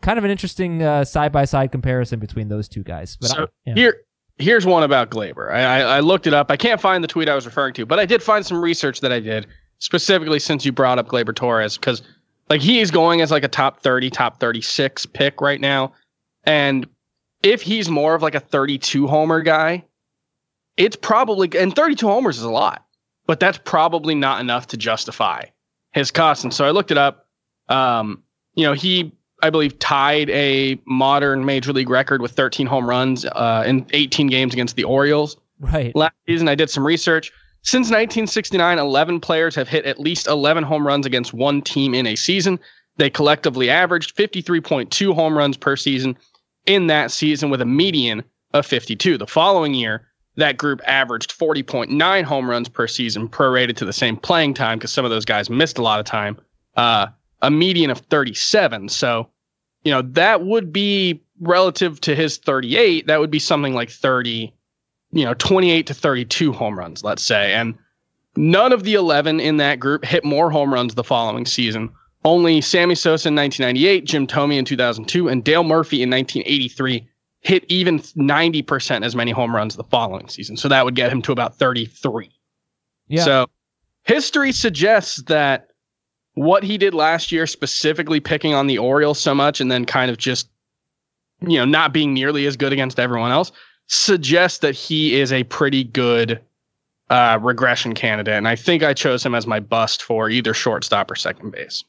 Kind 0.00 0.18
of 0.18 0.24
an 0.24 0.32
interesting 0.32 0.80
side 1.04 1.30
by 1.30 1.44
side 1.44 1.70
comparison 1.70 2.18
between 2.18 2.48
those 2.48 2.68
two 2.68 2.82
guys. 2.82 3.16
But 3.20 3.30
so 3.30 3.42
I, 3.44 3.46
yeah. 3.66 3.74
here, 3.74 3.96
here's 4.38 4.66
one 4.66 4.82
about 4.82 5.10
Gleyber. 5.10 5.52
I, 5.52 5.62
I, 5.62 5.80
I 5.80 6.00
looked 6.00 6.26
it 6.26 6.34
up. 6.34 6.50
I 6.50 6.56
can't 6.56 6.80
find 6.80 7.04
the 7.04 7.08
tweet 7.08 7.28
I 7.28 7.36
was 7.36 7.46
referring 7.46 7.74
to, 7.74 7.86
but 7.86 8.00
I 8.00 8.04
did 8.04 8.20
find 8.20 8.44
some 8.44 8.60
research 8.60 9.00
that 9.02 9.12
I 9.12 9.20
did 9.20 9.46
specifically 9.78 10.40
since 10.40 10.66
you 10.66 10.72
brought 10.72 10.98
up 10.98 11.06
Gleyber 11.06 11.34
Torres 11.34 11.78
because 11.78 12.02
like 12.52 12.60
he 12.60 12.80
is 12.80 12.90
going 12.90 13.22
as 13.22 13.30
like 13.30 13.44
a 13.44 13.48
top 13.48 13.80
30, 13.80 14.10
top 14.10 14.38
36 14.38 15.06
pick 15.06 15.40
right 15.40 15.58
now. 15.58 15.94
And 16.44 16.86
if 17.42 17.62
he's 17.62 17.88
more 17.88 18.14
of 18.14 18.20
like 18.20 18.34
a 18.34 18.40
32 18.40 19.06
homer 19.06 19.40
guy, 19.40 19.86
it's 20.76 20.94
probably 20.94 21.48
and 21.58 21.74
32 21.74 22.06
homers 22.06 22.36
is 22.36 22.44
a 22.44 22.50
lot, 22.50 22.84
but 23.26 23.40
that's 23.40 23.56
probably 23.64 24.14
not 24.14 24.42
enough 24.42 24.66
to 24.66 24.76
justify 24.76 25.44
his 25.92 26.10
cost. 26.10 26.44
And 26.44 26.52
so 26.52 26.66
I 26.66 26.72
looked 26.72 26.90
it 26.90 26.98
up. 26.98 27.26
Um, 27.70 28.22
you 28.52 28.66
know, 28.66 28.74
he 28.74 29.16
I 29.42 29.48
believe 29.48 29.78
tied 29.78 30.28
a 30.28 30.78
modern 30.84 31.46
major 31.46 31.72
league 31.72 31.88
record 31.88 32.20
with 32.20 32.32
13 32.32 32.66
home 32.66 32.86
runs 32.86 33.24
uh, 33.24 33.64
in 33.66 33.86
18 33.94 34.26
games 34.26 34.52
against 34.52 34.76
the 34.76 34.84
Orioles 34.84 35.38
right. 35.58 35.96
last 35.96 36.16
season. 36.26 36.48
I 36.48 36.54
did 36.54 36.68
some 36.68 36.86
research. 36.86 37.32
Since 37.64 37.86
1969, 37.86 38.78
11 38.78 39.20
players 39.20 39.54
have 39.54 39.68
hit 39.68 39.84
at 39.84 40.00
least 40.00 40.26
11 40.26 40.64
home 40.64 40.86
runs 40.86 41.06
against 41.06 41.32
one 41.32 41.62
team 41.62 41.94
in 41.94 42.06
a 42.06 42.16
season. 42.16 42.58
They 42.96 43.08
collectively 43.08 43.70
averaged 43.70 44.16
53.2 44.16 45.14
home 45.14 45.38
runs 45.38 45.56
per 45.56 45.76
season 45.76 46.16
in 46.66 46.88
that 46.88 47.10
season 47.10 47.50
with 47.50 47.60
a 47.60 47.66
median 47.66 48.24
of 48.52 48.66
52. 48.66 49.16
The 49.16 49.26
following 49.26 49.74
year, 49.74 50.06
that 50.36 50.56
group 50.56 50.80
averaged 50.86 51.38
40.9 51.38 52.22
home 52.24 52.50
runs 52.50 52.68
per 52.68 52.86
season, 52.86 53.28
prorated 53.28 53.76
to 53.76 53.84
the 53.84 53.92
same 53.92 54.16
playing 54.16 54.54
time 54.54 54.78
because 54.78 54.92
some 54.92 55.04
of 55.04 55.10
those 55.10 55.24
guys 55.24 55.48
missed 55.48 55.78
a 55.78 55.82
lot 55.82 56.00
of 56.00 56.06
time. 56.06 56.38
Uh, 56.76 57.06
a 57.42 57.50
median 57.50 57.90
of 57.90 57.98
37. 57.98 58.88
So, 58.88 59.28
you 59.84 59.92
know, 59.92 60.02
that 60.02 60.44
would 60.44 60.72
be 60.72 61.22
relative 61.40 62.00
to 62.02 62.14
his 62.14 62.38
38, 62.38 63.06
that 63.08 63.20
would 63.20 63.30
be 63.30 63.38
something 63.38 63.74
like 63.74 63.90
30, 63.90 64.52
you 65.12 65.24
know, 65.24 65.34
28 65.34 65.86
to 65.86 65.94
32 65.94 66.52
home 66.52 66.78
runs, 66.78 67.04
let's 67.04 67.22
say. 67.22 67.52
And 67.52 67.74
none 68.36 68.72
of 68.72 68.84
the 68.84 68.94
11 68.94 69.40
in 69.40 69.58
that 69.58 69.78
group 69.78 70.04
hit 70.04 70.24
more 70.24 70.50
home 70.50 70.72
runs 70.72 70.94
the 70.94 71.04
following 71.04 71.46
season. 71.46 71.90
Only 72.24 72.60
Sammy 72.60 72.94
Sosa 72.94 73.28
in 73.28 73.34
1998, 73.34 74.04
Jim 74.04 74.26
Thome 74.26 74.56
in 74.56 74.64
2002, 74.64 75.28
and 75.28 75.44
Dale 75.44 75.64
Murphy 75.64 76.02
in 76.02 76.10
1983 76.10 77.06
hit 77.40 77.64
even 77.68 77.98
90% 77.98 79.04
as 79.04 79.16
many 79.16 79.32
home 79.32 79.54
runs 79.54 79.76
the 79.76 79.84
following 79.84 80.28
season. 80.28 80.56
So 80.56 80.68
that 80.68 80.84
would 80.84 80.94
get 80.94 81.12
him 81.12 81.20
to 81.22 81.32
about 81.32 81.58
33. 81.58 82.30
Yeah. 83.08 83.24
So 83.24 83.46
history 84.04 84.52
suggests 84.52 85.22
that 85.24 85.68
what 86.34 86.62
he 86.62 86.78
did 86.78 86.94
last 86.94 87.32
year, 87.32 87.46
specifically 87.46 88.20
picking 88.20 88.54
on 88.54 88.68
the 88.68 88.78
Orioles 88.78 89.18
so 89.18 89.34
much 89.34 89.60
and 89.60 89.70
then 89.70 89.84
kind 89.84 90.10
of 90.10 90.16
just, 90.16 90.48
you 91.40 91.58
know, 91.58 91.64
not 91.64 91.92
being 91.92 92.14
nearly 92.14 92.46
as 92.46 92.56
good 92.56 92.72
against 92.72 93.00
everyone 93.00 93.32
else, 93.32 93.50
suggests 93.92 94.58
that 94.60 94.74
he 94.74 95.20
is 95.20 95.32
a 95.32 95.44
pretty 95.44 95.84
good 95.84 96.40
uh, 97.10 97.38
regression 97.42 97.92
candidate. 97.94 98.34
And 98.34 98.48
I 98.48 98.56
think 98.56 98.82
I 98.82 98.94
chose 98.94 99.24
him 99.24 99.34
as 99.34 99.46
my 99.46 99.60
bust 99.60 100.02
for 100.02 100.30
either 100.30 100.54
shortstop 100.54 101.10
or 101.10 101.14
second 101.14 101.50
base. 101.52 101.84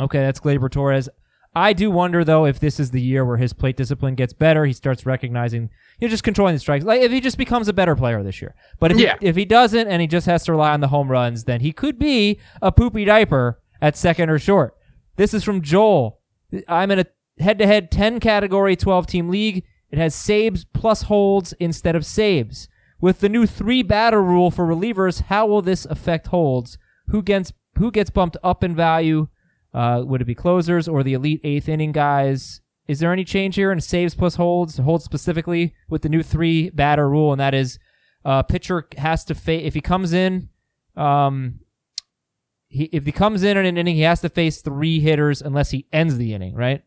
Okay, 0.00 0.20
that's 0.20 0.40
Gleyber 0.40 0.70
Torres. 0.70 1.10
I 1.54 1.74
do 1.74 1.90
wonder 1.90 2.24
though 2.24 2.46
if 2.46 2.58
this 2.60 2.80
is 2.80 2.92
the 2.92 3.02
year 3.02 3.26
where 3.26 3.36
his 3.36 3.52
plate 3.52 3.76
discipline 3.76 4.14
gets 4.14 4.32
better. 4.32 4.64
He 4.64 4.72
starts 4.72 5.04
recognizing, 5.04 5.68
you 6.00 6.08
know, 6.08 6.10
just 6.10 6.24
controlling 6.24 6.54
the 6.54 6.58
strikes. 6.58 6.86
Like 6.86 7.02
if 7.02 7.12
he 7.12 7.20
just 7.20 7.36
becomes 7.36 7.68
a 7.68 7.74
better 7.74 7.94
player 7.94 8.22
this 8.22 8.40
year. 8.40 8.54
But 8.80 8.92
if 8.92 8.98
Yeah. 8.98 9.16
he, 9.20 9.26
if 9.26 9.36
he 9.36 9.44
doesn't 9.44 9.86
and 9.88 10.00
he 10.00 10.08
just 10.08 10.24
has 10.24 10.44
to 10.44 10.52
rely 10.52 10.72
on 10.72 10.80
the 10.80 10.88
home 10.88 11.10
runs, 11.10 11.44
then 11.44 11.60
he 11.60 11.70
could 11.72 11.98
be 11.98 12.40
a 12.62 12.72
poopy 12.72 13.04
diaper 13.04 13.60
at 13.82 13.98
second 13.98 14.30
or 14.30 14.38
short. 14.38 14.74
This 15.16 15.34
is 15.34 15.44
from 15.44 15.60
Joel. 15.60 16.20
I'm 16.66 16.90
in 16.90 17.00
a 17.00 17.06
head-to-head 17.38 17.90
10 17.90 18.20
category 18.20 18.74
12 18.74 19.06
team 19.06 19.28
league. 19.28 19.64
It 19.92 19.98
has 19.98 20.14
saves 20.14 20.64
plus 20.64 21.02
holds 21.02 21.52
instead 21.60 21.94
of 21.94 22.06
saves. 22.06 22.68
With 23.00 23.20
the 23.20 23.28
new 23.28 23.46
three 23.46 23.82
batter 23.82 24.22
rule 24.22 24.50
for 24.50 24.66
relievers, 24.66 25.22
how 25.24 25.46
will 25.46 25.60
this 25.60 25.84
affect 25.84 26.28
holds? 26.28 26.78
Who 27.08 27.22
gets 27.22 27.52
who 27.76 27.90
gets 27.90 28.10
bumped 28.10 28.36
up 28.42 28.64
in 28.64 28.74
value? 28.74 29.28
Uh, 29.74 30.02
would 30.04 30.22
it 30.22 30.26
be 30.26 30.34
closers 30.34 30.88
or 30.88 31.02
the 31.02 31.14
elite 31.14 31.40
eighth 31.44 31.68
inning 31.68 31.92
guys? 31.92 32.60
Is 32.88 33.00
there 33.00 33.12
any 33.12 33.24
change 33.24 33.56
here 33.56 33.70
in 33.70 33.80
saves 33.80 34.14
plus 34.14 34.36
holds? 34.36 34.78
Holds 34.78 35.04
specifically 35.04 35.74
with 35.88 36.02
the 36.02 36.08
new 36.08 36.22
three 36.22 36.70
batter 36.70 37.08
rule, 37.08 37.32
and 37.32 37.40
that 37.40 37.54
is, 37.54 37.78
uh, 38.24 38.42
pitcher 38.42 38.88
has 38.98 39.24
to 39.26 39.34
face 39.34 39.66
if 39.66 39.74
he 39.74 39.80
comes 39.80 40.12
in, 40.12 40.48
um, 40.96 41.60
he 42.68 42.84
if 42.84 43.04
he 43.04 43.12
comes 43.12 43.42
in 43.42 43.56
in 43.56 43.66
an 43.66 43.76
inning, 43.76 43.96
he 43.96 44.02
has 44.02 44.20
to 44.22 44.28
face 44.28 44.62
three 44.62 45.00
hitters 45.00 45.42
unless 45.42 45.70
he 45.70 45.86
ends 45.92 46.16
the 46.16 46.34
inning, 46.34 46.54
right? 46.54 46.82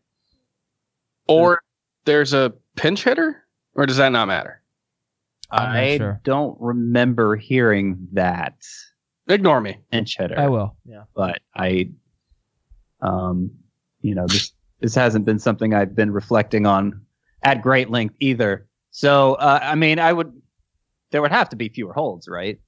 Or 1.28 1.60
there's 2.06 2.32
a 2.32 2.54
pinch 2.76 3.04
hitter, 3.04 3.44
or 3.74 3.84
does 3.84 3.98
that 3.98 4.10
not 4.10 4.26
matter? 4.28 4.62
I'm 5.50 5.72
not 5.72 5.76
I 5.76 5.96
sure. 5.98 6.20
don't 6.24 6.56
remember 6.60 7.36
hearing 7.36 8.08
that 8.12 8.54
Ignore 9.28 9.60
me. 9.60 9.78
pinch 9.92 10.16
hitter, 10.16 10.38
I 10.38 10.48
will. 10.48 10.76
Yeah. 10.84 11.02
but 11.14 11.40
I, 11.54 11.90
um, 13.00 13.50
you 14.00 14.14
know, 14.14 14.26
this 14.26 14.52
this 14.80 14.94
hasn't 14.94 15.24
been 15.24 15.38
something 15.38 15.72
I've 15.74 15.94
been 15.94 16.10
reflecting 16.12 16.66
on 16.66 17.02
at 17.42 17.62
great 17.62 17.90
length 17.90 18.16
either. 18.20 18.66
So, 18.90 19.34
uh, 19.34 19.58
I 19.62 19.74
mean, 19.74 19.98
I 19.98 20.12
would 20.12 20.32
there 21.12 21.22
would 21.22 21.32
have 21.32 21.48
to 21.50 21.56
be 21.56 21.68
fewer 21.68 21.92
holds, 21.92 22.28
right? 22.28 22.58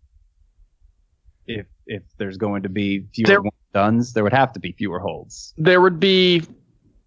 If 1.46 1.66
if 1.86 2.02
there's 2.18 2.36
going 2.36 2.62
to 2.64 2.68
be 2.68 3.06
fewer 3.14 3.26
There- 3.26 3.50
duns, 3.74 4.12
there 4.12 4.22
would 4.24 4.32
have 4.32 4.52
to 4.54 4.60
be 4.60 4.72
fewer 4.72 4.98
holds. 4.98 5.52
There 5.58 5.80
would 5.80 6.00
be, 6.00 6.42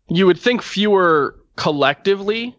you 0.10 0.26
would 0.28 0.39
think 0.39 0.62
fewer 0.62 1.36
collectively, 1.56 2.56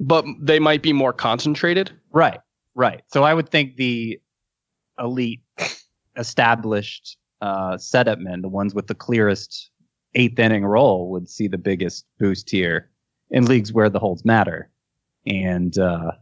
but 0.00 0.24
they 0.40 0.58
might 0.58 0.82
be 0.82 0.92
more 0.92 1.12
concentrated. 1.12 1.90
Right, 2.12 2.40
right. 2.74 3.02
So 3.12 3.22
I 3.24 3.34
would 3.34 3.48
think 3.48 3.76
the 3.76 4.20
elite, 4.98 5.40
established 6.16 7.16
uh, 7.40 7.76
setup 7.76 8.18
men, 8.18 8.40
the 8.42 8.48
ones 8.48 8.74
with 8.74 8.86
the 8.86 8.94
clearest 8.94 9.70
eighth 10.14 10.38
inning 10.38 10.64
role, 10.64 11.10
would 11.10 11.28
see 11.28 11.48
the 11.48 11.58
biggest 11.58 12.06
boost 12.18 12.48
here 12.50 12.90
in 13.30 13.46
leagues 13.46 13.72
where 13.72 13.90
the 13.90 13.98
holds 13.98 14.24
matter. 14.24 14.70
And 15.26 15.76
uh, 15.78 16.12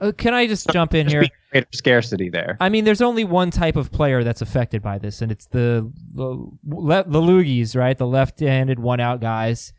Uh, 0.00 0.12
can 0.16 0.34
I 0.34 0.46
just 0.46 0.68
jump 0.70 0.94
in 0.94 1.08
here? 1.08 1.24
greater 1.50 1.66
scarcity 1.72 2.28
there. 2.28 2.56
I 2.60 2.68
mean, 2.68 2.84
there's 2.84 3.00
only 3.00 3.24
one 3.24 3.50
type 3.50 3.76
of 3.76 3.90
player 3.90 4.22
that's 4.22 4.40
affected 4.42 4.82
by 4.82 4.98
this, 4.98 5.20
and 5.22 5.32
it's 5.32 5.46
the 5.46 5.90
the, 6.14 6.46
le- 6.66 7.04
the 7.04 7.20
loogies, 7.20 7.74
right? 7.76 7.96
The 7.96 8.06
left-handed 8.06 8.78
one-out 8.78 9.20
guys, 9.20 9.72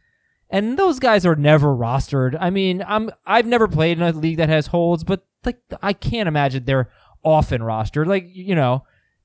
and 0.52 0.78
those 0.78 1.00
guys 1.00 1.26
are 1.26 1.36
never 1.36 1.76
rostered. 1.76 2.38
I 2.40 2.50
mean, 2.50 2.84
I'm 2.88 3.10
I've 3.26 3.46
never 3.48 3.68
played 3.68 3.98
in 3.98 4.04
a 4.04 4.12
league 4.12 4.38
that 4.38 4.50
has 4.50 4.68
holds, 4.68 5.04
but 5.04 5.26
like 5.46 5.60
I 5.82 5.94
can't 5.94 6.28
imagine 6.28 6.66
they're 6.66 6.90
often 7.24 7.62
rostered. 7.62 8.06
Like 8.08 8.26
you 8.30 8.54
know, 8.56 8.84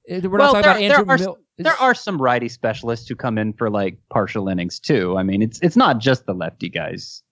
eh, 0.08 0.20
we're 0.24 0.38
not 0.38 0.52
Well, 0.54 0.62
talking 0.62 0.88
there, 0.88 1.00
about 1.02 1.06
there 1.06 1.14
are 1.16 1.18
Mil- 1.18 1.38
there 1.58 1.76
are 1.80 1.94
some 1.94 2.20
righty 2.20 2.48
specialists 2.48 3.08
who 3.08 3.16
come 3.16 3.38
in 3.38 3.52
for 3.54 3.68
like 3.70 3.98
partial 4.10 4.48
innings 4.48 4.78
too. 4.78 5.16
I 5.18 5.22
mean, 5.22 5.42
it's 5.42 5.60
it's 5.60 5.76
not 5.76 5.98
just 5.98 6.26
the 6.26 6.34
lefty 6.34 6.68
guys. 6.68 7.22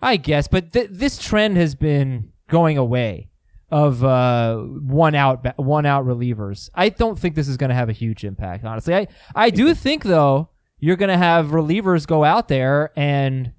I 0.00 0.16
guess, 0.16 0.48
but 0.48 0.72
th- 0.72 0.90
this 0.90 1.18
trend 1.18 1.56
has 1.56 1.74
been 1.74 2.32
going 2.48 2.76
away. 2.78 3.28
of 3.70 4.04
uh, 4.04 4.56
one 4.58 5.14
out 5.14 5.58
one 5.58 5.86
out 5.86 6.04
relievers. 6.04 6.68
I 6.74 6.90
don't 6.90 7.18
think 7.18 7.34
this 7.36 7.48
is 7.48 7.56
going 7.56 7.70
to 7.70 7.74
have 7.74 7.88
a 7.88 7.92
huge 7.94 8.22
impact. 8.24 8.64
Honestly, 8.66 8.94
I 8.94 9.06
I 9.34 9.48
do 9.50 9.74
think 9.74 10.02
though 10.02 10.50
you're 10.82 10.96
going 10.96 11.08
to 11.08 11.16
have 11.16 11.50
relievers 11.50 12.08
go 12.08 12.24
out 12.24 12.48
there 12.48 12.90
and 12.96 13.52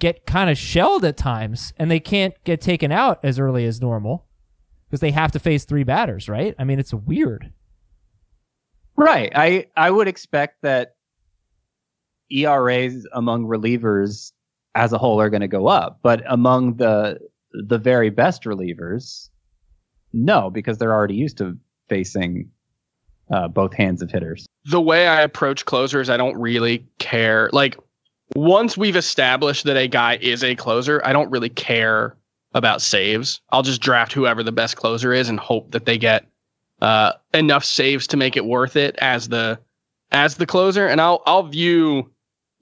get 0.00 0.26
kind 0.26 0.50
of 0.50 0.58
shelled 0.58 1.04
at 1.04 1.16
times, 1.16 1.72
and 1.76 1.88
they 1.88 2.00
can't 2.00 2.34
get 2.42 2.60
taken 2.60 2.90
out 2.90 3.20
as 3.22 3.38
early 3.38 3.64
as 3.66 3.80
normal 3.80 4.26
because 4.88 4.98
they 4.98 5.12
have 5.12 5.30
to 5.30 5.38
face 5.38 5.64
three 5.64 5.84
batters. 5.84 6.28
Right? 6.28 6.56
I 6.58 6.64
mean, 6.64 6.80
it's 6.80 6.92
weird. 6.92 7.52
Right. 8.96 9.30
I 9.32 9.68
I 9.76 9.92
would 9.92 10.08
expect 10.08 10.62
that 10.62 10.96
ERAs 12.32 13.06
among 13.12 13.44
relievers 13.44 14.32
as 14.74 14.92
a 14.92 14.98
whole 14.98 15.20
are 15.20 15.30
going 15.30 15.40
to 15.42 15.48
go 15.48 15.68
up, 15.68 16.00
but 16.02 16.22
among 16.26 16.78
the 16.78 17.20
the 17.52 17.78
very 17.78 18.10
best 18.10 18.42
relievers, 18.42 19.28
no, 20.12 20.50
because 20.50 20.78
they're 20.78 20.92
already 20.92 21.14
used 21.14 21.38
to 21.38 21.56
facing 21.88 22.50
uh, 23.30 23.48
both 23.48 23.72
hands 23.74 24.02
of 24.02 24.10
hitters. 24.10 24.46
the 24.66 24.80
way 24.80 25.06
I 25.08 25.22
approach 25.22 25.64
closers, 25.64 26.10
I 26.10 26.16
don't 26.16 26.36
really 26.36 26.84
care. 26.98 27.50
Like 27.52 27.78
once 28.34 28.76
we've 28.76 28.96
established 28.96 29.64
that 29.64 29.76
a 29.76 29.88
guy 29.88 30.16
is 30.20 30.44
a 30.44 30.54
closer, 30.54 31.00
I 31.04 31.12
don't 31.12 31.30
really 31.30 31.48
care 31.48 32.16
about 32.54 32.82
saves. 32.82 33.40
I'll 33.50 33.62
just 33.62 33.80
draft 33.80 34.12
whoever 34.12 34.42
the 34.42 34.52
best 34.52 34.76
closer 34.76 35.12
is 35.12 35.28
and 35.28 35.38
hope 35.38 35.70
that 35.70 35.86
they 35.86 35.98
get 35.98 36.26
uh, 36.80 37.12
enough 37.34 37.64
saves 37.64 38.06
to 38.08 38.16
make 38.16 38.36
it 38.36 38.44
worth 38.44 38.76
it 38.76 38.96
as 38.98 39.28
the 39.28 39.58
as 40.12 40.36
the 40.36 40.46
closer. 40.46 40.86
And 40.86 41.00
I'll 41.00 41.22
I'll 41.26 41.44
view 41.44 42.10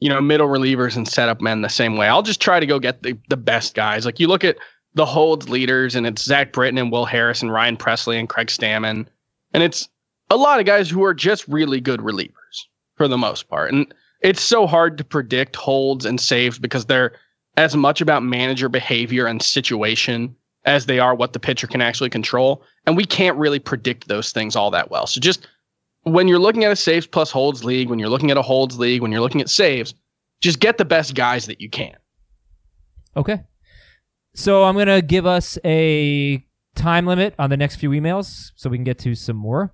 you 0.00 0.08
know 0.08 0.20
middle 0.20 0.48
relievers 0.48 0.96
and 0.96 1.08
setup 1.08 1.40
men 1.40 1.62
the 1.62 1.68
same 1.68 1.96
way. 1.96 2.08
I'll 2.08 2.22
just 2.22 2.40
try 2.40 2.60
to 2.60 2.66
go 2.66 2.78
get 2.78 3.02
the 3.02 3.16
the 3.28 3.36
best 3.36 3.74
guys. 3.74 4.04
Like 4.04 4.20
you 4.20 4.28
look 4.28 4.44
at 4.44 4.58
the 4.94 5.06
holds 5.06 5.48
leaders, 5.48 5.94
and 5.94 6.06
it's 6.06 6.22
Zach 6.22 6.52
Britton 6.52 6.78
and 6.78 6.90
Will 6.90 7.04
Harris 7.04 7.42
and 7.42 7.52
Ryan 7.52 7.76
Pressly 7.76 8.18
and 8.18 8.28
Craig 8.28 8.48
Stammen, 8.48 9.06
and 9.52 9.62
it's 9.62 9.88
a 10.30 10.36
lot 10.36 10.60
of 10.60 10.66
guys 10.66 10.90
who 10.90 11.04
are 11.04 11.14
just 11.14 11.46
really 11.48 11.80
good 11.80 12.00
relievers 12.00 12.66
for 12.96 13.08
the 13.08 13.18
most 13.18 13.48
part. 13.48 13.72
And 13.72 13.92
it's 14.20 14.42
so 14.42 14.66
hard 14.66 14.98
to 14.98 15.04
predict 15.04 15.56
holds 15.56 16.04
and 16.04 16.20
saves 16.20 16.58
because 16.58 16.86
they're 16.86 17.12
as 17.56 17.76
much 17.76 18.00
about 18.00 18.22
manager 18.22 18.68
behavior 18.68 19.26
and 19.26 19.42
situation 19.42 20.34
as 20.64 20.86
they 20.86 20.98
are 20.98 21.14
what 21.14 21.32
the 21.32 21.40
pitcher 21.40 21.66
can 21.66 21.80
actually 21.80 22.10
control. 22.10 22.62
And 22.86 22.96
we 22.96 23.04
can't 23.04 23.36
really 23.36 23.58
predict 23.58 24.08
those 24.08 24.32
things 24.32 24.54
all 24.54 24.70
that 24.70 24.90
well. 24.90 25.06
So 25.06 25.20
just 25.20 25.46
when 26.02 26.28
you're 26.28 26.38
looking 26.38 26.64
at 26.64 26.72
a 26.72 26.76
saves 26.76 27.06
plus 27.06 27.30
holds 27.30 27.64
league, 27.64 27.88
when 27.88 27.98
you're 27.98 28.08
looking 28.08 28.30
at 28.30 28.36
a 28.36 28.42
holds 28.42 28.78
league, 28.78 29.02
when 29.02 29.12
you're 29.12 29.20
looking 29.20 29.40
at 29.40 29.48
saves, 29.48 29.94
just 30.40 30.60
get 30.60 30.78
the 30.78 30.84
best 30.84 31.14
guys 31.14 31.46
that 31.46 31.60
you 31.60 31.70
can. 31.70 31.96
Okay. 33.16 33.40
So 34.34 34.64
I'm 34.64 34.74
going 34.74 34.86
to 34.86 35.02
give 35.02 35.26
us 35.26 35.58
a 35.64 36.44
time 36.74 37.06
limit 37.06 37.34
on 37.38 37.50
the 37.50 37.56
next 37.56 37.76
few 37.76 37.90
emails 37.90 38.52
so 38.54 38.70
we 38.70 38.76
can 38.76 38.84
get 38.84 38.98
to 39.00 39.14
some 39.14 39.36
more. 39.36 39.72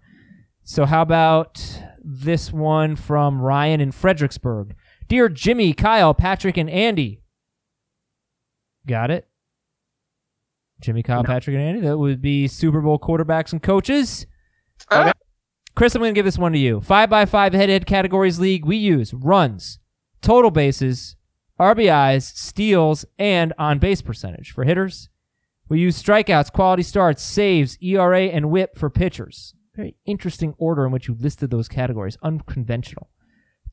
So, 0.67 0.87
how 0.87 1.03
about 1.03 1.63
this 2.03 2.51
one 2.51 2.97
from 2.97 3.41
Ryan 3.41 3.83
in 3.83 3.93
Fredericksburg? 3.93 4.75
Dear 5.09 5.29
Jimmy, 5.29 5.75
Kyle, 5.75 6.15
Patrick, 6.15 6.57
and 6.57 6.71
Andy. 6.71 7.21
Got 8.87 9.11
it? 9.11 9.29
Jimmy, 10.81 11.03
Kyle, 11.03 11.23
Patrick, 11.23 11.55
and 11.55 11.63
Andy. 11.63 11.81
That 11.83 11.99
would 11.99 12.23
be 12.23 12.49
Super 12.49 12.81
Bowl 12.81 12.99
quarterbacks 12.99 13.53
and 13.53 13.63
coaches. 13.63 14.27
Uh, 14.91 15.01
okay. 15.01 15.13
Chris, 15.75 15.95
I'm 15.95 16.01
going 16.01 16.15
to 16.15 16.19
give 16.19 16.25
this 16.25 16.39
one 16.39 16.53
to 16.53 16.59
you. 16.59 16.81
Five 16.81 17.11
by 17.11 17.27
five 17.27 17.53
head 17.53 17.67
to 17.67 17.73
head 17.73 17.87
categories 17.87 18.41
league. 18.41 18.65
We 18.65 18.77
use 18.77 19.13
runs, 19.13 19.81
total 20.23 20.51
bases, 20.51 21.17
RBIs, 21.61 22.23
steals, 22.23 23.05
and 23.19 23.53
on 23.59 23.79
base 23.79 24.01
percentage 24.01 24.51
for 24.51 24.65
hitters. 24.65 25.11
We 25.69 25.81
use 25.81 26.03
strikeouts, 26.03 26.53
quality 26.53 26.83
starts, 26.83 27.23
saves, 27.23 27.77
ERA, 27.83 28.23
and 28.23 28.51
whip 28.51 28.79
for 28.79 28.89
pitchers. 28.89 29.55
Very 29.75 29.97
interesting 30.05 30.55
order 30.59 30.87
in 30.87 30.93
which 30.93 31.09
you 31.09 31.17
listed 31.19 31.51
those 31.51 31.69
categories. 31.69 32.17
Unconventional. 32.23 33.09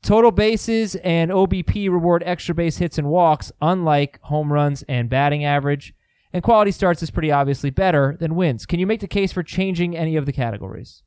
Total 0.02 0.32
bases 0.32 0.96
and 0.96 1.30
OBP 1.30 1.88
reward 1.88 2.24
extra 2.26 2.54
base 2.54 2.78
hits 2.78 2.98
and 2.98 3.08
walks, 3.08 3.52
unlike 3.60 4.18
home 4.22 4.52
runs 4.52 4.82
and 4.84 5.08
batting 5.08 5.44
average. 5.44 5.94
And 6.32 6.42
quality 6.42 6.72
starts 6.72 7.02
is 7.02 7.10
pretty 7.10 7.30
obviously 7.30 7.70
better 7.70 8.16
than 8.18 8.34
wins. 8.34 8.66
Can 8.66 8.80
you 8.80 8.86
make 8.86 9.00
the 9.00 9.06
case 9.06 9.30
for 9.30 9.44
changing 9.44 9.96
any 9.96 10.16
of 10.16 10.26
the 10.26 10.32
categories? 10.32 11.02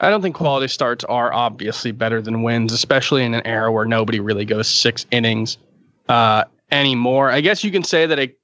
I 0.00 0.08
don't 0.08 0.22
think 0.22 0.34
quality 0.34 0.66
starts 0.66 1.04
are 1.04 1.32
obviously 1.32 1.92
better 1.92 2.22
than 2.22 2.42
wins, 2.42 2.72
especially 2.72 3.22
in 3.22 3.34
an 3.34 3.46
era 3.46 3.70
where 3.70 3.84
nobody 3.84 4.18
really 4.18 4.46
goes 4.46 4.66
six 4.66 5.06
innings 5.10 5.58
uh, 6.08 6.44
anymore. 6.72 7.30
I 7.30 7.42
guess 7.42 7.62
you 7.62 7.70
can 7.70 7.84
say 7.84 8.06
that 8.06 8.18
a 8.18 8.34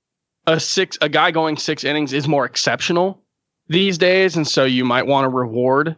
a 0.47 0.61
six 0.61 0.97
a 1.01 1.09
guy 1.09 1.33
going 1.33 1.57
six 1.57 1.83
innings 1.83 2.13
is 2.13 2.29
more 2.29 2.45
exceptional 2.45 3.21
these 3.69 3.99
days, 3.99 4.37
and 4.37 4.47
so 4.47 4.65
you 4.65 4.85
might 4.85 5.07
want 5.07 5.25
to 5.25 5.29
reward 5.29 5.97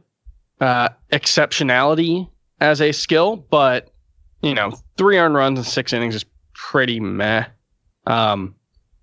uh, 0.60 0.88
exceptionality 1.12 2.28
as 2.60 2.80
a 2.80 2.92
skill. 2.92 3.36
But 3.36 3.90
you 4.42 4.54
know, 4.54 4.72
three 4.96 5.18
earned 5.18 5.34
runs 5.34 5.58
in 5.58 5.64
six 5.64 5.92
innings 5.92 6.14
is 6.14 6.24
pretty 6.54 7.00
meh. 7.00 7.44
Um, 8.06 8.54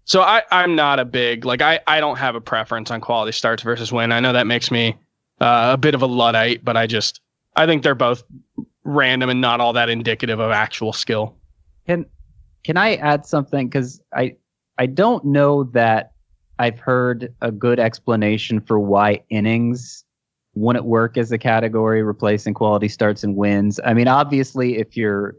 so 0.06 0.22
I 0.22 0.44
I'm 0.52 0.76
not 0.76 1.00
a 1.00 1.06
big 1.06 1.46
like 1.46 1.62
I 1.62 1.80
I 1.88 2.00
don't 2.00 2.18
have 2.18 2.36
a 2.36 2.42
preference 2.42 2.92
on 2.92 3.02
quality 3.02 3.32
starts 3.32 3.64
versus 3.64 3.92
win. 3.92 4.12
I 4.12 4.20
know 4.20 4.34
that 4.34 4.48
makes 4.48 4.72
me 4.72 4.96
uh, 5.42 5.72
a 5.74 5.78
bit 5.78 5.96
of 5.96 6.02
a 6.02 6.06
luddite, 6.06 6.64
but 6.64 6.78
I 6.78 6.88
just 6.88 7.22
I 7.56 7.66
think 7.66 7.84
they're 7.84 7.96
both 7.96 8.24
random 8.84 9.30
and 9.30 9.42
not 9.42 9.60
all 9.60 9.74
that 9.74 9.90
indicative 9.90 10.40
of 10.40 10.52
actual 10.52 10.94
skill. 10.94 11.36
Can 11.88 12.06
can 12.64 12.78
I 12.78 12.96
add 12.96 13.26
something? 13.26 13.68
Because 13.68 14.00
I 14.14 14.36
I 14.78 14.86
don't 14.86 15.26
know 15.26 15.64
that 15.66 16.12
I've 16.60 16.80
heard 16.80 17.34
a 17.42 17.52
good 17.52 17.80
explanation 17.80 18.62
for 18.62 18.80
why 18.80 19.22
innings 19.30 20.04
wouldn't 20.54 20.86
work 20.86 21.18
as 21.18 21.32
a 21.32 21.38
category 21.38 22.02
replacing 22.02 22.54
quality 22.54 22.88
starts 22.88 23.24
and 23.24 23.36
wins. 23.36 23.80
I 23.84 23.94
mean, 23.94 24.08
obviously, 24.08 24.78
if 24.78 24.96
you're 24.96 25.36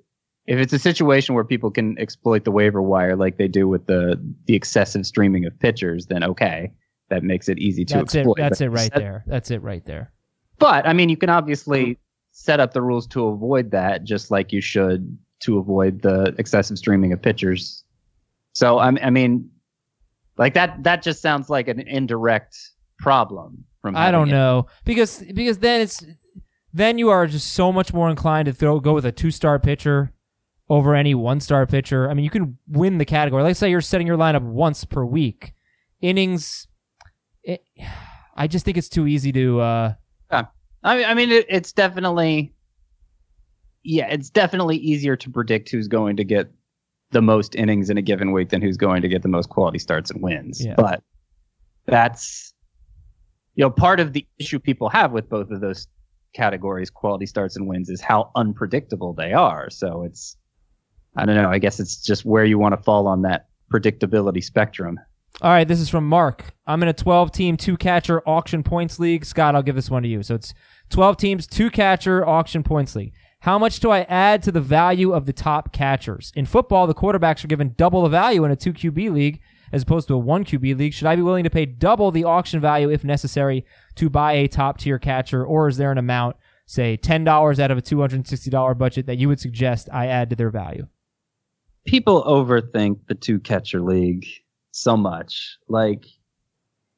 if 0.47 0.59
it's 0.61 0.73
a 0.73 0.79
situation 0.79 1.35
where 1.35 1.43
people 1.45 1.71
can 1.71 1.99
exploit 1.99 2.45
the 2.45 2.53
waiver 2.53 2.81
wire 2.83 3.17
like 3.17 3.37
they 3.39 3.49
do 3.49 3.67
with 3.67 3.87
the 3.87 4.21
the 4.47 4.55
excessive 4.55 5.07
streaming 5.07 5.47
of 5.47 5.59
pitchers, 5.59 6.07
then 6.07 6.23
okay, 6.23 6.71
that 7.09 7.23
makes 7.23 7.49
it 7.49 7.59
easy 7.59 7.85
to 7.87 7.95
That's 7.95 8.15
it. 8.15 8.19
exploit. 8.19 8.37
That's 8.37 8.59
But 8.59 8.65
it 8.67 8.71
right 8.71 8.93
set- 8.93 8.95
there. 8.97 9.25
That's 9.27 9.51
it 9.51 9.63
right 9.63 9.85
there. 9.87 10.13
But 10.59 10.87
I 10.87 10.93
mean, 10.93 11.09
you 11.09 11.17
can 11.17 11.31
obviously 11.31 11.99
set 12.33 12.61
up 12.61 12.75
the 12.75 12.83
rules 12.83 13.07
to 13.09 13.27
avoid 13.29 13.71
that, 13.71 14.05
just 14.05 14.31
like 14.31 14.53
you 14.53 14.61
should 14.61 15.17
to 15.41 15.59
avoid 15.59 16.03
the 16.03 16.35
excessive 16.39 16.79
streaming 16.79 17.13
of 17.13 17.21
pitchers. 17.23 17.85
So 18.55 18.79
I, 18.79 18.89
I 19.03 19.11
mean, 19.11 19.51
like 20.39 20.55
that. 20.55 20.83
That 20.83 21.03
just 21.03 21.23
sounds 21.23 21.51
like 21.51 21.69
an 21.69 21.81
indirect 21.81 22.57
problem. 22.99 23.65
From 23.83 23.97
I 23.97 24.11
don't 24.11 24.29
it. 24.29 24.33
know 24.33 24.67
because 24.85 25.23
because 25.35 25.59
then 25.59 25.83
it's 25.83 26.05
then 26.73 26.99
you 26.99 27.11
are 27.11 27.27
just 27.27 27.53
so 27.53 27.73
much 27.73 27.93
more 27.93 28.11
inclined 28.11 28.47
to 28.47 28.53
throw 28.53 28.81
go 28.81 28.95
with 28.95 29.07
a 29.07 29.13
two 29.13 29.31
star 29.31 29.59
pitcher 29.59 30.13
over 30.69 30.95
any 30.95 31.15
one 31.15 31.41
star 31.41 31.67
pitcher. 31.67 32.11
I 32.11 32.15
mean, 32.15 32.25
you 32.25 32.31
can 32.31 32.59
win 32.69 32.99
the 32.99 33.05
category. 33.05 33.43
Let's 33.43 33.59
say 33.59 33.71
you're 33.71 33.81
setting 33.81 34.07
your 34.07 34.17
lineup 34.17 34.43
once 34.43 34.85
per 34.85 35.05
week. 35.05 35.53
Innings, 36.01 36.67
it, 37.43 37.65
I 38.35 38.47
just 38.47 38.65
think 38.65 38.77
it's 38.77 38.89
too 38.89 39.07
easy 39.07 39.33
to. 39.33 39.61
Uh, 39.61 39.95
I 40.87 40.97
mean, 40.97 41.05
I 41.05 41.15
mean, 41.15 41.31
it, 41.33 41.47
it's 41.49 41.73
definitely, 41.73 42.55
yeah, 43.83 44.07
it's 44.07 44.31
definitely 44.31 44.77
easier 44.77 45.17
to 45.17 45.31
predict 45.31 45.69
who's 45.71 45.89
going 45.89 46.17
to 46.17 46.25
get 46.25 46.49
the 47.11 47.23
most 47.23 47.55
innings 47.55 47.91
in 47.91 47.99
a 47.99 48.03
given 48.03 48.33
week 48.33 48.49
than 48.51 48.61
who's 48.61 48.77
going 48.77 49.03
to 49.03 49.09
get 49.09 49.23
the 49.23 49.29
most 49.29 49.49
quality 49.49 49.79
starts 49.79 50.11
and 50.11 50.23
wins. 50.23 50.65
Yeah. 50.65 50.75
But 50.77 51.03
that's, 51.87 52.53
you 53.55 53.65
know, 53.65 53.71
part 53.71 54.01
of 54.01 54.13
the 54.13 54.27
issue 54.39 54.59
people 54.59 54.89
have 54.89 55.13
with 55.13 55.29
both 55.29 55.51
of 55.51 55.61
those 55.61 55.87
categories, 56.35 56.91
quality 56.91 57.27
starts 57.27 57.57
and 57.57 57.69
wins, 57.69 57.89
is 57.89 58.01
how 58.01 58.31
unpredictable 58.35 59.15
they 59.15 59.33
are. 59.33 59.71
So 59.71 60.03
it's, 60.03 60.37
I 61.17 61.25
don't 61.25 61.37
know. 61.37 61.49
I 61.49 61.59
guess 61.59 61.81
it's 61.81 62.03
just 62.03 62.25
where 62.25 62.45
you 62.45 62.59
want 62.59 62.77
to 62.77 62.83
fall 62.83 63.07
on 63.07 63.23
that 63.23 63.47
predictability 63.73 64.43
spectrum. 64.45 64.99
all 65.43 65.51
right, 65.51 65.67
this 65.67 65.81
is 65.81 65.89
from 65.89 66.09
Mark. 66.09 66.55
I'm 66.67 66.83
in 66.83 66.89
a 66.89 66.93
12 66.93 67.33
team 67.33 67.57
two 67.57 67.77
catcher 67.77 68.23
auction 68.29 68.63
points 68.63 68.99
league. 68.99 69.25
Scott, 69.25 69.55
I'll 69.55 69.63
give 69.63 69.77
this 69.77 69.91
one 69.91 70.03
to 70.03 70.09
you. 70.09 70.23
So 70.23 70.35
it's 70.35 70.53
12 70.91 71.17
teams 71.17 71.47
two 71.47 71.71
catcher 71.71 72.27
auction 72.27 72.63
points 72.63 72.95
league. 72.97 73.13
How 73.41 73.59
much 73.59 73.81
do 73.81 73.91
I 73.91 74.01
add 74.03 74.43
to 74.45 74.53
the 74.53 74.61
value 74.61 75.13
of 75.13 75.27
the 75.27 75.33
top 75.33 75.73
catchers? 75.73 76.33
In 76.35 76.47
football, 76.47 76.87
the 76.87 76.95
quarterbacks 76.95 77.45
are 77.45 77.49
given 77.49 77.75
double 77.77 78.03
the 78.03 78.09
value 78.09 78.45
in 78.45 78.51
a 78.51 78.57
2 78.57 78.73
QB 78.73 79.13
league 79.13 79.41
as 79.73 79.83
opposed 79.83 80.09
to 80.09 80.15
a 80.15 80.19
1 80.19 80.45
QB 80.45 80.79
league. 80.79 80.93
Should 80.93 81.07
I 81.07 81.17
be 81.17 81.23
willing 81.23 81.45
to 81.45 81.51
pay 81.51 81.67
double 81.67 82.11
the 82.11 82.25
auction 82.25 82.61
value 82.61 82.91
if 82.91 83.05
necessary 83.05 83.65
to 83.97 84.11
buy 84.11 84.33
a 84.33 84.49
top 84.49 84.79
tier 84.79 84.99
catcher, 84.99 85.45
or 85.45 85.69
is 85.69 85.77
there 85.77 85.93
an 85.93 85.99
amount, 85.99 86.37
say 86.67 86.97
$10 86.97 87.59
out 87.59 87.71
of 87.71 87.79
a 87.79 87.83
$260 87.83 88.79
budget, 88.79 89.07
that 89.07 89.19
you 89.19 89.29
would 89.29 89.41
suggest 89.41 89.89
I 89.93 90.07
add 90.07 90.31
to 90.31 90.37
their 90.37 90.51
value? 90.51 90.87
people 91.87 92.25
overthink 92.25 92.99
the 93.09 93.15
two 93.15 93.39
catcher 93.39 93.81
league 93.81 94.27
so 94.73 94.97
much. 94.97 95.57
Like, 95.69 96.05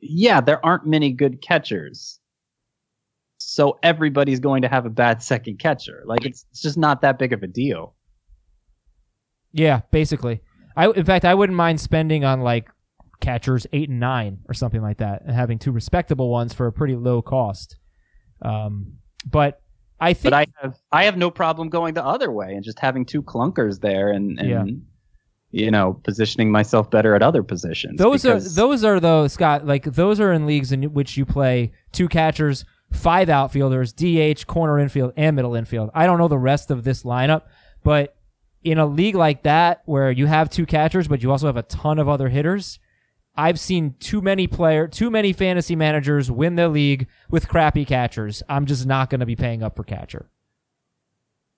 yeah, 0.01 0.41
there 0.41 0.64
aren't 0.64 0.86
many 0.86 1.12
good 1.12 1.41
catchers. 1.41 2.17
So 3.51 3.78
everybody's 3.82 4.40
going 4.40 4.61
to 4.61 4.68
have 4.68 4.84
a 4.84 4.90
bad 4.90 5.22
second 5.22 5.59
catcher. 5.59 6.03
Like 6.05 6.26
it's, 6.26 6.44
it's 6.51 6.61
just 6.61 6.76
not 6.76 7.01
that 7.01 7.18
big 7.18 7.32
of 7.32 7.42
a 7.42 7.46
deal. 7.46 7.94
Yeah, 9.53 9.80
basically. 9.90 10.42
I 10.76 10.88
in 10.90 11.05
fact 11.07 11.24
I 11.24 11.34
wouldn't 11.34 11.57
mind 11.57 11.80
spending 11.80 12.24
on 12.26 12.42
like 12.42 12.68
catchers 13.20 13.66
eight 13.72 13.88
and 13.88 13.99
nine 13.99 14.40
or 14.49 14.55
something 14.55 14.82
like 14.82 14.99
that, 14.99 15.22
and 15.24 15.34
having 15.34 15.59
two 15.59 15.72
respectable 15.72 16.30
ones 16.30 16.53
for 16.53 16.66
a 16.66 16.72
pretty 16.72 16.94
low 16.94 17.22
cost. 17.22 17.76
Um, 18.42 18.99
but 19.26 19.62
I 19.99 20.12
think 20.12 20.24
But 20.30 20.34
I 20.34 20.46
have 20.61 20.76
I 20.92 21.05
have 21.05 21.16
no 21.16 21.30
problem 21.30 21.70
going 21.70 21.94
the 21.94 22.05
other 22.05 22.30
way 22.30 22.53
and 22.53 22.62
just 22.62 22.78
having 22.78 23.07
two 23.07 23.22
clunkers 23.22 23.80
there 23.80 24.11
and, 24.12 24.38
and 24.38 24.49
Yeah. 24.49 24.64
you 25.64 25.70
know 25.70 25.94
positioning 26.05 26.53
myself 26.53 26.90
better 26.90 27.14
at 27.14 27.22
other 27.22 27.42
positions. 27.42 27.99
those 27.99 28.26
are 28.26 28.38
those 28.38 28.84
are 28.84 29.01
though 29.01 29.26
Scott 29.26 29.66
like 29.66 29.84
those 29.84 30.20
are 30.20 30.32
in 30.34 30.44
leagues 30.46 30.70
in 30.70 30.82
which 30.92 31.16
you 31.16 31.24
play 31.24 31.72
two 31.92 32.09
catchers, 32.09 32.66
five 32.93 33.28
outfielders, 33.28 33.93
DH, 33.93 34.47
corner 34.47 34.78
infield, 34.78 35.12
and 35.16 35.36
middle 35.36 35.55
infield. 35.55 35.91
I 35.95 36.07
don't 36.07 36.18
know 36.18 36.28
the 36.28 36.39
rest 36.39 36.70
of 36.70 36.84
this 36.84 37.03
lineup, 37.03 37.43
but 37.82 38.16
in 38.62 38.78
a 38.78 38.86
league 38.86 39.14
like 39.14 39.43
that 39.45 39.82
where 39.84 40.11
you 40.11 40.26
have 40.26 40.51
two 40.51 40.66
catchers 40.66 41.07
but 41.07 41.22
you 41.22 41.30
also 41.30 41.47
have 41.47 41.57
a 41.57 41.62
ton 41.62 41.99
of 41.99 42.09
other 42.09 42.28
hitters, 42.28 42.78
I've 43.36 43.61
seen 43.61 43.95
too 44.01 44.20
many 44.20 44.49
player, 44.49 44.89
too 44.89 45.11
many 45.11 45.32
fantasy 45.32 45.76
managers 45.76 46.28
win 46.30 46.57
their 46.57 46.68
league 46.68 47.07
with 47.30 47.49
crappy 47.49 47.84
catchers. 47.84 48.43
I'm 48.49 48.66
just 48.66 48.84
not 48.84 49.11
going 49.11 49.20
to 49.20 49.26
be 49.26 49.36
paying 49.36 49.62
up 49.62 49.76
for 49.76 49.84
catcher. 49.84 50.28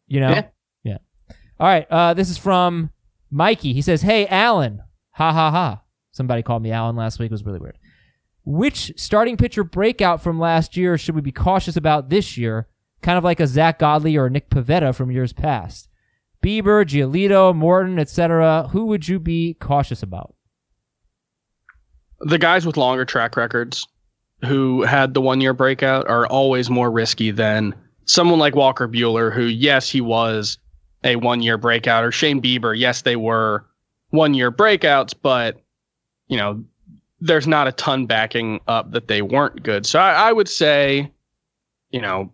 You 0.07 0.20
know? 0.20 0.31
Yeah. 0.31 0.49
Yeah. 0.83 0.99
All 1.59 1.66
right. 1.66 1.87
Uh, 1.91 2.12
this 2.12 2.28
is 2.28 2.37
from 2.37 2.91
Mikey. 3.31 3.72
He 3.72 3.81
says, 3.81 4.03
"Hey, 4.03 4.26
Alan, 4.26 4.83
ha 5.12 5.33
ha 5.33 5.51
ha." 5.51 5.83
Somebody 6.12 6.43
called 6.43 6.62
me 6.62 6.72
Alan 6.72 6.97
last 6.97 7.18
week. 7.18 7.31
It 7.31 7.33
was 7.33 7.47
really 7.47 7.61
weird. 7.61 7.78
Which 8.51 8.92
starting 8.96 9.36
pitcher 9.36 9.64
breakout 9.64 10.22
from 10.22 10.38
last 10.38 10.76
year 10.76 10.98
should 10.98 11.14
we 11.14 11.20
be 11.20 11.32
cautious 11.32 11.76
about 11.76 12.11
this 12.11 12.36
year? 12.36 12.68
Kind 13.03 13.16
of 13.16 13.24
like 13.24 13.40
a 13.40 13.46
Zack 13.46 13.78
Godley 13.78 14.16
or 14.16 14.28
Nick 14.28 14.51
Pivetta 14.51 14.94
from 14.94 15.11
years 15.11 15.32
past. 15.32 15.88
Bieber, 16.42 16.84
Giolito, 16.84 17.55
Morton, 17.55 17.98
etc. 17.98 18.68
Who 18.72 18.86
would 18.86 19.09
you 19.09 19.18
be 19.18 19.55
cautious 19.55 20.03
about? 20.03 20.34
the 22.20 22.38
guys 22.38 22.66
with 22.66 22.76
longer 22.76 23.05
track 23.05 23.36
records 23.36 23.86
who 24.44 24.82
had 24.82 25.14
the 25.14 25.20
one 25.20 25.40
year 25.40 25.53
breakout 25.53 26.09
are 26.09 26.26
always 26.26 26.70
more 26.70 26.90
risky 26.90 27.30
than 27.30 27.74
someone 28.07 28.38
like 28.38 28.55
Walker 28.55 28.88
Buehler, 28.88 29.32
who, 29.32 29.44
yes, 29.44 29.90
he 29.90 30.01
was 30.01 30.59
a 31.05 31.16
one 31.16 31.42
year 31.42 31.59
breakout, 31.59 32.05
or 32.05 32.12
Shane 32.12 32.40
Bieber, 32.40 32.78
yes, 32.78 33.03
they 33.03 33.16
were 33.16 33.66
one 34.11 34.34
year 34.34 34.51
breakouts, 34.51 35.14
but, 35.20 35.61
you 36.28 36.36
know, 36.36 36.64
there's 37.20 37.46
not 37.46 37.68
a 37.68 37.72
ton 37.72 38.06
backing 38.06 38.60
up 38.66 38.92
that 38.92 39.08
they 39.08 39.22
weren't 39.22 39.62
good. 39.62 39.86
So 39.86 39.98
I, 39.98 40.28
I 40.28 40.32
would 40.32 40.48
say, 40.48 41.10
you 41.90 42.00
know, 42.00 42.32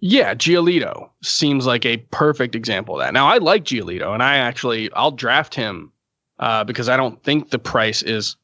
yeah, 0.00 0.34
Giolito 0.34 1.10
seems 1.22 1.66
like 1.66 1.84
a 1.84 1.98
perfect 1.98 2.54
example 2.54 2.94
of 2.94 3.00
that. 3.04 3.12
Now, 3.12 3.26
I 3.26 3.36
like 3.36 3.64
Giolito, 3.64 4.14
and 4.14 4.22
I 4.22 4.36
actually, 4.36 4.90
I'll 4.94 5.10
draft 5.10 5.54
him 5.54 5.92
uh, 6.38 6.64
because 6.64 6.88
I 6.88 6.96
don't 6.96 7.22
think 7.22 7.50
the 7.50 7.58
price 7.58 8.02
is 8.02 8.36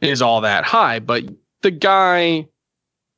is 0.00 0.20
all 0.20 0.40
that 0.40 0.64
high, 0.64 0.98
but 0.98 1.24
the 1.62 1.70
guy 1.70 2.46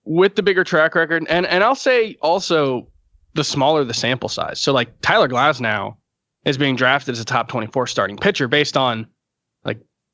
with 0.05 0.37
the 0.37 0.43
bigger 0.43 0.65
track 0.65 0.95
record, 0.95 1.25
and 1.29 1.47
and 1.47 1.65
I'll 1.65 1.75
say 1.75 2.17
also 2.21 2.89
the 3.35 3.45
smaller 3.45 3.85
the 3.85 3.95
sample 3.95 4.29
size. 4.29 4.61
So 4.61 4.73
like 4.73 5.01
Tyler 5.01 5.29
Glasnow 5.29 5.97
is 6.45 6.59
being 6.59 6.77
drafted 6.77 7.13
as 7.13 7.21
a 7.21 7.25
top 7.25 7.49
24 7.49 7.87
starting 7.87 8.17
pitcher 8.17 8.49
based 8.49 8.77
on 8.77 9.07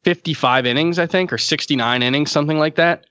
55 0.04 0.66
innings, 0.66 0.98
I 0.98 1.06
think, 1.06 1.32
or 1.32 1.38
69 1.38 2.02
innings, 2.02 2.30
something 2.30 2.58
like 2.58 2.74
that. 2.76 3.06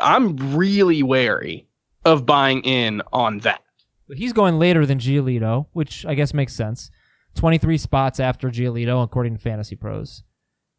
I'm 0.00 0.56
really 0.56 1.02
wary 1.02 1.66
of 2.04 2.24
buying 2.26 2.62
in 2.62 3.02
on 3.12 3.38
that. 3.40 3.62
But 4.08 4.18
he's 4.18 4.32
going 4.32 4.58
later 4.58 4.86
than 4.86 4.98
Giolito, 4.98 5.66
which 5.72 6.06
I 6.06 6.14
guess 6.14 6.32
makes 6.34 6.54
sense. 6.54 6.90
23 7.36 7.78
spots 7.78 8.18
after 8.18 8.48
Giolito, 8.50 9.02
according 9.02 9.34
to 9.34 9.40
Fantasy 9.40 9.76
Pros. 9.76 10.24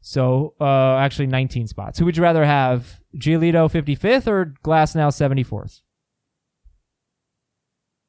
So, 0.02 0.56
uh, 0.60 0.96
actually 0.98 1.28
19 1.28 1.68
spots. 1.68 2.00
Who 2.00 2.06
would 2.06 2.18
you 2.18 2.24
rather 2.24 2.44
have? 2.44 3.00
Giolito 3.16 3.70
55th 3.70 4.28
or 4.28 4.54
Glasnow 4.64 5.10
74th? 5.12 5.82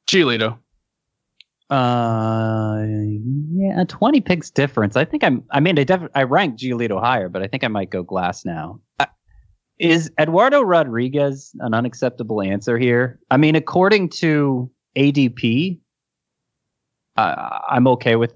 Giolito. 0.07 0.59
Uh, 1.69 2.83
yeah, 3.55 3.83
twenty 3.87 4.21
picks 4.21 4.51
difference. 4.51 4.95
I 4.95 5.05
think 5.05 5.23
I'm. 5.23 5.43
I 5.51 5.59
mean, 5.59 5.79
I 5.79 5.83
def- 5.83 6.09
I 6.13 6.23
ranked 6.23 6.59
Giolito 6.59 6.99
higher, 6.99 7.29
but 7.29 7.41
I 7.41 7.47
think 7.47 7.63
I 7.63 7.67
might 7.67 7.89
go 7.89 8.03
Glasnow. 8.03 8.79
Uh, 8.99 9.05
is 9.79 10.11
Eduardo 10.19 10.61
Rodriguez 10.61 11.55
an 11.59 11.73
unacceptable 11.73 12.41
answer 12.41 12.77
here? 12.77 13.19
I 13.31 13.37
mean, 13.37 13.55
according 13.55 14.09
to 14.09 14.69
ADP, 14.95 15.79
uh, 17.17 17.59
I'm 17.69 17.87
okay 17.87 18.15
with 18.15 18.33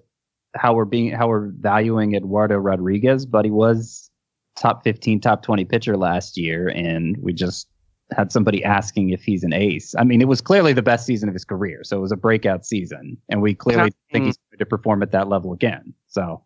how 0.55 0.73
we're 0.73 0.85
being 0.85 1.11
how 1.11 1.27
we're 1.27 1.51
valuing 1.59 2.15
Eduardo 2.15 2.55
Rodriguez, 2.57 3.25
but 3.25 3.45
he 3.45 3.51
was 3.51 4.09
top 4.55 4.83
15, 4.83 5.21
top 5.21 5.43
20 5.43 5.65
pitcher 5.65 5.95
last 5.95 6.37
year, 6.37 6.69
and 6.69 7.15
we 7.21 7.33
just 7.33 7.67
had 8.11 8.31
somebody 8.31 8.63
asking 8.63 9.09
if 9.09 9.23
he's 9.23 9.43
an 9.43 9.53
ace. 9.53 9.93
I 9.97 10.03
mean, 10.03 10.21
it 10.21 10.27
was 10.27 10.41
clearly 10.41 10.73
the 10.73 10.81
best 10.81 11.05
season 11.05 11.27
of 11.27 11.35
his 11.35 11.43
career, 11.43 11.83
so 11.83 11.97
it 11.97 12.01
was 12.01 12.11
a 12.11 12.17
breakout 12.17 12.65
season, 12.65 13.17
and 13.29 13.41
we 13.41 13.53
clearly 13.53 13.91
think 14.11 14.25
he's 14.25 14.37
hmm. 14.37 14.55
going 14.55 14.59
to 14.59 14.65
perform 14.65 15.03
at 15.03 15.11
that 15.11 15.27
level 15.27 15.53
again. 15.53 15.93
So 16.07 16.43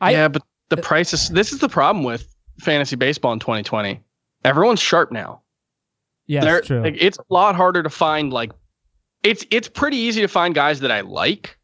I- 0.00 0.12
yeah, 0.12 0.28
but 0.28 0.42
the 0.70 0.78
uh, 0.78 0.82
price 0.82 1.12
is 1.12 1.28
this 1.28 1.52
is 1.52 1.60
the 1.60 1.68
problem 1.68 2.04
with 2.04 2.34
fantasy 2.60 2.96
baseball 2.96 3.32
in 3.32 3.38
2020. 3.38 4.00
Everyone's 4.44 4.80
sharp 4.80 5.12
now. 5.12 5.42
Yeah, 6.26 6.40
There- 6.40 6.60
true. 6.62 6.82
like, 6.82 6.96
it's 6.98 7.18
a 7.18 7.24
lot 7.28 7.54
harder 7.54 7.82
to 7.82 7.90
find 7.90 8.32
like 8.32 8.52
it's 9.22 9.44
it's 9.50 9.68
pretty 9.68 9.96
easy 9.96 10.20
to 10.20 10.28
find 10.28 10.54
guys 10.54 10.80
that 10.80 10.90
I 10.90 11.00
like. 11.00 11.58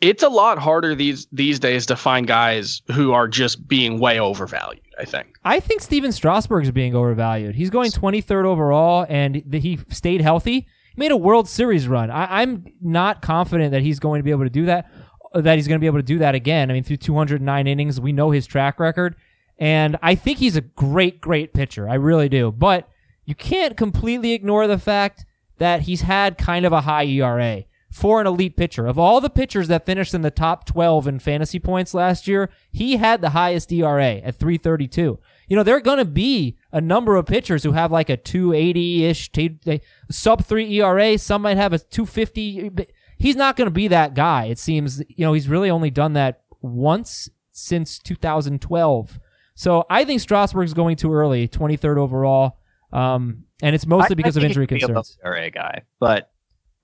It's 0.00 0.22
a 0.22 0.28
lot 0.28 0.58
harder 0.58 0.94
these 0.94 1.26
these 1.30 1.58
days 1.58 1.84
to 1.86 1.96
find 1.96 2.26
guys 2.26 2.80
who 2.92 3.12
are 3.12 3.28
just 3.28 3.68
being 3.68 4.00
way 4.00 4.18
overvalued, 4.18 4.80
I 4.98 5.04
think. 5.04 5.38
I 5.44 5.60
think 5.60 5.82
Stephen 5.82 6.10
is 6.10 6.70
being 6.70 6.94
overvalued. 6.94 7.54
He's 7.54 7.68
going 7.70 7.90
23rd 7.90 8.46
overall, 8.46 9.04
and 9.08 9.42
th- 9.50 9.62
he 9.62 9.78
stayed 9.90 10.22
healthy. 10.22 10.60
He 10.60 10.96
made 10.96 11.12
a 11.12 11.16
World 11.16 11.48
Series 11.48 11.86
run. 11.86 12.10
I- 12.10 12.40
I'm 12.42 12.64
not 12.80 13.20
confident 13.20 13.72
that 13.72 13.82
he's 13.82 14.00
going 14.00 14.20
to 14.20 14.22
be 14.24 14.30
able 14.30 14.44
to 14.44 14.50
do 14.50 14.64
that. 14.66 14.90
That 15.34 15.56
he's 15.56 15.68
going 15.68 15.76
to 15.78 15.80
be 15.80 15.86
able 15.86 15.98
to 15.98 16.02
do 16.02 16.18
that 16.18 16.34
again. 16.34 16.70
I 16.70 16.74
mean, 16.74 16.82
through 16.82 16.96
209 16.96 17.66
innings, 17.66 18.00
we 18.00 18.12
know 18.12 18.30
his 18.30 18.46
track 18.46 18.80
record, 18.80 19.14
and 19.58 19.98
I 20.02 20.14
think 20.14 20.38
he's 20.38 20.56
a 20.56 20.60
great, 20.62 21.20
great 21.20 21.52
pitcher. 21.52 21.88
I 21.88 21.94
really 21.94 22.28
do. 22.28 22.50
But 22.50 22.88
you 23.26 23.34
can't 23.34 23.76
completely 23.76 24.32
ignore 24.32 24.66
the 24.66 24.78
fact 24.78 25.26
that 25.58 25.82
he's 25.82 26.00
had 26.00 26.38
kind 26.38 26.64
of 26.64 26.72
a 26.72 26.80
high 26.80 27.04
ERA 27.04 27.64
for 27.90 28.20
an 28.20 28.26
elite 28.26 28.56
pitcher. 28.56 28.86
Of 28.86 28.98
all 28.98 29.20
the 29.20 29.28
pitchers 29.30 29.68
that 29.68 29.84
finished 29.84 30.14
in 30.14 30.22
the 30.22 30.30
top 30.30 30.64
12 30.64 31.08
in 31.08 31.18
fantasy 31.18 31.58
points 31.58 31.92
last 31.92 32.28
year, 32.28 32.48
he 32.70 32.96
had 32.96 33.20
the 33.20 33.30
highest 33.30 33.72
ERA 33.72 34.16
at 34.16 34.36
332. 34.36 35.18
You 35.48 35.56
know, 35.56 35.62
there 35.64 35.76
are 35.76 35.80
going 35.80 35.98
to 35.98 36.04
be 36.04 36.56
a 36.70 36.80
number 36.80 37.16
of 37.16 37.26
pitchers 37.26 37.64
who 37.64 37.72
have 37.72 37.90
like 37.90 38.08
a 38.08 38.16
280-ish, 38.16 39.32
t- 39.32 39.58
they- 39.64 39.80
sub 40.10 40.44
3 40.44 40.72
ERA. 40.80 41.18
Some 41.18 41.42
might 41.42 41.56
have 41.56 41.72
a 41.72 41.78
250. 41.78 42.68
but 42.68 42.86
He's 43.18 43.36
not 43.36 43.56
going 43.56 43.66
to 43.66 43.72
be 43.72 43.88
that 43.88 44.14
guy. 44.14 44.44
It 44.46 44.58
seems, 44.58 45.00
you 45.08 45.26
know, 45.26 45.32
he's 45.32 45.48
really 45.48 45.68
only 45.70 45.90
done 45.90 46.12
that 46.14 46.42
once 46.62 47.28
since 47.52 47.98
2012. 47.98 49.18
So 49.54 49.84
I 49.90 50.04
think 50.04 50.20
Strasburg's 50.20 50.72
going 50.72 50.96
too 50.96 51.12
early, 51.12 51.46
23rd 51.48 51.98
overall. 51.98 52.58
Um, 52.92 53.44
and 53.62 53.74
it's 53.74 53.86
mostly 53.86 54.14
because 54.16 54.36
of 54.36 54.44
injury 54.44 54.66
could 54.66 54.78
be 54.78 54.84
a 54.84 54.86
concerns. 54.86 55.18
Guy, 55.50 55.82
but 55.98 56.29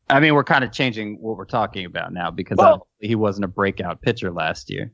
I 0.09 0.20
mean, 0.20 0.34
we're 0.34 0.44
kind 0.44 0.62
of 0.64 0.72
changing 0.72 1.18
what 1.20 1.36
we're 1.36 1.44
talking 1.44 1.84
about 1.84 2.12
now 2.12 2.30
because 2.30 2.57
Well- 2.59 2.86
he 3.00 3.14
wasn't 3.14 3.44
a 3.44 3.48
breakout 3.48 4.00
pitcher 4.02 4.30
last 4.30 4.70
year. 4.70 4.92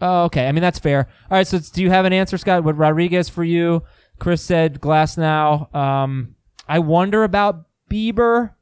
Oh, 0.00 0.24
okay. 0.24 0.48
I 0.48 0.52
mean, 0.52 0.62
that's 0.62 0.78
fair. 0.78 1.08
All 1.30 1.36
right. 1.36 1.46
So, 1.46 1.58
do 1.58 1.80
you 1.82 1.90
have 1.90 2.04
an 2.04 2.12
answer, 2.12 2.36
Scott? 2.36 2.64
What 2.64 2.76
Rodriguez 2.76 3.28
for 3.28 3.44
you? 3.44 3.82
Chris 4.18 4.42
said 4.42 4.80
Glasnow. 4.80 5.72
Um, 5.74 6.34
I 6.68 6.80
wonder 6.80 7.22
about 7.24 7.66
Bieber. 7.90 8.54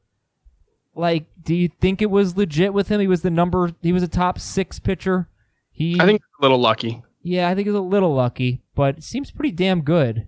Like, 0.93 1.25
do 1.41 1.55
you 1.55 1.67
think 1.67 2.01
it 2.01 2.11
was 2.11 2.37
legit 2.37 2.73
with 2.73 2.89
him? 2.89 2.99
He 2.99 3.07
was 3.07 3.21
the 3.21 3.31
number. 3.31 3.71
He 3.81 3.91
was 3.93 4.03
a 4.03 4.07
top 4.07 4.37
six 4.39 4.77
pitcher. 4.79 5.29
He. 5.71 5.99
I 5.99 6.05
think 6.05 6.21
a 6.39 6.41
little 6.43 6.59
lucky. 6.59 7.01
Yeah, 7.23 7.49
I 7.49 7.55
think 7.55 7.67
he's 7.67 7.75
a 7.75 7.79
little 7.79 8.13
lucky, 8.13 8.61
but 8.75 8.97
it 8.97 9.03
seems 9.03 9.31
pretty 9.31 9.51
damn 9.51 9.81
good. 9.81 10.27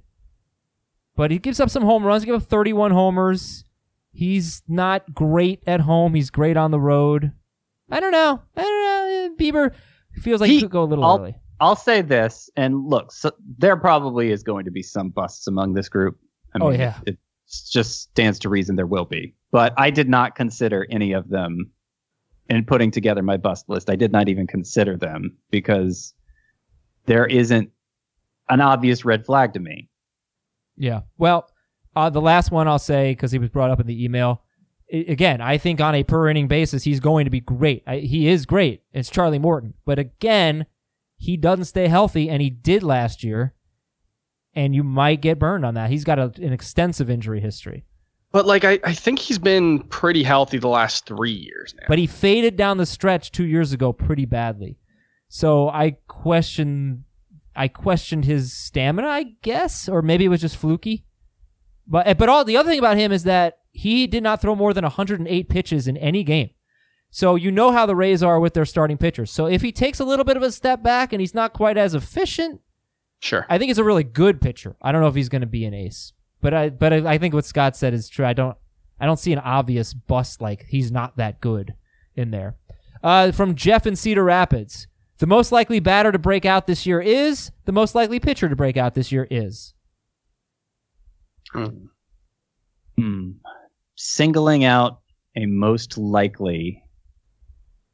But 1.15 1.31
he 1.31 1.37
gives 1.37 1.59
up 1.59 1.69
some 1.69 1.83
home 1.83 2.03
runs. 2.05 2.23
He 2.23 2.27
gives 2.31 2.43
up 2.43 2.49
31 2.49 2.91
homers. 2.91 3.62
He's 4.13 4.61
not 4.67 5.13
great 5.13 5.61
at 5.67 5.81
home. 5.81 6.13
He's 6.13 6.29
great 6.29 6.55
on 6.55 6.71
the 6.71 6.79
road. 6.79 7.31
I 7.91 7.99
don't 7.99 8.11
know. 8.11 8.41
I 8.55 8.61
don't 8.61 8.83
know. 8.83 9.35
Bieber 9.37 9.73
feels 10.21 10.39
like 10.39 10.49
he, 10.49 10.55
He- 10.57 10.61
could 10.61 10.71
go 10.71 10.83
a 10.83 10.85
little 10.85 11.03
I'll- 11.03 11.19
early. 11.19 11.35
I'll 11.59 11.75
say 11.77 12.01
this, 12.01 12.49
and 12.57 12.85
look, 12.89 13.11
so 13.13 13.31
there 13.57 13.77
probably 13.77 14.31
is 14.31 14.43
going 14.43 14.65
to 14.65 14.71
be 14.71 14.81
some 14.83 15.09
busts 15.09 15.47
among 15.47 15.73
this 15.75 15.87
group. 15.87 16.17
I 16.53 16.59
Oh, 16.59 16.71
mean, 16.71 16.79
yeah. 16.79 16.99
it 17.05 17.17
just 17.71 18.01
stands 18.01 18.37
to 18.39 18.49
reason 18.49 18.75
there 18.75 18.87
will 18.87 19.05
be. 19.05 19.33
But 19.51 19.73
I 19.77 19.89
did 19.89 20.09
not 20.09 20.35
consider 20.35 20.85
any 20.89 21.13
of 21.13 21.29
them 21.29 21.71
in 22.49 22.65
putting 22.65 22.91
together 22.91 23.21
my 23.21 23.37
bust 23.37 23.69
list. 23.69 23.89
I 23.89 23.95
did 23.95 24.11
not 24.11 24.27
even 24.27 24.45
consider 24.45 24.97
them 24.97 25.37
because 25.51 26.13
there 27.05 27.25
isn't 27.27 27.69
an 28.49 28.59
obvious 28.59 29.05
red 29.05 29.25
flag 29.25 29.53
to 29.53 29.59
me. 29.59 29.89
Yeah. 30.75 31.01
Well, 31.17 31.47
uh, 31.95 32.09
the 32.09 32.21
last 32.21 32.51
one 32.51 32.67
I'll 32.67 32.79
say 32.79 33.11
because 33.11 33.31
he 33.31 33.39
was 33.39 33.49
brought 33.49 33.71
up 33.71 33.79
in 33.79 33.87
the 33.87 34.03
email. 34.03 34.41
I- 34.93 35.05
again, 35.07 35.41
I 35.41 35.57
think 35.57 35.79
on 35.81 35.95
a 35.95 36.03
per 36.03 36.27
inning 36.29 36.47
basis, 36.47 36.83
he's 36.83 36.99
going 36.99 37.25
to 37.25 37.31
be 37.31 37.39
great. 37.39 37.83
I, 37.87 37.97
he 37.97 38.27
is 38.27 38.45
great. 38.45 38.83
It's 38.93 39.09
Charlie 39.09 39.39
Morton, 39.39 39.73
but 39.85 39.99
again, 39.99 40.65
he 41.17 41.37
doesn't 41.37 41.65
stay 41.65 41.87
healthy, 41.87 42.29
and 42.29 42.41
he 42.41 42.49
did 42.49 42.83
last 42.83 43.23
year. 43.23 43.53
and 44.55 44.75
you 44.75 44.83
might 44.83 45.21
get 45.21 45.39
burned 45.39 45.65
on 45.65 45.73
that. 45.73 45.89
He's 45.89 46.03
got 46.03 46.19
a, 46.19 46.31
an 46.41 46.53
extensive 46.53 47.09
injury 47.09 47.39
history. 47.39 47.85
But 48.31 48.45
like 48.45 48.63
I, 48.65 48.79
I 48.83 48.93
think 48.93 49.19
he's 49.19 49.39
been 49.39 49.79
pretty 49.83 50.23
healthy 50.23 50.57
the 50.57 50.67
last 50.67 51.05
three 51.05 51.31
years 51.31 51.73
now. 51.79 51.85
But 51.87 51.97
he 51.99 52.07
faded 52.07 52.55
down 52.57 52.77
the 52.77 52.85
stretch 52.85 53.31
two 53.31 53.45
years 53.45 53.73
ago 53.73 53.93
pretty 53.93 54.25
badly. 54.25 54.77
So 55.29 55.69
I 55.69 55.97
question 56.07 57.05
I 57.55 57.67
questioned 57.67 58.25
his 58.25 58.51
stamina, 58.53 59.07
I 59.07 59.23
guess, 59.43 59.87
or 59.87 60.01
maybe 60.01 60.25
it 60.25 60.29
was 60.29 60.41
just 60.41 60.57
fluky. 60.57 61.05
But 61.87 62.17
but 62.17 62.29
all 62.29 62.45
the 62.45 62.57
other 62.57 62.69
thing 62.69 62.79
about 62.79 62.97
him 62.97 63.11
is 63.11 63.23
that 63.23 63.59
he 63.71 64.07
did 64.07 64.23
not 64.23 64.41
throw 64.41 64.55
more 64.55 64.73
than 64.73 64.83
108 64.83 65.49
pitches 65.49 65.87
in 65.87 65.97
any 65.97 66.23
game. 66.23 66.51
So 67.09 67.35
you 67.35 67.51
know 67.51 67.71
how 67.71 67.85
the 67.85 67.95
Rays 67.95 68.23
are 68.23 68.39
with 68.39 68.53
their 68.53 68.65
starting 68.65 68.97
pitchers. 68.97 69.31
So 69.31 69.45
if 69.45 69.61
he 69.61 69.71
takes 69.71 69.99
a 69.99 70.05
little 70.05 70.25
bit 70.25 70.37
of 70.37 70.43
a 70.43 70.51
step 70.51 70.81
back 70.81 71.13
and 71.13 71.19
he's 71.19 71.35
not 71.35 71.53
quite 71.53 71.77
as 71.77 71.93
efficient, 71.93 72.61
sure. 73.19 73.45
I 73.49 73.57
think 73.57 73.69
he's 73.69 73.77
a 73.77 73.83
really 73.83 74.03
good 74.03 74.41
pitcher. 74.41 74.75
I 74.81 74.91
don't 74.91 75.01
know 75.01 75.07
if 75.07 75.15
he's 75.15 75.29
going 75.29 75.41
to 75.41 75.47
be 75.47 75.65
an 75.65 75.73
ace, 75.73 76.13
but 76.41 76.53
I 76.53 76.69
but 76.69 76.93
I, 76.93 77.13
I 77.13 77.17
think 77.17 77.33
what 77.33 77.45
Scott 77.45 77.75
said 77.75 77.93
is 77.93 78.09
true. 78.09 78.25
I 78.25 78.33
don't 78.33 78.57
I 78.99 79.05
don't 79.05 79.19
see 79.19 79.33
an 79.33 79.39
obvious 79.39 79.93
bust 79.93 80.41
like 80.41 80.65
he's 80.69 80.91
not 80.91 81.17
that 81.17 81.41
good 81.41 81.75
in 82.15 82.31
there. 82.31 82.55
Uh, 83.03 83.31
from 83.31 83.55
Jeff 83.55 83.85
in 83.85 83.95
Cedar 83.95 84.23
Rapids, 84.23 84.87
the 85.17 85.27
most 85.27 85.51
likely 85.51 85.79
batter 85.79 86.11
to 86.11 86.19
break 86.19 86.45
out 86.45 86.67
this 86.67 86.85
year 86.85 87.01
is 87.01 87.51
the 87.65 87.71
most 87.71 87.95
likely 87.95 88.19
pitcher 88.19 88.49
to 88.49 88.55
break 88.55 88.77
out 88.77 88.93
this 88.93 89.11
year 89.11 89.27
is. 89.29 89.73
Hmm. 91.53 91.85
Hmm. 92.97 93.31
Singling 93.95 94.63
out 94.63 94.99
a 95.35 95.45
most 95.45 95.97
likely. 95.97 96.83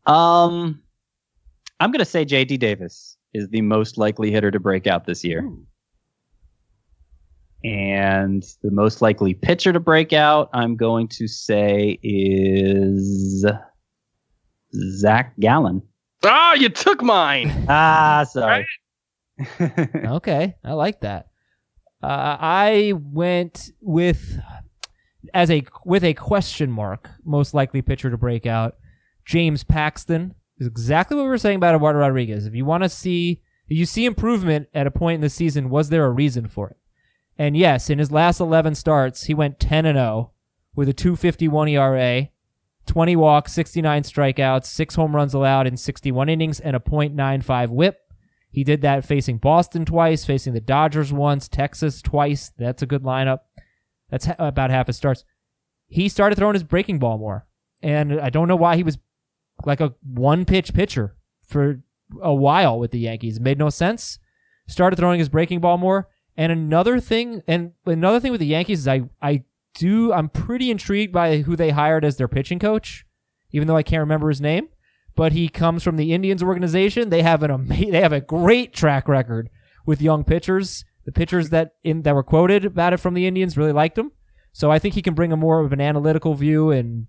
Um, 0.05 0.82
I'm 1.80 1.91
going 1.91 1.99
to 1.99 2.05
say 2.05 2.26
J.D. 2.26 2.57
Davis 2.57 3.18
is 3.34 3.49
the 3.49 3.62
most 3.62 3.97
likely 3.97 4.32
hitter 4.32 4.51
to 4.51 4.60
break 4.60 4.88
out 4.88 5.05
this 5.05 5.24
year. 5.24 5.49
And 7.64 8.43
the 8.64 8.72
most 8.72 9.01
likely 9.01 9.34
pitcher 9.34 9.74
to 9.74 9.80
break 9.80 10.14
out, 10.14 10.49
I'm 10.53 10.76
going 10.76 11.10
to 11.10 11.28
say 11.28 11.99
is 12.01 13.45
Zac 14.74 15.38
Gallen. 15.39 15.82
Ah, 16.24 16.53
you 16.53 16.70
took 16.70 17.01
mine. 17.01 17.66
Ah, 17.68 18.26
sorry. 18.30 18.66
okay, 19.62 20.55
I 20.64 20.74
like 20.74 21.01
that. 21.01 21.28
Uh, 22.01 22.37
I 22.39 22.93
went 22.95 23.71
with 23.81 24.39
as 25.33 25.51
a 25.51 25.63
with 25.85 26.03
a 26.03 26.13
question 26.13 26.71
mark, 26.71 27.09
most 27.23 27.53
likely 27.53 27.81
pitcher 27.81 28.09
to 28.09 28.17
break 28.17 28.45
out. 28.45 28.75
James 29.25 29.63
Paxton 29.63 30.33
is 30.57 30.67
exactly 30.67 31.15
what 31.17 31.23
we 31.23 31.29
were 31.29 31.37
saying 31.37 31.57
about 31.57 31.75
Eduardo 31.75 31.99
Rodriguez. 31.99 32.45
If 32.45 32.55
you 32.55 32.65
want 32.65 32.83
to 32.83 32.89
see, 32.89 33.41
you 33.67 33.85
see 33.85 34.05
improvement 34.05 34.67
at 34.73 34.87
a 34.87 34.91
point 34.91 35.15
in 35.15 35.21
the 35.21 35.29
season, 35.29 35.69
was 35.69 35.89
there 35.89 36.05
a 36.05 36.11
reason 36.11 36.47
for 36.47 36.69
it? 36.69 36.77
And 37.37 37.55
yes, 37.55 37.89
in 37.89 37.99
his 37.99 38.11
last 38.11 38.39
11 38.39 38.75
starts, 38.75 39.23
he 39.23 39.33
went 39.33 39.59
10 39.59 39.85
and 39.85 39.97
0 39.97 40.31
with 40.75 40.89
a 40.89 40.93
251 40.93 41.69
ERA, 41.69 42.29
20 42.85 43.15
walks, 43.15 43.53
69 43.53 44.03
strikeouts, 44.03 44.65
6 44.65 44.95
home 44.95 45.15
runs 45.15 45.33
allowed 45.33 45.67
in 45.67 45.77
61 45.77 46.27
innings, 46.27 46.59
and 46.59 46.75
a 46.75 46.79
.95 46.79 47.69
whip. 47.69 47.99
He 48.51 48.63
did 48.63 48.81
that 48.81 49.05
facing 49.05 49.37
Boston 49.37 49.85
twice, 49.85 50.25
facing 50.25 50.53
the 50.53 50.59
Dodgers 50.59 51.13
once, 51.13 51.47
Texas 51.47 52.01
twice. 52.01 52.51
That's 52.57 52.81
a 52.81 52.87
good 52.87 53.03
lineup. 53.03 53.39
That's 54.09 54.25
ha- 54.25 54.35
about 54.39 54.71
half 54.71 54.87
his 54.87 54.97
starts. 54.97 55.23
He 55.87 56.09
started 56.09 56.35
throwing 56.35 56.55
his 56.55 56.63
breaking 56.63 56.99
ball 56.99 57.17
more. 57.17 57.45
And 57.81 58.19
I 58.19 58.29
don't 58.29 58.47
know 58.47 58.55
why 58.55 58.75
he 58.75 58.83
was 58.83 58.97
like 59.65 59.81
a 59.81 59.93
one 60.03 60.45
pitch 60.45 60.73
pitcher 60.73 61.15
for 61.47 61.81
a 62.21 62.33
while 62.33 62.79
with 62.79 62.91
the 62.91 62.99
Yankees. 62.99 63.37
It 63.37 63.43
made 63.43 63.59
no 63.59 63.69
sense. 63.69 64.19
Started 64.67 64.95
throwing 64.97 65.19
his 65.19 65.29
breaking 65.29 65.59
ball 65.61 65.77
more. 65.77 66.09
And 66.35 66.51
another 66.51 66.99
thing, 66.99 67.43
and 67.47 67.73
another 67.85 68.19
thing 68.19 68.31
with 68.31 68.39
the 68.39 68.47
Yankees 68.47 68.79
is 68.79 68.87
I, 68.87 69.03
I 69.21 69.43
do, 69.75 70.11
I'm 70.13 70.29
pretty 70.29 70.71
intrigued 70.71 71.13
by 71.13 71.39
who 71.39 71.55
they 71.55 71.69
hired 71.71 72.05
as 72.05 72.17
their 72.17 72.27
pitching 72.27 72.59
coach, 72.59 73.05
even 73.51 73.67
though 73.67 73.75
I 73.77 73.83
can't 73.83 73.99
remember 73.99 74.29
his 74.29 74.41
name. 74.41 74.69
But 75.20 75.34
he 75.34 75.49
comes 75.49 75.84
from 75.84 75.97
the 75.97 76.13
Indians 76.13 76.41
organization. 76.41 77.09
They 77.09 77.24
have 77.24 77.43
an 77.43 77.51
ama- 77.51 77.91
they 77.91 77.99
have 77.99 78.13
a 78.13 78.22
great 78.22 78.74
track 78.74 79.09
record 79.09 79.49
with 79.86 80.01
young 80.01 80.24
pitchers. 80.24 80.86
The 81.03 81.11
pitchers 81.11 81.49
that 81.49 81.74
in 81.84 82.03
that 82.03 82.15
were 82.15 82.24
quoted 82.24 82.63
about 82.63 82.93
it 82.93 83.01
from 83.01 83.15
the 83.15 83.28
Indians 83.28 83.57
really 83.57 83.74
liked 83.74 83.97
him. 83.97 84.13
So 84.53 84.72
I 84.72 84.80
think 84.80 84.93
he 84.95 85.01
can 85.01 85.15
bring 85.15 85.34
a 85.34 85.36
more 85.36 85.59
of 85.59 85.74
an 85.74 85.82
analytical 85.82 86.36
view 86.36 86.72
and 86.72 87.07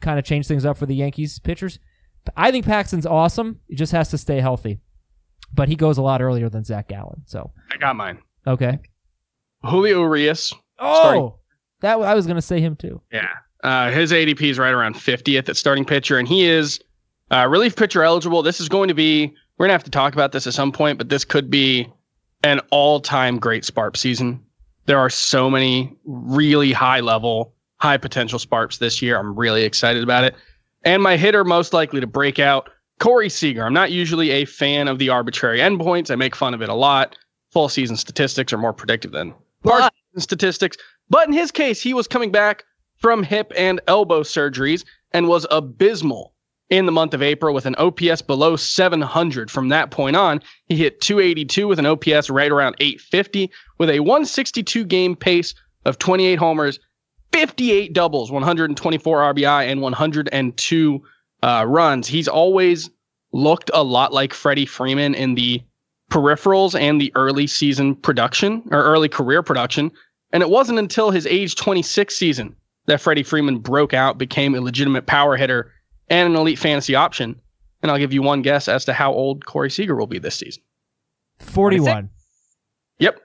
kind 0.00 0.18
of 0.18 0.24
change 0.24 0.46
things 0.46 0.64
up 0.64 0.78
for 0.78 0.86
the 0.86 0.94
Yankees 0.94 1.38
pitchers. 1.40 1.78
I 2.38 2.50
think 2.50 2.64
Paxton's 2.64 3.04
awesome. 3.04 3.60
He 3.68 3.76
just 3.76 3.92
has 3.92 4.08
to 4.12 4.16
stay 4.18 4.40
healthy. 4.40 4.78
But 5.52 5.68
he 5.68 5.76
goes 5.76 5.98
a 5.98 6.02
lot 6.02 6.22
earlier 6.22 6.48
than 6.48 6.64
Zac 6.64 6.88
Gallen. 6.88 7.20
So 7.26 7.50
I 7.70 7.76
got 7.76 7.96
mine. 7.96 8.18
okay. 8.46 8.78
Julio 9.62 10.00
Urias. 10.00 10.54
Oh, 10.78 11.00
Starting- 11.00 11.32
that 11.82 11.98
I 12.00 12.14
was 12.14 12.26
gonna 12.26 12.40
say 12.40 12.60
him 12.62 12.76
too. 12.76 13.02
Yeah. 13.12 13.28
Uh, 13.62 13.90
his 13.90 14.10
ADP 14.10 14.40
is 14.48 14.58
right 14.58 14.72
around 14.72 14.94
50th 14.94 15.50
at 15.50 15.56
starting 15.58 15.84
pitcher, 15.84 16.16
and 16.18 16.26
he 16.26 16.46
is 16.46 16.80
uh, 17.32 17.46
relief 17.48 17.74
pitcher 17.74 18.02
eligible. 18.04 18.42
This 18.42 18.60
is 18.60 18.68
going 18.68 18.88
to 18.88 18.94
be, 18.94 19.34
we're 19.56 19.66
going 19.66 19.70
to 19.70 19.74
have 19.74 19.84
to 19.84 19.90
talk 19.90 20.12
about 20.12 20.32
this 20.32 20.46
at 20.46 20.54
some 20.54 20.70
point, 20.70 20.98
but 20.98 21.08
this 21.08 21.24
could 21.24 21.50
be 21.50 21.90
an 22.44 22.60
all 22.70 23.00
time 23.00 23.38
great 23.38 23.64
Sparp 23.64 23.96
season. 23.96 24.40
There 24.86 24.98
are 24.98 25.10
so 25.10 25.48
many 25.48 25.96
really 26.04 26.72
high 26.72 27.00
level, 27.00 27.54
high 27.78 27.96
potential 27.96 28.38
Sparps 28.38 28.78
this 28.78 29.00
year. 29.00 29.18
I'm 29.18 29.34
really 29.34 29.64
excited 29.64 30.02
about 30.02 30.24
it. 30.24 30.34
And 30.84 31.02
my 31.02 31.16
hitter 31.16 31.44
most 31.44 31.72
likely 31.72 32.00
to 32.00 32.06
break 32.06 32.38
out, 32.38 32.68
Corey 32.98 33.28
Seager. 33.28 33.64
I'm 33.64 33.72
not 33.72 33.90
usually 33.90 34.30
a 34.30 34.44
fan 34.44 34.86
of 34.86 34.98
the 34.98 35.08
arbitrary 35.08 35.58
endpoints. 35.58 36.10
I 36.10 36.16
make 36.16 36.36
fun 36.36 36.54
of 36.54 36.62
it 36.62 36.68
a 36.68 36.74
lot. 36.74 37.16
Full 37.50 37.68
season 37.68 37.96
statistics 37.96 38.52
are 38.52 38.58
more 38.58 38.72
predictive 38.72 39.12
than 39.12 39.34
partial 39.62 39.90
season 40.10 40.20
statistics. 40.20 40.76
But 41.08 41.26
in 41.28 41.32
his 41.32 41.50
case, 41.50 41.80
he 41.80 41.94
was 41.94 42.06
coming 42.06 42.30
back 42.30 42.64
from 42.96 43.22
hip 43.22 43.52
and 43.56 43.80
elbow 43.88 44.22
surgeries 44.22 44.84
and 45.12 45.28
was 45.28 45.46
abysmal 45.50 46.31
in 46.72 46.86
the 46.86 46.92
month 46.92 47.12
of 47.12 47.22
April 47.22 47.54
with 47.54 47.66
an 47.66 47.74
OPS 47.76 48.22
below 48.22 48.56
700. 48.56 49.50
From 49.50 49.68
that 49.68 49.90
point 49.90 50.16
on, 50.16 50.40
he 50.68 50.76
hit 50.76 51.02
282 51.02 51.68
with 51.68 51.78
an 51.78 51.84
OPS 51.84 52.30
right 52.30 52.50
around 52.50 52.76
850 52.80 53.50
with 53.78 53.90
a 53.90 54.00
162 54.00 54.86
game 54.86 55.14
pace 55.14 55.54
of 55.84 55.98
28 55.98 56.36
homers, 56.36 56.80
58 57.34 57.92
doubles, 57.92 58.32
124 58.32 59.34
RBI, 59.34 59.70
and 59.70 59.82
102 59.82 61.02
uh, 61.42 61.64
runs. 61.68 62.06
He's 62.06 62.26
always 62.26 62.88
looked 63.34 63.70
a 63.74 63.84
lot 63.84 64.14
like 64.14 64.32
Freddie 64.32 64.64
Freeman 64.64 65.14
in 65.14 65.34
the 65.34 65.62
peripherals 66.10 66.78
and 66.78 66.98
the 66.98 67.12
early 67.14 67.46
season 67.46 67.94
production 67.96 68.62
or 68.70 68.82
early 68.82 69.10
career 69.10 69.42
production. 69.42 69.90
And 70.32 70.42
it 70.42 70.48
wasn't 70.48 70.78
until 70.78 71.10
his 71.10 71.26
age 71.26 71.54
26 71.54 72.16
season 72.16 72.56
that 72.86 73.02
Freddie 73.02 73.22
Freeman 73.22 73.58
broke 73.58 73.92
out, 73.92 74.16
became 74.16 74.54
a 74.54 74.60
legitimate 74.62 75.04
power 75.04 75.36
hitter 75.36 75.70
and 76.08 76.28
an 76.28 76.36
elite 76.36 76.58
fantasy 76.58 76.94
option. 76.94 77.40
And 77.82 77.90
I'll 77.90 77.98
give 77.98 78.12
you 78.12 78.22
one 78.22 78.42
guess 78.42 78.68
as 78.68 78.84
to 78.84 78.92
how 78.92 79.12
old 79.12 79.44
Corey 79.44 79.70
Seager 79.70 79.96
will 79.96 80.06
be 80.06 80.18
this 80.18 80.36
season. 80.36 80.62
Forty-one. 81.38 82.10
Yep, 82.98 83.18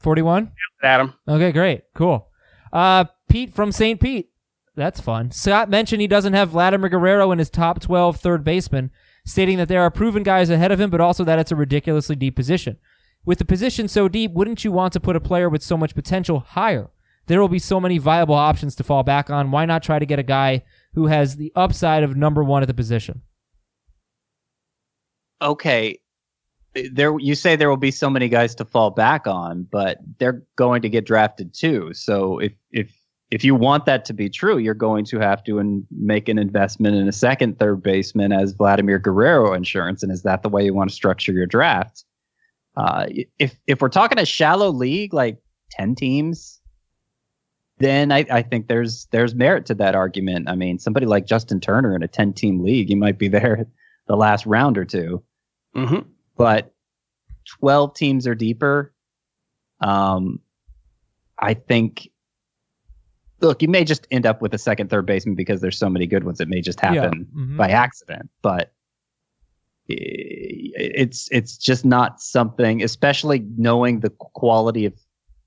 Forty-one. 0.00 0.52
Adam. 0.82 1.14
Okay, 1.26 1.52
great, 1.52 1.82
cool. 1.94 2.28
Uh, 2.72 3.04
Pete 3.30 3.54
from 3.54 3.72
St. 3.72 3.98
Pete. 4.00 4.30
That's 4.76 5.00
fun. 5.00 5.30
Scott 5.30 5.70
mentioned 5.70 6.00
he 6.00 6.08
doesn't 6.08 6.32
have 6.32 6.50
Vladimir 6.50 6.90
Guerrero 6.90 7.30
in 7.30 7.38
his 7.38 7.48
top 7.48 7.80
12 7.80 8.16
third 8.18 8.42
baseman, 8.44 8.90
stating 9.24 9.56
that 9.58 9.68
there 9.68 9.80
are 9.80 9.90
proven 9.90 10.22
guys 10.24 10.50
ahead 10.50 10.72
of 10.72 10.80
him, 10.80 10.90
but 10.90 11.00
also 11.00 11.22
that 11.24 11.38
it's 11.38 11.52
a 11.52 11.56
ridiculously 11.56 12.16
deep 12.16 12.34
position. 12.36 12.76
With 13.24 13.38
the 13.38 13.44
position 13.44 13.88
so 13.88 14.08
deep, 14.08 14.32
wouldn't 14.32 14.64
you 14.64 14.72
want 14.72 14.92
to 14.92 15.00
put 15.00 15.16
a 15.16 15.20
player 15.20 15.48
with 15.48 15.62
so 15.62 15.76
much 15.76 15.94
potential 15.94 16.40
higher? 16.40 16.90
There 17.26 17.40
will 17.40 17.48
be 17.48 17.58
so 17.60 17.80
many 17.80 17.96
viable 17.98 18.34
options 18.34 18.74
to 18.76 18.84
fall 18.84 19.02
back 19.02 19.30
on. 19.30 19.50
Why 19.50 19.64
not 19.64 19.82
try 19.82 19.98
to 19.98 20.04
get 20.04 20.18
a 20.18 20.24
guy 20.24 20.64
who 20.94 21.06
has 21.06 21.36
the 21.36 21.52
upside 21.54 22.02
of 22.02 22.16
number 22.16 22.42
one 22.42 22.62
at 22.62 22.68
the 22.68 22.74
position? 22.74 23.22
okay. 25.44 26.00
There 26.90 27.16
you 27.20 27.36
say 27.36 27.54
there 27.54 27.68
will 27.68 27.76
be 27.76 27.92
so 27.92 28.10
many 28.10 28.28
guys 28.28 28.52
to 28.56 28.64
fall 28.64 28.90
back 28.90 29.28
on 29.28 29.68
but 29.70 29.98
they're 30.18 30.42
going 30.56 30.82
to 30.82 30.88
get 30.88 31.06
drafted 31.06 31.54
too. 31.54 31.92
So 31.94 32.40
if 32.40 32.52
if 32.72 32.90
if 33.30 33.44
you 33.44 33.54
want 33.54 33.86
that 33.86 34.04
to 34.06 34.12
be 34.12 34.28
true 34.28 34.58
you're 34.58 34.74
going 34.74 35.04
to 35.06 35.20
have 35.20 35.44
to 35.44 35.58
in, 35.60 35.86
make 35.92 36.28
an 36.28 36.36
investment 36.38 36.96
in 36.96 37.06
a 37.06 37.12
second 37.12 37.60
third 37.60 37.80
baseman 37.80 38.32
as 38.32 38.52
Vladimir 38.52 38.98
Guerrero 38.98 39.54
insurance. 39.54 40.02
And 40.02 40.10
is 40.10 40.22
that 40.22 40.42
the 40.42 40.48
way 40.48 40.64
you 40.64 40.74
want 40.74 40.90
to 40.90 40.96
structure 40.96 41.32
your 41.32 41.46
draft? 41.46 42.04
Uh, 42.76 43.06
if 43.38 43.56
if 43.68 43.80
we're 43.80 43.88
talking 43.88 44.18
a 44.18 44.26
shallow 44.26 44.70
league 44.70 45.14
like 45.14 45.38
10 45.70 45.94
teams 45.94 46.60
then 47.84 48.10
I, 48.10 48.24
I 48.30 48.42
think 48.42 48.66
there's 48.68 49.06
there's 49.12 49.34
merit 49.34 49.66
to 49.66 49.74
that 49.74 49.94
argument. 49.94 50.48
I 50.48 50.54
mean, 50.56 50.78
somebody 50.78 51.06
like 51.06 51.26
Justin 51.26 51.60
Turner 51.60 51.94
in 51.94 52.02
a 52.02 52.08
10 52.08 52.32
team 52.32 52.62
league, 52.64 52.88
he 52.88 52.94
might 52.94 53.18
be 53.18 53.28
there 53.36 53.66
the 54.06 54.16
last 54.16 54.46
round 54.46 54.76
or 54.78 54.84
two 54.84 55.22
Mm-hmm. 55.76 56.08
but 56.36 56.72
12 57.60 57.94
teams 57.94 58.26
or 58.28 58.34
deeper 58.36 58.94
um 59.80 60.38
i 61.40 61.52
think 61.52 62.08
look 63.40 63.60
you 63.60 63.66
may 63.68 63.82
just 63.82 64.06
end 64.12 64.24
up 64.24 64.40
with 64.40 64.54
a 64.54 64.58
second 64.58 64.88
third 64.88 65.04
baseman 65.04 65.34
because 65.34 65.60
there's 65.60 65.76
so 65.76 65.90
many 65.90 66.06
good 66.06 66.22
ones 66.22 66.40
it 66.40 66.48
may 66.48 66.60
just 66.60 66.78
happen 66.78 67.26
Mhm. 67.36 67.56
by 67.56 67.70
accident 67.70 68.30
but 68.40 68.72
it's 69.88 71.28
it's 71.30 71.58
just 71.58 71.84
not 71.84 72.20
something, 72.20 72.82
especially 72.82 73.44
knowing 73.58 74.00
the 74.00 74.10
quality 74.10 74.86
of 74.86 74.94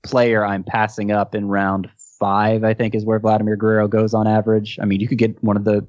player 0.04 0.44
I'm 0.44 0.62
passing 0.62 1.10
up 1.10 1.34
in 1.34 1.48
round 1.48 1.88
five. 2.18 2.64
I 2.64 2.74
think 2.74 2.94
is 2.94 3.04
where 3.04 3.18
Vladimir 3.18 3.56
Guerrero 3.56 3.88
goes 3.88 4.14
on 4.14 4.26
average. 4.26 4.78
I 4.80 4.84
mean, 4.84 5.00
you 5.00 5.08
could 5.08 5.18
get 5.18 5.42
one 5.42 5.56
of 5.56 5.64
the 5.64 5.86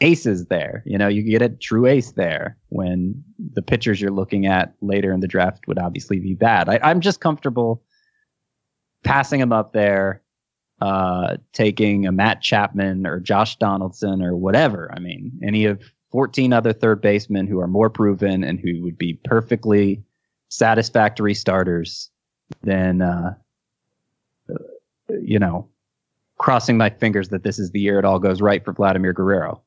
aces 0.00 0.46
there. 0.46 0.82
You 0.84 0.98
know, 0.98 1.08
you 1.08 1.22
could 1.22 1.30
get 1.30 1.42
a 1.42 1.48
true 1.48 1.86
ace 1.86 2.12
there 2.12 2.58
when 2.68 3.22
the 3.52 3.62
pitchers 3.62 4.00
you're 4.00 4.10
looking 4.10 4.46
at 4.46 4.74
later 4.80 5.12
in 5.12 5.20
the 5.20 5.28
draft 5.28 5.66
would 5.68 5.78
obviously 5.78 6.18
be 6.18 6.34
bad. 6.34 6.68
I, 6.68 6.80
I'm 6.82 7.00
just 7.00 7.20
comfortable 7.20 7.82
passing 9.04 9.40
him 9.40 9.52
up 9.52 9.72
there, 9.72 10.22
uh, 10.80 11.36
taking 11.52 12.06
a 12.06 12.12
Matt 12.12 12.40
Chapman 12.40 13.06
or 13.06 13.20
Josh 13.20 13.56
Donaldson 13.56 14.22
or 14.22 14.36
whatever. 14.36 14.90
I 14.94 14.98
mean, 14.98 15.38
any 15.42 15.64
of 15.64 15.80
14 16.10 16.52
other 16.52 16.72
third 16.72 17.00
basemen 17.00 17.46
who 17.46 17.60
are 17.60 17.68
more 17.68 17.90
proven 17.90 18.44
and 18.44 18.60
who 18.60 18.82
would 18.82 18.98
be 18.98 19.14
perfectly 19.24 20.02
satisfactory 20.48 21.34
starters 21.34 22.10
than, 22.62 23.00
uh, 23.00 23.34
you 25.20 25.38
know, 25.38 25.68
crossing 26.38 26.76
my 26.76 26.90
fingers 26.90 27.28
that 27.28 27.42
this 27.42 27.58
is 27.58 27.70
the 27.70 27.80
year 27.80 27.98
it 27.98 28.04
all 28.04 28.18
goes 28.18 28.40
right 28.40 28.64
for 28.64 28.72
Vladimir 28.72 29.12
Guerrero. 29.12 29.62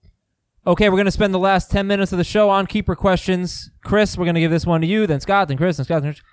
Okay, 0.68 0.90
we're 0.90 0.98
going 0.98 1.06
to 1.06 1.12
spend 1.12 1.34
the 1.34 1.40
last 1.40 1.70
10 1.70 1.86
minutes 1.86 2.12
of 2.12 2.18
the 2.18 2.24
show 2.24 2.50
on 2.50 2.66
keeper 2.66 2.96
questions. 2.96 3.70
Chris, 3.84 4.18
we're 4.18 4.26
going 4.26 4.36
to 4.36 4.42
give 4.42 4.52
this 4.52 4.66
one 4.66 4.82
to 4.82 4.88
you, 4.88 5.06
then 5.06 5.20
Scott, 5.20 5.48
then 5.48 5.58
Chris, 5.58 5.78
then 5.78 5.86
Scott. 5.86 6.02
Then 6.02 6.14
Chris. 6.14 6.24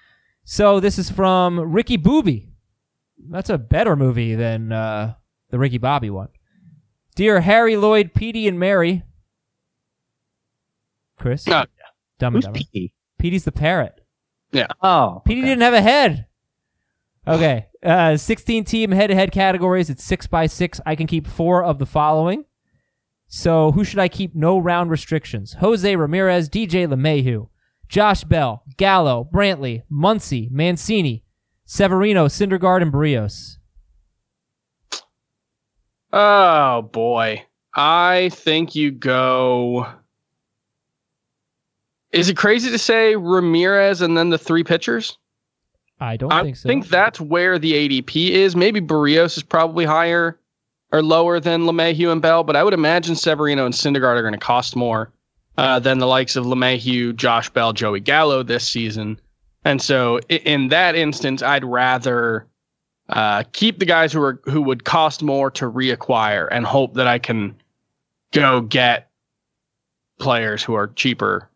So 0.44 0.80
this 0.80 0.98
is 0.98 1.10
from 1.10 1.60
Ricky 1.60 1.96
Booby. 1.96 2.48
That's 3.28 3.50
a 3.50 3.58
better 3.58 3.94
movie 3.94 4.34
than 4.34 4.72
uh, 4.72 5.14
the 5.50 5.58
Ricky 5.58 5.78
Bobby 5.78 6.10
one. 6.10 6.28
Dear 7.14 7.42
Harry, 7.42 7.76
Lloyd, 7.76 8.14
Petey, 8.14 8.48
and 8.48 8.58
Mary. 8.58 9.02
Chris? 11.18 11.46
No. 11.46 11.64
Dumb 12.18 12.34
and 12.34 12.36
Who's 12.36 12.44
Dumber. 12.44 12.60
P? 12.72 12.94
Petey's 13.18 13.44
the 13.44 13.52
parrot. 13.52 14.00
Yeah. 14.50 14.68
Oh, 14.82 15.22
Petey 15.24 15.42
okay. 15.42 15.48
didn't 15.50 15.62
have 15.62 15.74
a 15.74 15.82
head. 15.82 16.26
Okay. 17.26 17.66
Uh, 17.82 18.16
16 18.16 18.64
team 18.64 18.90
head 18.90 19.08
to 19.08 19.14
head 19.14 19.32
categories. 19.32 19.90
It's 19.90 20.04
six 20.04 20.26
by 20.26 20.46
six. 20.46 20.80
I 20.84 20.96
can 20.96 21.06
keep 21.06 21.26
four 21.26 21.62
of 21.62 21.78
the 21.78 21.86
following. 21.86 22.44
So 23.28 23.72
who 23.72 23.84
should 23.84 23.98
I 23.98 24.08
keep? 24.08 24.34
No 24.34 24.58
round 24.58 24.90
restrictions. 24.90 25.54
Jose 25.54 25.96
Ramirez, 25.96 26.48
DJ 26.50 26.86
LeMahieu, 26.86 27.48
Josh 27.88 28.24
Bell, 28.24 28.62
Gallo, 28.76 29.28
Brantley, 29.32 29.82
Muncy, 29.90 30.50
Mancini, 30.50 31.24
Severino, 31.64 32.26
Syndergaard, 32.26 32.82
and 32.82 32.92
Berrios. 32.92 33.56
Oh 36.12 36.82
boy. 36.82 37.44
I 37.74 38.28
think 38.34 38.74
you 38.74 38.90
go. 38.90 39.86
Is 42.12 42.28
it 42.28 42.36
crazy 42.36 42.70
to 42.70 42.78
say 42.78 43.16
Ramirez 43.16 44.02
and 44.02 44.16
then 44.16 44.28
the 44.28 44.36
three 44.36 44.62
pitchers? 44.62 45.16
I 46.02 46.16
don't 46.16 46.32
I 46.32 46.42
think 46.42 46.56
so. 46.56 46.68
I 46.68 46.72
think 46.72 46.88
that's 46.88 47.20
where 47.20 47.58
the 47.58 47.72
ADP 47.72 48.30
is. 48.30 48.56
Maybe 48.56 48.80
Berrios 48.80 49.36
is 49.36 49.42
probably 49.44 49.84
higher 49.84 50.38
or 50.90 51.00
lower 51.00 51.38
than 51.38 51.62
LeMahieu 51.62 52.10
and 52.10 52.20
Bell, 52.20 52.42
but 52.42 52.56
I 52.56 52.64
would 52.64 52.74
imagine 52.74 53.14
Severino 53.14 53.64
and 53.64 53.72
Syndergaard 53.72 54.16
are 54.16 54.22
going 54.22 54.34
to 54.34 54.38
cost 54.38 54.74
more 54.74 55.12
uh, 55.58 55.78
than 55.78 55.98
the 55.98 56.06
likes 56.06 56.34
of 56.34 56.44
LeMahieu, 56.44 57.14
Josh 57.14 57.48
Bell, 57.50 57.72
Joey 57.72 58.00
Gallo 58.00 58.42
this 58.42 58.68
season. 58.68 59.20
And 59.64 59.80
so 59.80 60.18
in 60.28 60.68
that 60.68 60.96
instance, 60.96 61.40
I'd 61.40 61.64
rather 61.64 62.48
uh, 63.08 63.44
keep 63.52 63.78
the 63.78 63.84
guys 63.84 64.12
who 64.12 64.22
are 64.22 64.40
who 64.44 64.60
would 64.62 64.84
cost 64.84 65.22
more 65.22 65.52
to 65.52 65.70
reacquire 65.70 66.48
and 66.50 66.66
hope 66.66 66.94
that 66.94 67.06
I 67.06 67.20
can 67.20 67.54
go 68.32 68.60
get 68.60 69.08
players 70.18 70.64
who 70.64 70.74
are 70.74 70.88
cheaper 70.88 71.48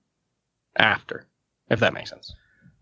after, 0.77 1.27
if 1.69 1.81
that 1.81 1.93
makes 1.95 2.11
sense. 2.11 2.33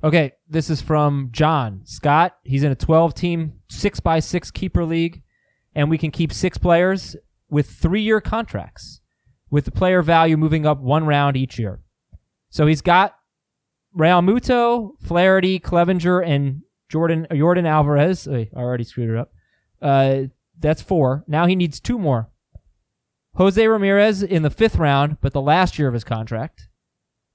Okay, 0.04 0.32
this 0.46 0.68
is 0.68 0.82
from 0.82 1.30
John 1.32 1.80
Scott. 1.84 2.36
He's 2.42 2.62
in 2.62 2.70
a 2.70 2.76
12 2.76 3.14
team, 3.14 3.54
six 3.70 4.00
by 4.00 4.20
six 4.20 4.50
keeper 4.50 4.84
league, 4.84 5.22
and 5.74 5.88
we 5.88 5.96
can 5.96 6.10
keep 6.10 6.30
six 6.30 6.58
players 6.58 7.16
with 7.48 7.70
three 7.70 8.02
year 8.02 8.20
contracts, 8.20 9.00
with 9.48 9.64
the 9.64 9.70
player 9.70 10.02
value 10.02 10.36
moving 10.36 10.66
up 10.66 10.78
one 10.78 11.06
round 11.06 11.38
each 11.38 11.58
year. 11.58 11.80
So 12.50 12.66
he's 12.66 12.82
got 12.82 13.16
Realmuto, 13.96 14.90
Flaherty, 15.00 15.58
Clevenger, 15.58 16.20
and 16.20 16.60
Jordan 16.90 17.26
Jordan 17.34 17.64
Alvarez. 17.64 18.28
I 18.28 18.50
already 18.54 18.84
screwed 18.84 19.08
it 19.08 19.16
up. 19.16 19.32
Uh, 19.80 20.24
that's 20.58 20.82
four. 20.82 21.24
Now 21.26 21.46
he 21.46 21.56
needs 21.56 21.80
two 21.80 21.98
more. 21.98 22.28
Jose 23.36 23.66
Ramirez 23.66 24.22
in 24.22 24.42
the 24.42 24.50
fifth 24.50 24.76
round, 24.76 25.16
but 25.22 25.32
the 25.32 25.40
last 25.40 25.78
year 25.78 25.88
of 25.88 25.94
his 25.94 26.04
contract. 26.04 26.68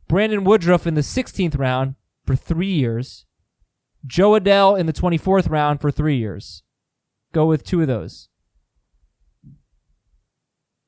Brandon 0.08 0.44
Woodruff 0.44 0.86
in 0.86 0.94
the 0.94 1.02
16th 1.02 1.58
round 1.58 1.96
for 2.30 2.36
three 2.36 2.72
years. 2.72 3.26
Jo 4.06 4.40
Adell 4.40 4.80
in 4.80 4.86
the 4.86 4.94
24th 4.94 5.50
round 5.50 5.82
for 5.82 5.90
three 5.90 6.16
years. 6.16 6.62
Go 7.34 7.48
with 7.48 7.64
two 7.64 7.82
of 7.82 7.88
those. 7.88 8.30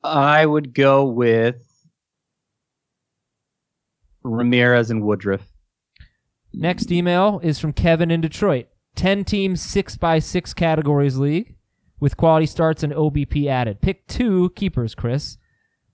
I 0.04 0.46
would 0.46 0.72
go 0.72 1.04
with 1.04 1.60
Ramirez 4.22 4.88
and 4.88 5.02
Woodruff. 5.02 5.48
Next 6.54 6.92
email 6.92 7.40
is 7.42 7.58
from 7.58 7.72
Kevin 7.72 8.12
in 8.12 8.20
Detroit. 8.20 8.68
10 8.94 9.24
team, 9.24 9.56
6 9.56 9.96
by 9.96 10.20
6 10.20 10.54
categories 10.54 11.16
league 11.16 11.56
with 11.98 12.16
quality 12.16 12.46
starts 12.46 12.84
and 12.84 12.92
OBP 12.92 13.48
added. 13.48 13.80
Pick 13.80 14.06
two 14.06 14.50
keepers, 14.50 14.94
Chris. 14.94 15.38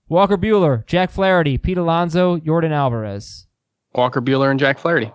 Walker 0.07 0.37
Buehler, 0.37 0.85
Jack 0.85 1.09
Flaherty, 1.09 1.57
Pete 1.57 1.79
Alonso, 1.79 2.37
Jordan 2.37 2.71
Alvarez. 2.71 3.47
Walker 3.95 4.21
Buehler 4.21 4.51
and 4.51 4.59
Jack 4.59 4.77
Flaherty. 4.77 5.11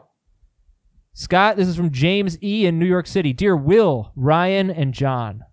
Scott, 1.16 1.56
this 1.56 1.68
is 1.68 1.76
from 1.76 1.92
James 1.92 2.36
E. 2.42 2.66
in 2.66 2.80
New 2.80 2.86
York 2.86 3.06
City. 3.06 3.32
Dear 3.32 3.56
Will, 3.56 4.10
Ryan, 4.16 4.68
and 4.68 4.92
John. 4.92 5.44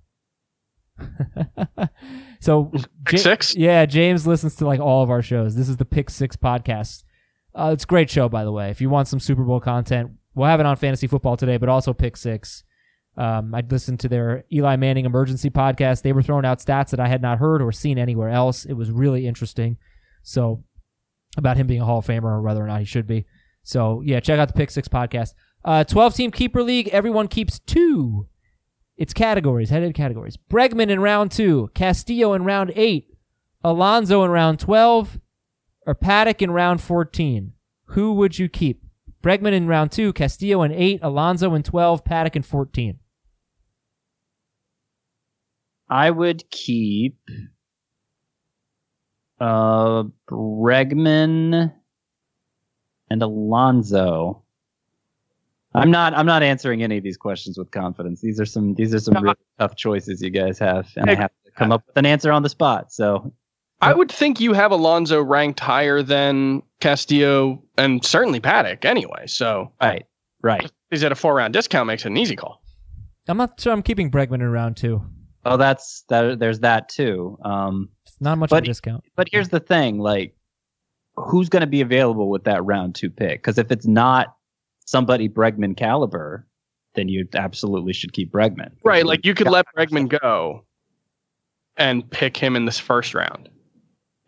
so, 2.39 2.71
Pick 3.05 3.19
six? 3.19 3.55
Yeah, 3.55 3.85
James 3.85 4.25
listens 4.25 4.55
to 4.55 4.65
like 4.65 4.79
all 4.79 5.03
of 5.03 5.11
our 5.11 5.21
shows. 5.21 5.55
This 5.55 5.69
is 5.69 5.77
the 5.77 5.85
Pick 5.85 6.09
Six 6.09 6.35
podcast. 6.35 7.03
Uh, 7.53 7.69
it's 7.73 7.83
a 7.83 7.87
great 7.87 8.09
show, 8.09 8.27
by 8.27 8.43
the 8.43 8.51
way. 8.51 8.71
If 8.71 8.81
you 8.81 8.89
want 8.89 9.07
some 9.07 9.19
Super 9.19 9.43
Bowl 9.43 9.59
content, 9.59 10.13
we'll 10.33 10.47
have 10.47 10.59
it 10.59 10.65
on 10.65 10.75
fantasy 10.77 11.05
football 11.05 11.37
today, 11.37 11.57
but 11.57 11.69
also 11.69 11.93
Pick 11.93 12.17
Six. 12.17 12.63
Um, 13.15 13.53
I 13.53 13.61
listened 13.69 13.99
to 13.99 14.09
their 14.09 14.45
Eli 14.51 14.77
Manning 14.77 15.05
emergency 15.05 15.51
podcast. 15.51 16.01
They 16.01 16.13
were 16.13 16.23
throwing 16.23 16.45
out 16.45 16.57
stats 16.57 16.89
that 16.89 16.99
I 16.99 17.07
had 17.07 17.21
not 17.21 17.37
heard 17.37 17.61
or 17.61 17.71
seen 17.71 17.99
anywhere 17.99 18.29
else. 18.29 18.65
It 18.65 18.73
was 18.73 18.89
really 18.89 19.27
interesting. 19.27 19.77
So, 20.23 20.63
about 21.37 21.57
him 21.57 21.67
being 21.67 21.81
a 21.81 21.85
Hall 21.85 21.99
of 21.99 22.07
Famer 22.07 22.23
or 22.23 22.41
whether 22.41 22.63
or 22.63 22.67
not 22.67 22.79
he 22.79 22.85
should 22.85 23.05
be. 23.05 23.27
So, 23.63 24.01
yeah, 24.03 24.19
check 24.19 24.39
out 24.39 24.47
the 24.47 24.55
Pick 24.55 24.71
Six 24.71 24.87
podcast. 24.87 25.35
Uh, 25.63 25.83
12 25.83 26.15
team 26.15 26.31
keeper 26.31 26.63
league. 26.63 26.87
Everyone 26.89 27.27
keeps 27.27 27.59
two. 27.59 28.27
It's 28.97 29.13
categories, 29.13 29.69
headed 29.69 29.95
categories. 29.95 30.37
Bregman 30.37 30.89
in 30.89 30.99
round 30.99 31.31
two, 31.31 31.71
Castillo 31.73 32.33
in 32.33 32.43
round 32.43 32.71
eight, 32.75 33.15
Alonso 33.63 34.23
in 34.23 34.31
round 34.31 34.59
12, 34.59 35.19
or 35.87 35.95
Paddock 35.95 36.41
in 36.41 36.51
round 36.51 36.81
14. 36.81 37.53
Who 37.85 38.13
would 38.13 38.37
you 38.37 38.47
keep? 38.47 38.83
Bregman 39.23 39.53
in 39.53 39.67
round 39.67 39.91
two, 39.91 40.13
Castillo 40.13 40.61
in 40.63 40.71
eight, 40.71 40.99
Alonso 41.01 41.53
in 41.53 41.63
12, 41.63 42.03
Paddock 42.03 42.35
in 42.35 42.43
14. 42.43 42.99
I 45.89 46.09
would 46.09 46.49
keep 46.49 47.17
uh 49.39 50.03
Bregman 50.29 51.73
and 53.09 53.21
Alonso. 53.21 54.40
I'm 55.73 55.89
not 55.91 56.13
I'm 56.13 56.25
not 56.25 56.43
answering 56.43 56.83
any 56.83 56.97
of 56.97 57.03
these 57.03 57.17
questions 57.17 57.57
with 57.57 57.71
confidence. 57.71 58.21
These 58.21 58.39
are 58.39 58.45
some 58.45 58.73
these 58.75 58.93
are 58.93 58.99
some 58.99 59.15
really 59.23 59.35
tough 59.59 59.75
choices 59.75 60.21
you 60.21 60.29
guys 60.29 60.59
have 60.59 60.89
and 60.97 61.09
I 61.09 61.15
have 61.15 61.31
to 61.45 61.51
come 61.51 61.71
up 61.71 61.83
with 61.87 61.95
an 61.97 62.05
answer 62.05 62.31
on 62.31 62.43
the 62.43 62.49
spot. 62.49 62.91
So 62.91 63.33
I 63.79 63.93
would 63.93 64.11
think 64.11 64.39
you 64.39 64.53
have 64.53 64.71
Alonso 64.71 65.21
ranked 65.21 65.59
higher 65.59 66.03
than 66.03 66.61
Castillo 66.81 67.63
and 67.77 68.03
certainly 68.05 68.39
Paddock 68.39 68.85
anyway. 68.85 69.25
So 69.27 69.71
right, 69.81 70.05
right. 70.43 70.69
he's 70.89 71.03
at 71.03 71.11
a 71.11 71.15
four 71.15 71.33
round 71.35 71.53
discount 71.53 71.87
makes 71.87 72.03
it 72.05 72.09
an 72.09 72.17
easy 72.17 72.35
call. 72.35 72.61
I'm 73.27 73.37
not 73.37 73.59
sure 73.59 73.71
I'm 73.71 73.81
keeping 73.81 74.11
Bregman 74.11 74.35
in 74.35 74.49
round 74.49 74.77
two. 74.77 75.01
Oh, 75.45 75.57
that's 75.57 76.03
that 76.09 76.37
there's 76.39 76.59
that 76.59 76.89
too. 76.89 77.37
Um 77.45 77.89
It's 78.05 78.19
not 78.19 78.37
much 78.37 78.51
of 78.51 78.57
a 78.57 78.61
But- 78.61 78.65
discount. 78.65 79.03
But 79.15 79.29
here's 79.31 79.49
the 79.49 79.59
thing, 79.61 79.99
like, 79.99 80.35
who's 81.15 81.49
going 81.49 81.61
to 81.61 81.67
be 81.67 81.81
available 81.81 82.29
with 82.29 82.43
that 82.43 82.63
round 82.65 82.95
two 82.95 83.09
pick? 83.09 83.41
Because 83.41 83.57
if 83.57 83.71
it's 83.71 83.87
not 83.87 84.35
somebody 84.91 85.29
Bregman 85.29 85.77
caliber, 85.77 86.45
then 86.95 87.07
you 87.07 87.25
absolutely 87.33 87.93
should 87.93 88.11
keep 88.11 88.31
Bregman. 88.31 88.71
Right. 88.83 89.05
Like 89.05 89.25
you 89.25 89.33
could 89.33 89.47
let 89.47 89.65
Bregman 89.75 90.09
go 90.09 90.65
and 91.77 92.09
pick 92.11 92.35
him 92.35 92.57
in 92.57 92.65
this 92.65 92.77
first 92.77 93.13
round 93.13 93.47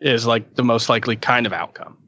is 0.00 0.26
like 0.26 0.54
the 0.54 0.64
most 0.64 0.88
likely 0.88 1.16
kind 1.16 1.44
of 1.46 1.52
outcome. 1.52 1.98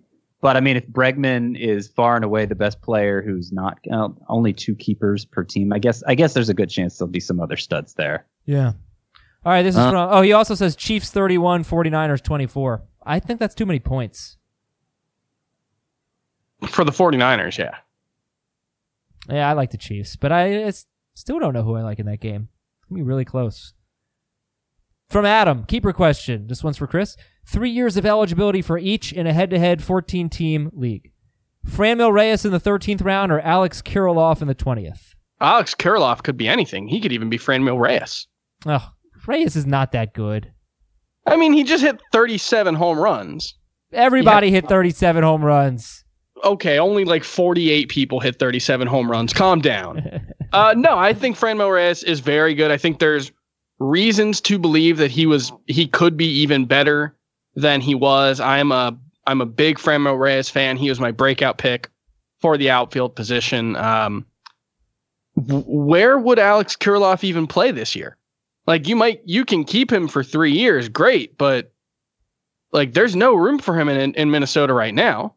But 0.41 0.57
I 0.57 0.61
mean, 0.61 0.77
if 0.77 0.87
Bregman 0.89 1.59
is 1.59 1.89
far 1.89 2.17
and 2.17 2.25
away 2.25 2.47
the 2.47 2.55
best 2.55 2.81
player, 2.81 3.21
who's 3.21 3.53
not 3.53 3.79
uh, 3.93 4.09
only 4.29 4.53
two 4.55 4.75
keepers 4.75 5.25
per 5.27 5.45
team, 5.45 5.73
I 5.73 5.79
guess 5.79 6.03
I 6.07 6.15
guess 6.15 6.33
there's 6.33 6.49
a 6.49 6.55
good 6.55 6.71
chance 6.71 6.97
there'll 6.97 7.11
be 7.11 7.21
some 7.21 7.41
other 7.41 7.57
studs 7.57 7.95
there. 7.95 8.27
Yeah. 8.47 8.73
All 9.45 9.53
right, 9.53 9.63
this 9.63 9.75
is 9.75 9.81
Uh, 9.81 9.91
from. 9.91 10.09
Oh, 10.13 10.23
he 10.23 10.33
also 10.33 10.55
says 10.55 10.77
Chiefs 10.77 11.11
31, 11.11 11.65
49ers 11.65 12.23
24. 12.23 12.83
I 13.05 13.21
think 13.21 13.39
that's 13.39 13.55
too 13.55 13.67
many 13.67 13.79
points. 13.81 14.39
For 16.69 16.85
the 16.85 16.93
49ers, 16.93 17.59
yeah. 17.59 17.77
Yeah, 19.29 19.49
I 19.49 19.55
like 19.55 19.71
the 19.71 19.77
Chiefs, 19.79 20.17
but 20.17 20.33
I 20.33 20.71
still 21.15 21.39
don't 21.39 21.55
know 21.55 21.63
who 21.63 21.77
I 21.77 21.83
like 21.83 21.99
in 21.99 22.07
that 22.07 22.21
game. 22.21 22.49
It's 22.81 22.89
gonna 22.89 23.01
be 23.01 23.03
really 23.03 23.25
close. 23.25 23.75
From 25.09 25.25
Adam, 25.25 25.65
keeper 25.65 25.93
question. 25.93 26.47
This 26.49 26.65
one's 26.65 26.79
for 26.79 26.87
Chris. 26.87 27.17
Three 27.47 27.71
years 27.71 27.97
of 27.97 28.05
eligibility 28.05 28.61
for 28.61 28.77
each 28.77 29.13
in 29.13 29.27
a 29.27 29.33
head-to-head 29.33 29.81
14-team 29.81 30.71
league. 30.73 31.13
Franmil 31.67 32.13
Reyes 32.13 32.45
in 32.45 32.53
the 32.53 32.61
13th 32.61 33.05
round 33.05 33.31
or 33.31 33.41
Alex 33.41 33.83
Kirilloff 33.83 34.43
in 34.43 34.49
the 34.49 34.55
20th. 34.55 35.15
Alex 35.41 35.75
Kirilloff 35.75 36.23
could 36.23 36.37
be 36.37 36.49
anything. 36.49 36.89
He 36.89 37.01
could 37.01 37.13
even 37.13 37.29
be 37.29 37.39
Franmil 37.39 37.79
Reyes. 37.79 38.27
Oh, 38.65 38.89
Reyes 39.27 39.55
is 39.55 39.67
not 39.67 39.93
that 39.93 40.15
good. 40.15 40.53
I 41.27 41.37
mean, 41.37 41.53
he 41.53 41.63
just 41.65 41.83
hit 41.83 42.01
37 42.13 42.75
home 42.75 42.99
runs. 42.99 43.55
Everybody 43.93 44.51
hit 44.51 44.69
37 44.69 45.23
home 45.23 45.45
runs. 45.45 46.05
Okay, 46.45 46.79
only 46.79 47.05
like 47.05 47.25
48 47.25 47.89
people 47.89 48.21
hit 48.21 48.39
37 48.39 48.87
home 48.87 49.11
runs. 49.11 49.33
Calm 49.33 49.61
down. 49.61 50.21
uh, 50.53 50.75
no, 50.77 50.99
I 50.99 51.13
think 51.13 51.39
Franmil 51.39 51.73
Reyes 51.73 52.03
is 52.03 52.21
very 52.21 52.55
good. 52.55 52.71
I 52.71 52.77
think 52.77 52.99
there's 52.99 53.33
reasons 53.79 54.41
to 54.43 54.59
believe 54.59 54.99
that 54.99 55.11
he 55.11 55.27
was 55.27 55.53
he 55.67 55.87
could 55.87 56.17
be 56.17 56.27
even 56.27 56.67
better 56.67 57.17
than 57.55 57.81
he 57.81 57.95
was. 57.95 58.41
I'm 58.41 58.73
a 58.73 58.97
I'm 59.27 59.41
a 59.41 59.47
big 59.47 59.79
Franmil 59.79 60.19
Reyes 60.19 60.49
fan. 60.49 60.77
He 60.77 60.89
was 60.89 61.01
my 61.01 61.11
breakout 61.11 61.59
pick 61.59 61.91
for 62.41 62.57
the 62.57 62.71
outfield 62.71 63.17
position. 63.17 63.77
Um, 63.77 64.27
where 65.37 66.19
would 66.19 66.39
Alex 66.39 66.77
Kirilloff 66.77 67.25
even 67.25 67.47
play 67.47 67.71
this 67.71 67.95
year? 67.95 68.17
Like 68.67 68.89
you 68.89 68.97
might 68.97 69.21
you 69.25 69.45
can 69.45 69.65
keep 69.65 69.93
him 69.93 70.09
for 70.09 70.23
three 70.23 70.53
years, 70.53 70.89
great, 70.89 71.39
but 71.39 71.73
like 72.73 72.95
there's 72.95 73.15
no 73.15 73.35
room 73.35 73.59
for 73.59 73.79
him 73.79 73.89
in 73.89 74.15
in 74.15 74.31
Minnesota 74.31 74.73
right 74.73 74.95
now. 74.95 75.35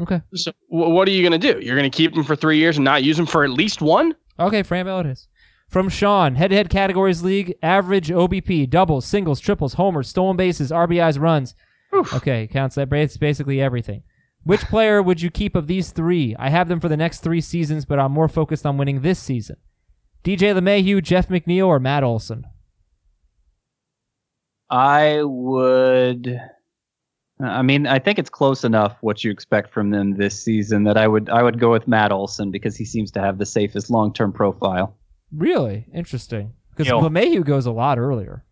Okay. 0.00 0.22
So 0.34 0.52
w- 0.70 0.92
what 0.94 1.06
are 1.06 1.10
you 1.10 1.28
going 1.28 1.38
to 1.38 1.52
do? 1.52 1.60
You're 1.60 1.76
going 1.76 1.90
to 1.90 1.94
keep 1.96 2.16
him 2.16 2.24
for 2.24 2.34
three 2.36 2.58
years 2.58 2.76
and 2.78 2.84
not 2.84 3.02
use 3.04 3.18
him 3.18 3.26
for 3.26 3.44
at 3.44 3.50
least 3.50 3.82
one? 3.82 4.14
Okay, 4.38 4.62
Franmil 4.62 5.00
it 5.00 5.06
is. 5.06 5.28
From 5.68 5.88
Sean, 5.88 6.34
head-to-head 6.34 6.70
categories 6.70 7.22
league, 7.22 7.54
average 7.62 8.08
OBP, 8.08 8.68
doubles, 8.68 9.06
singles, 9.06 9.38
triples, 9.38 9.74
homers, 9.74 10.08
stolen 10.08 10.36
bases, 10.36 10.70
RBIs, 10.72 11.20
runs. 11.20 11.54
Oof. 11.94 12.12
Okay, 12.14 12.46
counts 12.46 12.74
that. 12.74 12.92
It's 12.92 13.16
basically 13.16 13.60
everything. 13.60 14.02
Which 14.42 14.62
player 14.62 15.02
would 15.02 15.20
you 15.20 15.30
keep 15.30 15.54
of 15.54 15.66
these 15.66 15.90
three? 15.90 16.34
I 16.38 16.48
have 16.48 16.68
them 16.68 16.80
for 16.80 16.88
the 16.88 16.96
next 16.96 17.20
three 17.20 17.40
seasons, 17.40 17.84
but 17.84 17.98
I'm 17.98 18.12
more 18.12 18.28
focused 18.28 18.64
on 18.64 18.78
winning 18.78 19.02
this 19.02 19.18
season. 19.18 19.56
DJ 20.24 20.54
LeMahieu, 20.58 21.02
Jeff 21.02 21.28
McNeil, 21.28 21.66
or 21.66 21.78
Matt 21.78 22.02
Olson? 22.02 22.46
I 24.70 25.20
would. 25.22 26.40
I 27.42 27.62
mean, 27.62 27.86
I 27.86 27.98
think 27.98 28.18
it's 28.18 28.30
close 28.30 28.64
enough 28.64 28.96
what 29.00 29.24
you 29.24 29.30
expect 29.30 29.72
from 29.72 29.90
them 29.90 30.16
this 30.16 30.40
season 30.42 30.84
that 30.84 30.96
I 30.96 31.08
would 31.08 31.28
I 31.30 31.42
would 31.42 31.58
go 31.58 31.70
with 31.70 31.88
Matt 31.88 32.12
Olson 32.12 32.50
because 32.50 32.76
he 32.76 32.84
seems 32.84 33.10
to 33.12 33.20
have 33.20 33.38
the 33.38 33.46
safest 33.46 33.90
long 33.90 34.12
term 34.12 34.32
profile. 34.32 34.96
Really 35.32 35.86
interesting. 35.94 36.52
Because. 36.76 36.92
LeMahieu 36.92 37.44
goes 37.44 37.66
a 37.66 37.72
lot 37.72 37.98
earlier. 37.98 38.44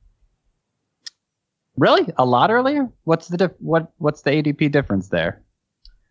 Really, 1.77 2.13
a 2.17 2.25
lot 2.25 2.51
earlier. 2.51 2.89
What's 3.05 3.29
the 3.29 3.37
dif- 3.37 3.61
what 3.61 3.93
What's 3.99 4.23
the 4.23 4.31
ADP 4.31 4.73
difference 4.73 5.09
there? 5.09 5.43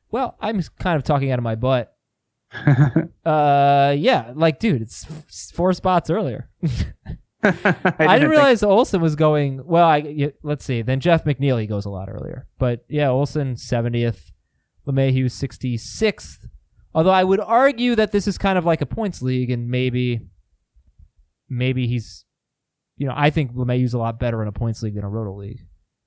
Well, 0.09 0.37
I'm 0.39 0.61
kind 0.79 0.97
of 0.97 1.03
talking 1.03 1.31
out 1.31 1.39
of 1.39 1.43
my 1.43 1.55
butt. 1.55 1.95
Uh, 3.25 3.93
yeah, 3.97 4.31
like, 4.35 4.57
dude, 4.57 4.81
it's 4.81 5.03
f- 5.03 5.51
four 5.53 5.73
spots 5.73 6.09
earlier. 6.09 6.49
I, 7.63 7.71
didn't, 7.71 8.19
think- 8.19 8.29
realize 8.29 8.63
Olson 8.63 9.01
was 9.01 9.15
going. 9.15 9.65
Well, 9.65 9.87
I 9.87 9.99
y- 9.99 10.33
let's 10.43 10.65
see. 10.65 10.81
Then 10.81 10.99
Jeff 10.99 11.23
McNeil 11.25 11.59
he 11.59 11.67
goes 11.67 11.85
a 11.85 11.89
lot 11.89 12.09
earlier, 12.09 12.47
but 12.59 12.85
yeah, 12.89 13.09
Olson 13.09 13.55
seventieth, 13.57 14.31
LeMahieu 14.87 15.29
sixty 15.31 15.77
sixth. 15.77 16.47
Although 16.93 17.11
I 17.11 17.23
would 17.23 17.39
argue 17.39 17.95
that 17.95 18.11
this 18.11 18.27
is 18.27 18.37
kind 18.37 18.57
of 18.57 18.65
like 18.65 18.81
a 18.81 18.85
points 18.85 19.21
league, 19.21 19.51
and 19.51 19.69
maybe, 19.69 20.21
maybe 21.49 21.87
he's, 21.87 22.25
you 22.97 23.05
know, 23.07 23.13
I 23.15 23.29
think 23.29 23.53
LeMahieu's 23.53 23.93
a 23.93 23.99
lot 23.99 24.19
better 24.19 24.41
in 24.41 24.47
a 24.47 24.51
points 24.51 24.81
league 24.81 24.95
than 24.95 25.03
a 25.03 25.09
roto 25.09 25.35
league. 25.37 25.59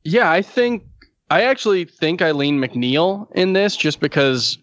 Yeah, 0.03 0.31
I 0.31 0.43
think 0.43 0.85
I 1.31 1.43
actually 1.43 1.85
think 1.85 2.23
I 2.23 2.33
lean 2.33 2.59
McNeil 2.59 3.29
in 3.33 3.53
this 3.53 3.77
just 3.77 4.01
because 4.01 4.59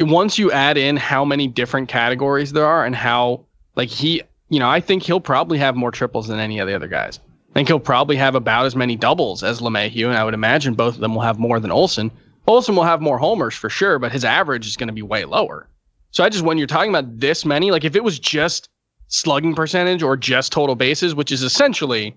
once 0.00 0.38
you 0.38 0.52
add 0.52 0.76
in 0.76 0.96
how 0.96 1.24
many 1.24 1.48
different 1.48 1.88
categories 1.88 2.52
there 2.52 2.66
are 2.66 2.84
and 2.84 2.94
how 2.94 3.46
like 3.74 3.88
he, 3.88 4.22
you 4.48 4.58
know, 4.58 4.68
I 4.68 4.80
think 4.80 5.02
he'll 5.02 5.20
probably 5.20 5.58
have 5.58 5.76
more 5.76 5.90
triples 5.90 6.28
than 6.28 6.38
any 6.38 6.58
of 6.58 6.66
the 6.66 6.74
other 6.74 6.88
guys. 6.88 7.20
I 7.50 7.54
think 7.54 7.68
he'll 7.68 7.80
probably 7.80 8.16
have 8.16 8.34
about 8.34 8.66
as 8.66 8.76
many 8.76 8.96
doubles 8.96 9.42
as 9.42 9.60
LeMahieu, 9.60 10.06
and 10.06 10.16
I 10.16 10.24
would 10.24 10.34
imagine 10.34 10.74
both 10.74 10.94
of 10.94 11.00
them 11.00 11.14
will 11.14 11.22
have 11.22 11.38
more 11.38 11.60
than 11.60 11.70
Olson. 11.70 12.10
Olson 12.46 12.76
will 12.76 12.84
have 12.84 13.00
more 13.00 13.18
homers 13.18 13.54
for 13.54 13.68
sure, 13.68 13.98
but 13.98 14.12
his 14.12 14.24
average 14.24 14.66
is 14.66 14.76
going 14.76 14.88
to 14.88 14.92
be 14.92 15.02
way 15.02 15.24
lower. 15.24 15.68
So 16.10 16.24
I 16.24 16.28
just 16.28 16.44
when 16.44 16.56
you're 16.56 16.66
talking 16.66 16.90
about 16.90 17.20
this 17.20 17.44
many, 17.44 17.70
like 17.70 17.84
if 17.84 17.96
it 17.96 18.04
was 18.04 18.18
just 18.18 18.68
slugging 19.08 19.54
percentage 19.54 20.02
or 20.02 20.16
just 20.16 20.52
total 20.52 20.74
bases, 20.74 21.14
which 21.14 21.32
is 21.32 21.42
essentially 21.42 22.16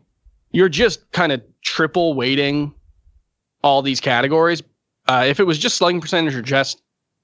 you're 0.52 0.70
just 0.70 1.10
kind 1.12 1.32
of 1.32 1.42
triple 1.64 2.14
weighting 2.14 2.74
all 3.64 3.82
these 3.82 4.00
categories. 4.00 4.62
Uh, 5.08 5.26
if 5.28 5.40
it 5.40 5.46
was 5.46 5.58
just 5.58 5.78
slugging 5.78 6.02
percentage 6.02 6.36
or 6.36 6.42
just 6.42 6.82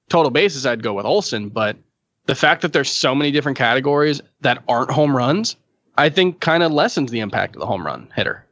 total 0.08 0.30
bases, 0.30 0.66
I'd 0.66 0.82
go 0.82 0.94
with 0.94 1.06
Olson. 1.06 1.48
But 1.48 1.76
the 2.28 2.34
fact 2.34 2.60
that 2.60 2.74
there's 2.74 2.90
so 2.90 3.14
many 3.14 3.30
different 3.30 3.56
categories 3.56 4.20
that 4.42 4.62
aren't 4.68 4.90
home 4.90 5.16
runs, 5.16 5.56
I 5.96 6.10
think 6.10 6.40
kind 6.40 6.62
of 6.62 6.70
lessens 6.70 7.10
the 7.10 7.20
impact 7.20 7.56
of 7.56 7.60
the 7.60 7.66
home 7.66 7.84
run 7.84 8.12
hitter. 8.14 8.44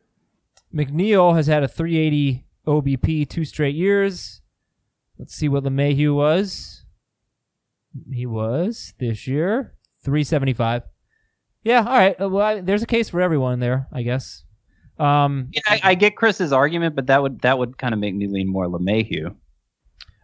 McNeil 0.75 1.37
has 1.37 1.47
had 1.47 1.63
a 1.63 1.69
380 1.69 2.45
OBP 2.67 3.29
two 3.29 3.45
straight 3.45 3.75
years. 3.77 4.41
Let's 5.19 5.35
see 5.35 5.49
what 5.49 5.63
LeMahieu 5.63 6.15
was. 6.15 6.85
He 8.11 8.25
was 8.25 8.95
this 8.99 9.27
year 9.27 9.75
375. 10.05 10.83
Yeah, 11.63 11.81
all 11.81 11.99
right. 11.99 12.19
Well, 12.19 12.39
I, 12.39 12.61
there's 12.63 12.83
a 12.83 12.87
case 12.87 13.11
for 13.11 13.21
everyone 13.21 13.61
there, 13.61 13.89
I 13.93 14.03
guess. 14.03 14.45
Um, 14.99 15.49
Yeah, 15.53 15.61
I, 15.67 15.81
I 15.85 15.95
get 15.95 16.17
Chris's 16.17 16.53
argument, 16.53 16.95
but 16.95 17.09
that 17.09 17.21
would 17.21 17.41
that 17.43 17.59
would 17.59 17.77
kind 17.77 17.93
of 17.93 18.01
make 18.01 18.15
me 18.15 18.27
lean 18.27 18.49
more 18.49 18.67
LeMahieu. 18.67 19.35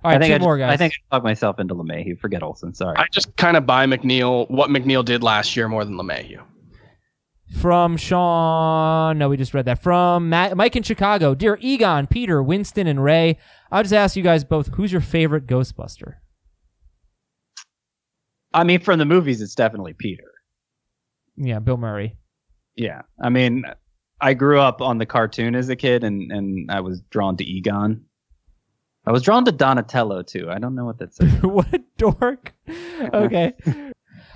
All 0.05 0.11
right, 0.11 0.17
I 0.17 0.19
think 0.19 0.31
two 0.31 0.35
I 0.35 0.39
just, 0.39 0.45
more 0.45 0.59
guys. 0.59 0.73
I 0.73 0.77
think 0.77 0.95
I 1.11 1.17
talked 1.17 1.25
myself 1.25 1.59
into 1.59 1.75
LeMahieu. 1.75 2.19
Forget 2.19 2.43
Olson. 2.43 2.75
Sorry. 2.75 2.97
I 2.97 3.07
just 3.13 3.37
kind 3.37 3.57
of 3.57 3.67
buy 3.67 3.87
McNeil 3.87 4.51
what 4.51 4.71
McNeil 4.71 5.05
did 5.05 5.23
last 5.23 5.57
year 5.57 5.69
more 5.69 5.85
than 5.85 5.95
LeMahieu. 5.95 6.43
From 7.61 7.97
Sean, 7.99 9.19
no, 9.19 9.29
we 9.29 9.37
just 9.37 9.53
read 9.53 9.67
that. 9.67 9.83
From 9.83 10.31
Matt, 10.31 10.57
Mike 10.57 10.75
in 10.75 10.83
Chicago, 10.83 11.35
dear 11.35 11.59
Egon, 11.61 12.07
Peter, 12.07 12.43
Winston, 12.43 12.87
and 12.87 13.05
Ray. 13.05 13.39
I'll 13.71 13.83
just 13.83 13.93
ask 13.93 14.17
you 14.17 14.23
guys 14.23 14.43
both: 14.43 14.69
Who's 14.75 14.91
your 14.91 15.03
favorite 15.03 15.47
Ghostbuster? 15.47 16.15
I 18.55 18.65
mean, 18.65 18.81
from 18.81 18.99
the 18.99 19.05
movies, 19.05 19.41
it's 19.41 19.55
definitely 19.55 19.93
Peter. 19.93 20.25
Yeah, 21.37 21.59
Bill 21.59 21.77
Murray. 21.77 22.17
Yeah. 22.77 23.03
I 23.23 23.29
mean, 23.29 23.65
I 24.21 24.35
grew 24.35 24.59
up 24.59 24.81
on 24.81 24.99
the 24.99 25.07
cartoon 25.07 25.55
as 25.55 25.69
a 25.69 25.77
kid, 25.77 26.05
and 26.05 26.31
and 26.33 26.71
I 26.71 26.81
was 26.81 27.01
drawn 27.11 27.37
to 27.37 27.45
Egon. 27.45 28.05
I 29.05 29.13
was 29.13 29.23
drawn 29.23 29.45
to 29.45 29.53
Donatello 29.53 30.23
too. 30.23 30.49
I 30.51 30.59
don't 30.59 30.75
know 30.75 30.85
what 30.85 30.99
that 30.99 31.15
says. 31.15 31.31
what 31.43 31.83
dork. 31.97 32.53
Okay. 33.13 33.53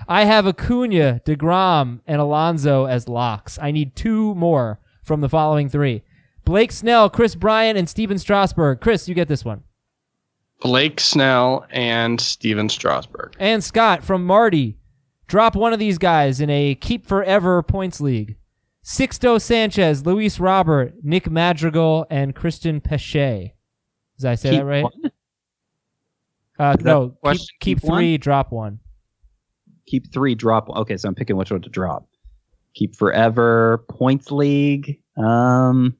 I 0.09 0.25
have 0.25 0.45
Acuna, 0.45 1.21
DeGrom, 1.25 2.01
and 2.05 2.21
Alonso 2.21 2.85
as 2.85 3.07
locks. 3.07 3.57
I 3.61 3.71
need 3.71 3.95
two 3.95 4.35
more 4.35 4.79
from 5.03 5.21
the 5.21 5.29
following 5.29 5.69
three. 5.69 6.03
Blake 6.43 6.71
Snell, 6.71 7.09
Kris 7.09 7.35
Bryant, 7.35 7.77
and 7.77 7.89
Stephen 7.89 8.17
Strasburg. 8.17 8.81
Chris, 8.81 9.07
you 9.07 9.15
get 9.15 9.27
this 9.27 9.45
one. 9.45 9.63
Blake 10.61 10.99
Snell 10.99 11.65
and 11.69 12.19
Stephen 12.19 12.67
Strasburg. 12.69 13.35
And 13.39 13.63
Scott 13.63 14.03
from 14.03 14.25
Marty. 14.25 14.77
Drop 15.27 15.55
one 15.55 15.73
of 15.73 15.79
these 15.79 15.97
guys 15.97 16.39
in 16.41 16.49
a 16.49 16.75
keep 16.75 17.05
forever 17.05 17.61
points 17.63 17.99
league. 17.99 18.37
Sixto 18.83 19.41
Sanchez, 19.41 20.05
Luis 20.05 20.39
Robert, 20.39 20.93
Nick 21.03 21.29
Madrigal, 21.29 22.05
and 22.09 22.33
Christian 22.33 22.79
Peche. 22.79 23.51
Did 24.19 24.27
I 24.27 24.35
say 24.35 24.49
Keep 24.51 24.59
that 24.59 24.65
right? 24.65 24.83
one? 24.83 25.11
Uh, 26.59 26.75
Is 26.79 26.85
no, 26.85 27.09
keep, 27.09 27.37
keep 27.37 27.47
Keep 27.59 27.83
one? 27.83 27.97
three, 27.99 28.17
drop 28.17 28.51
one. 28.51 28.79
Keep 29.85 30.11
three, 30.11 30.33
drop. 30.35 30.67
one. 30.69 30.79
Okay, 30.79 30.97
so 30.97 31.07
I'm 31.07 31.15
picking 31.15 31.35
which 31.37 31.51
one 31.51 31.61
to 31.61 31.69
drop. 31.69 32.07
Keep 32.73 32.95
forever 32.95 33.85
points 33.89 34.31
league. 34.31 34.99
Um, 35.17 35.95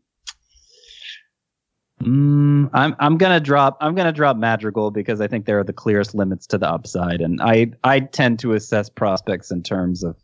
mm, 2.02 2.70
I'm 2.74 2.96
I'm 3.00 3.18
gonna 3.18 3.40
drop 3.40 3.78
I'm 3.82 3.94
gonna 3.96 4.12
drop 4.12 4.36
Madrigal 4.38 4.92
because 4.92 5.22
I 5.22 5.28
think 5.28 5.46
there 5.46 5.60
are 5.60 5.64
the 5.64 5.74
clearest 5.74 6.16
limits 6.16 6.48
to 6.48 6.58
the 6.58 6.68
upside, 6.70 7.22
and 7.22 7.40
I 7.42 7.72
I 7.84 8.00
tend 8.00 8.40
to 8.40 8.54
assess 8.54 8.90
prospects 8.90 9.52
in 9.52 9.62
terms 9.64 10.04
of 10.04 10.16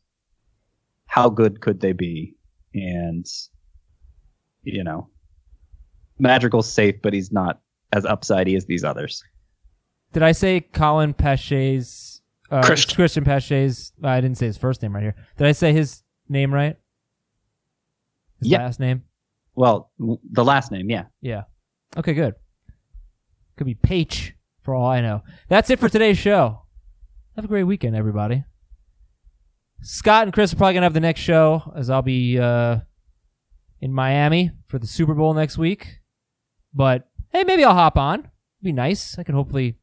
how 1.06 1.30
good 1.30 1.62
could 1.62 1.80
they 1.80 1.94
be, 1.94 2.36
and 2.74 3.26
you 4.64 4.84
know, 4.84 5.10
Madrigal's 6.20 6.72
safe, 6.72 6.96
but 7.04 7.14
he's 7.14 7.32
not 7.32 7.60
as 7.94 8.04
upsidey 8.06 8.58
as 8.58 8.66
these 8.66 8.84
others. 8.84 9.24
Did 10.12 10.24
I 10.24 10.32
say 10.34 10.60
Colin 10.62 11.14
Peche's 11.14 12.22
uh, 12.52 12.62
Christian. 12.64 12.96
Christian 12.96 13.24
Peche's? 13.24 13.94
I 14.04 14.20
didn't 14.22 14.38
say 14.38 14.46
his 14.48 14.58
first 14.58 14.82
name 14.82 14.94
right 14.94 15.02
here. 15.04 15.16
Did 15.38 15.48
I 15.48 15.52
say 15.54 15.74
his 15.74 16.04
name 16.28 16.54
right? 16.54 16.76
His 18.40 18.50
Yeah. 18.50 18.60
last 18.60 18.80
name. 18.80 19.04
Well, 19.56 19.92
the 20.00 20.44
last 20.44 20.72
name, 20.72 20.90
yeah. 20.90 21.06
Yeah. 21.22 21.44
Okay, 21.98 22.14
good. 22.14 22.36
Could 23.56 23.66
be 23.68 23.76
Page. 23.76 24.36
for 24.62 24.74
all 24.74 24.86
I 24.90 25.02
know. 25.02 25.22
That's 25.50 25.70
it 25.70 25.78
for 25.80 25.90
today's 25.90 26.18
show. 26.18 26.62
Have 27.36 27.46
a 27.46 27.48
great 27.50 27.64
weekend, 27.66 27.96
everybody. 27.96 28.44
Scott 29.82 30.24
and 30.24 30.34
Chris 30.34 30.54
are 30.54 30.56
probably 30.56 30.76
gonna 30.76 30.86
have 30.86 30.94
the 30.94 31.00
next 31.02 31.20
show 31.22 31.74
as 31.76 31.90
I'll 31.90 32.02
be 32.02 32.40
uh, 32.40 32.78
in 33.82 33.92
Miami 33.94 34.52
for 34.68 34.80
the 34.80 34.88
Super 34.88 35.14
Bowl 35.14 35.34
next 35.34 35.58
week. 35.58 36.00
But 36.74 37.10
hey, 37.34 37.44
maybe 37.44 37.64
I'll 37.64 37.74
hop 37.74 37.98
on. 37.98 38.20
It'd 38.20 38.30
be 38.62 38.72
nice. 38.72 39.18
I 39.20 39.24
could 39.24 39.36
hopefully 39.36 39.76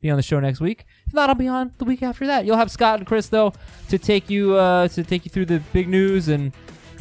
be 0.00 0.10
on 0.10 0.16
the 0.16 0.22
show 0.22 0.38
next 0.38 0.60
week. 0.60 0.84
If 1.06 1.14
not, 1.14 1.28
I'll 1.28 1.34
be 1.34 1.48
on 1.48 1.72
the 1.78 1.84
week 1.84 2.02
after 2.02 2.26
that. 2.26 2.44
You'll 2.44 2.56
have 2.56 2.70
Scott 2.70 3.00
and 3.00 3.06
Chris 3.06 3.28
though 3.28 3.52
to 3.88 3.98
take 3.98 4.30
you 4.30 4.54
uh, 4.54 4.88
to 4.88 5.02
take 5.02 5.24
you 5.24 5.30
through 5.30 5.46
the 5.46 5.60
big 5.72 5.88
news 5.88 6.28
and 6.28 6.52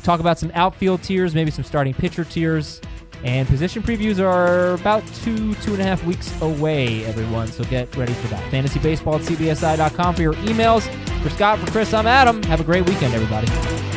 talk 0.03 0.19
about 0.19 0.39
some 0.39 0.51
outfield 0.55 1.03
tiers, 1.03 1.35
maybe 1.35 1.51
some 1.51 1.63
starting 1.63 1.93
pitcher 1.93 2.23
tiers. 2.23 2.81
And 3.23 3.47
position 3.47 3.81
previews 3.81 4.19
are 4.19 4.73
about 4.73 5.05
two, 5.23 5.55
two 5.55 5.73
and 5.73 5.81
a 5.81 5.83
half 5.83 6.03
weeks 6.03 6.39
away, 6.41 7.03
everyone. 7.05 7.47
So 7.47 7.63
get 7.63 7.95
ready 7.97 8.13
for 8.13 8.27
that. 8.27 8.51
Fantasy 8.51 8.79
baseball 8.79 9.15
at 9.15 9.21
CBSI.com 9.21 10.15
for 10.15 10.21
your 10.21 10.33
emails. 10.35 10.87
For 11.23 11.31
Scott, 11.31 11.57
for 11.57 11.69
Chris, 11.71 11.93
I'm 11.93 12.05
Adam. 12.05 12.43
Have 12.43 12.59
a 12.59 12.63
great 12.63 12.87
weekend, 12.87 13.15
everybody. 13.15 13.96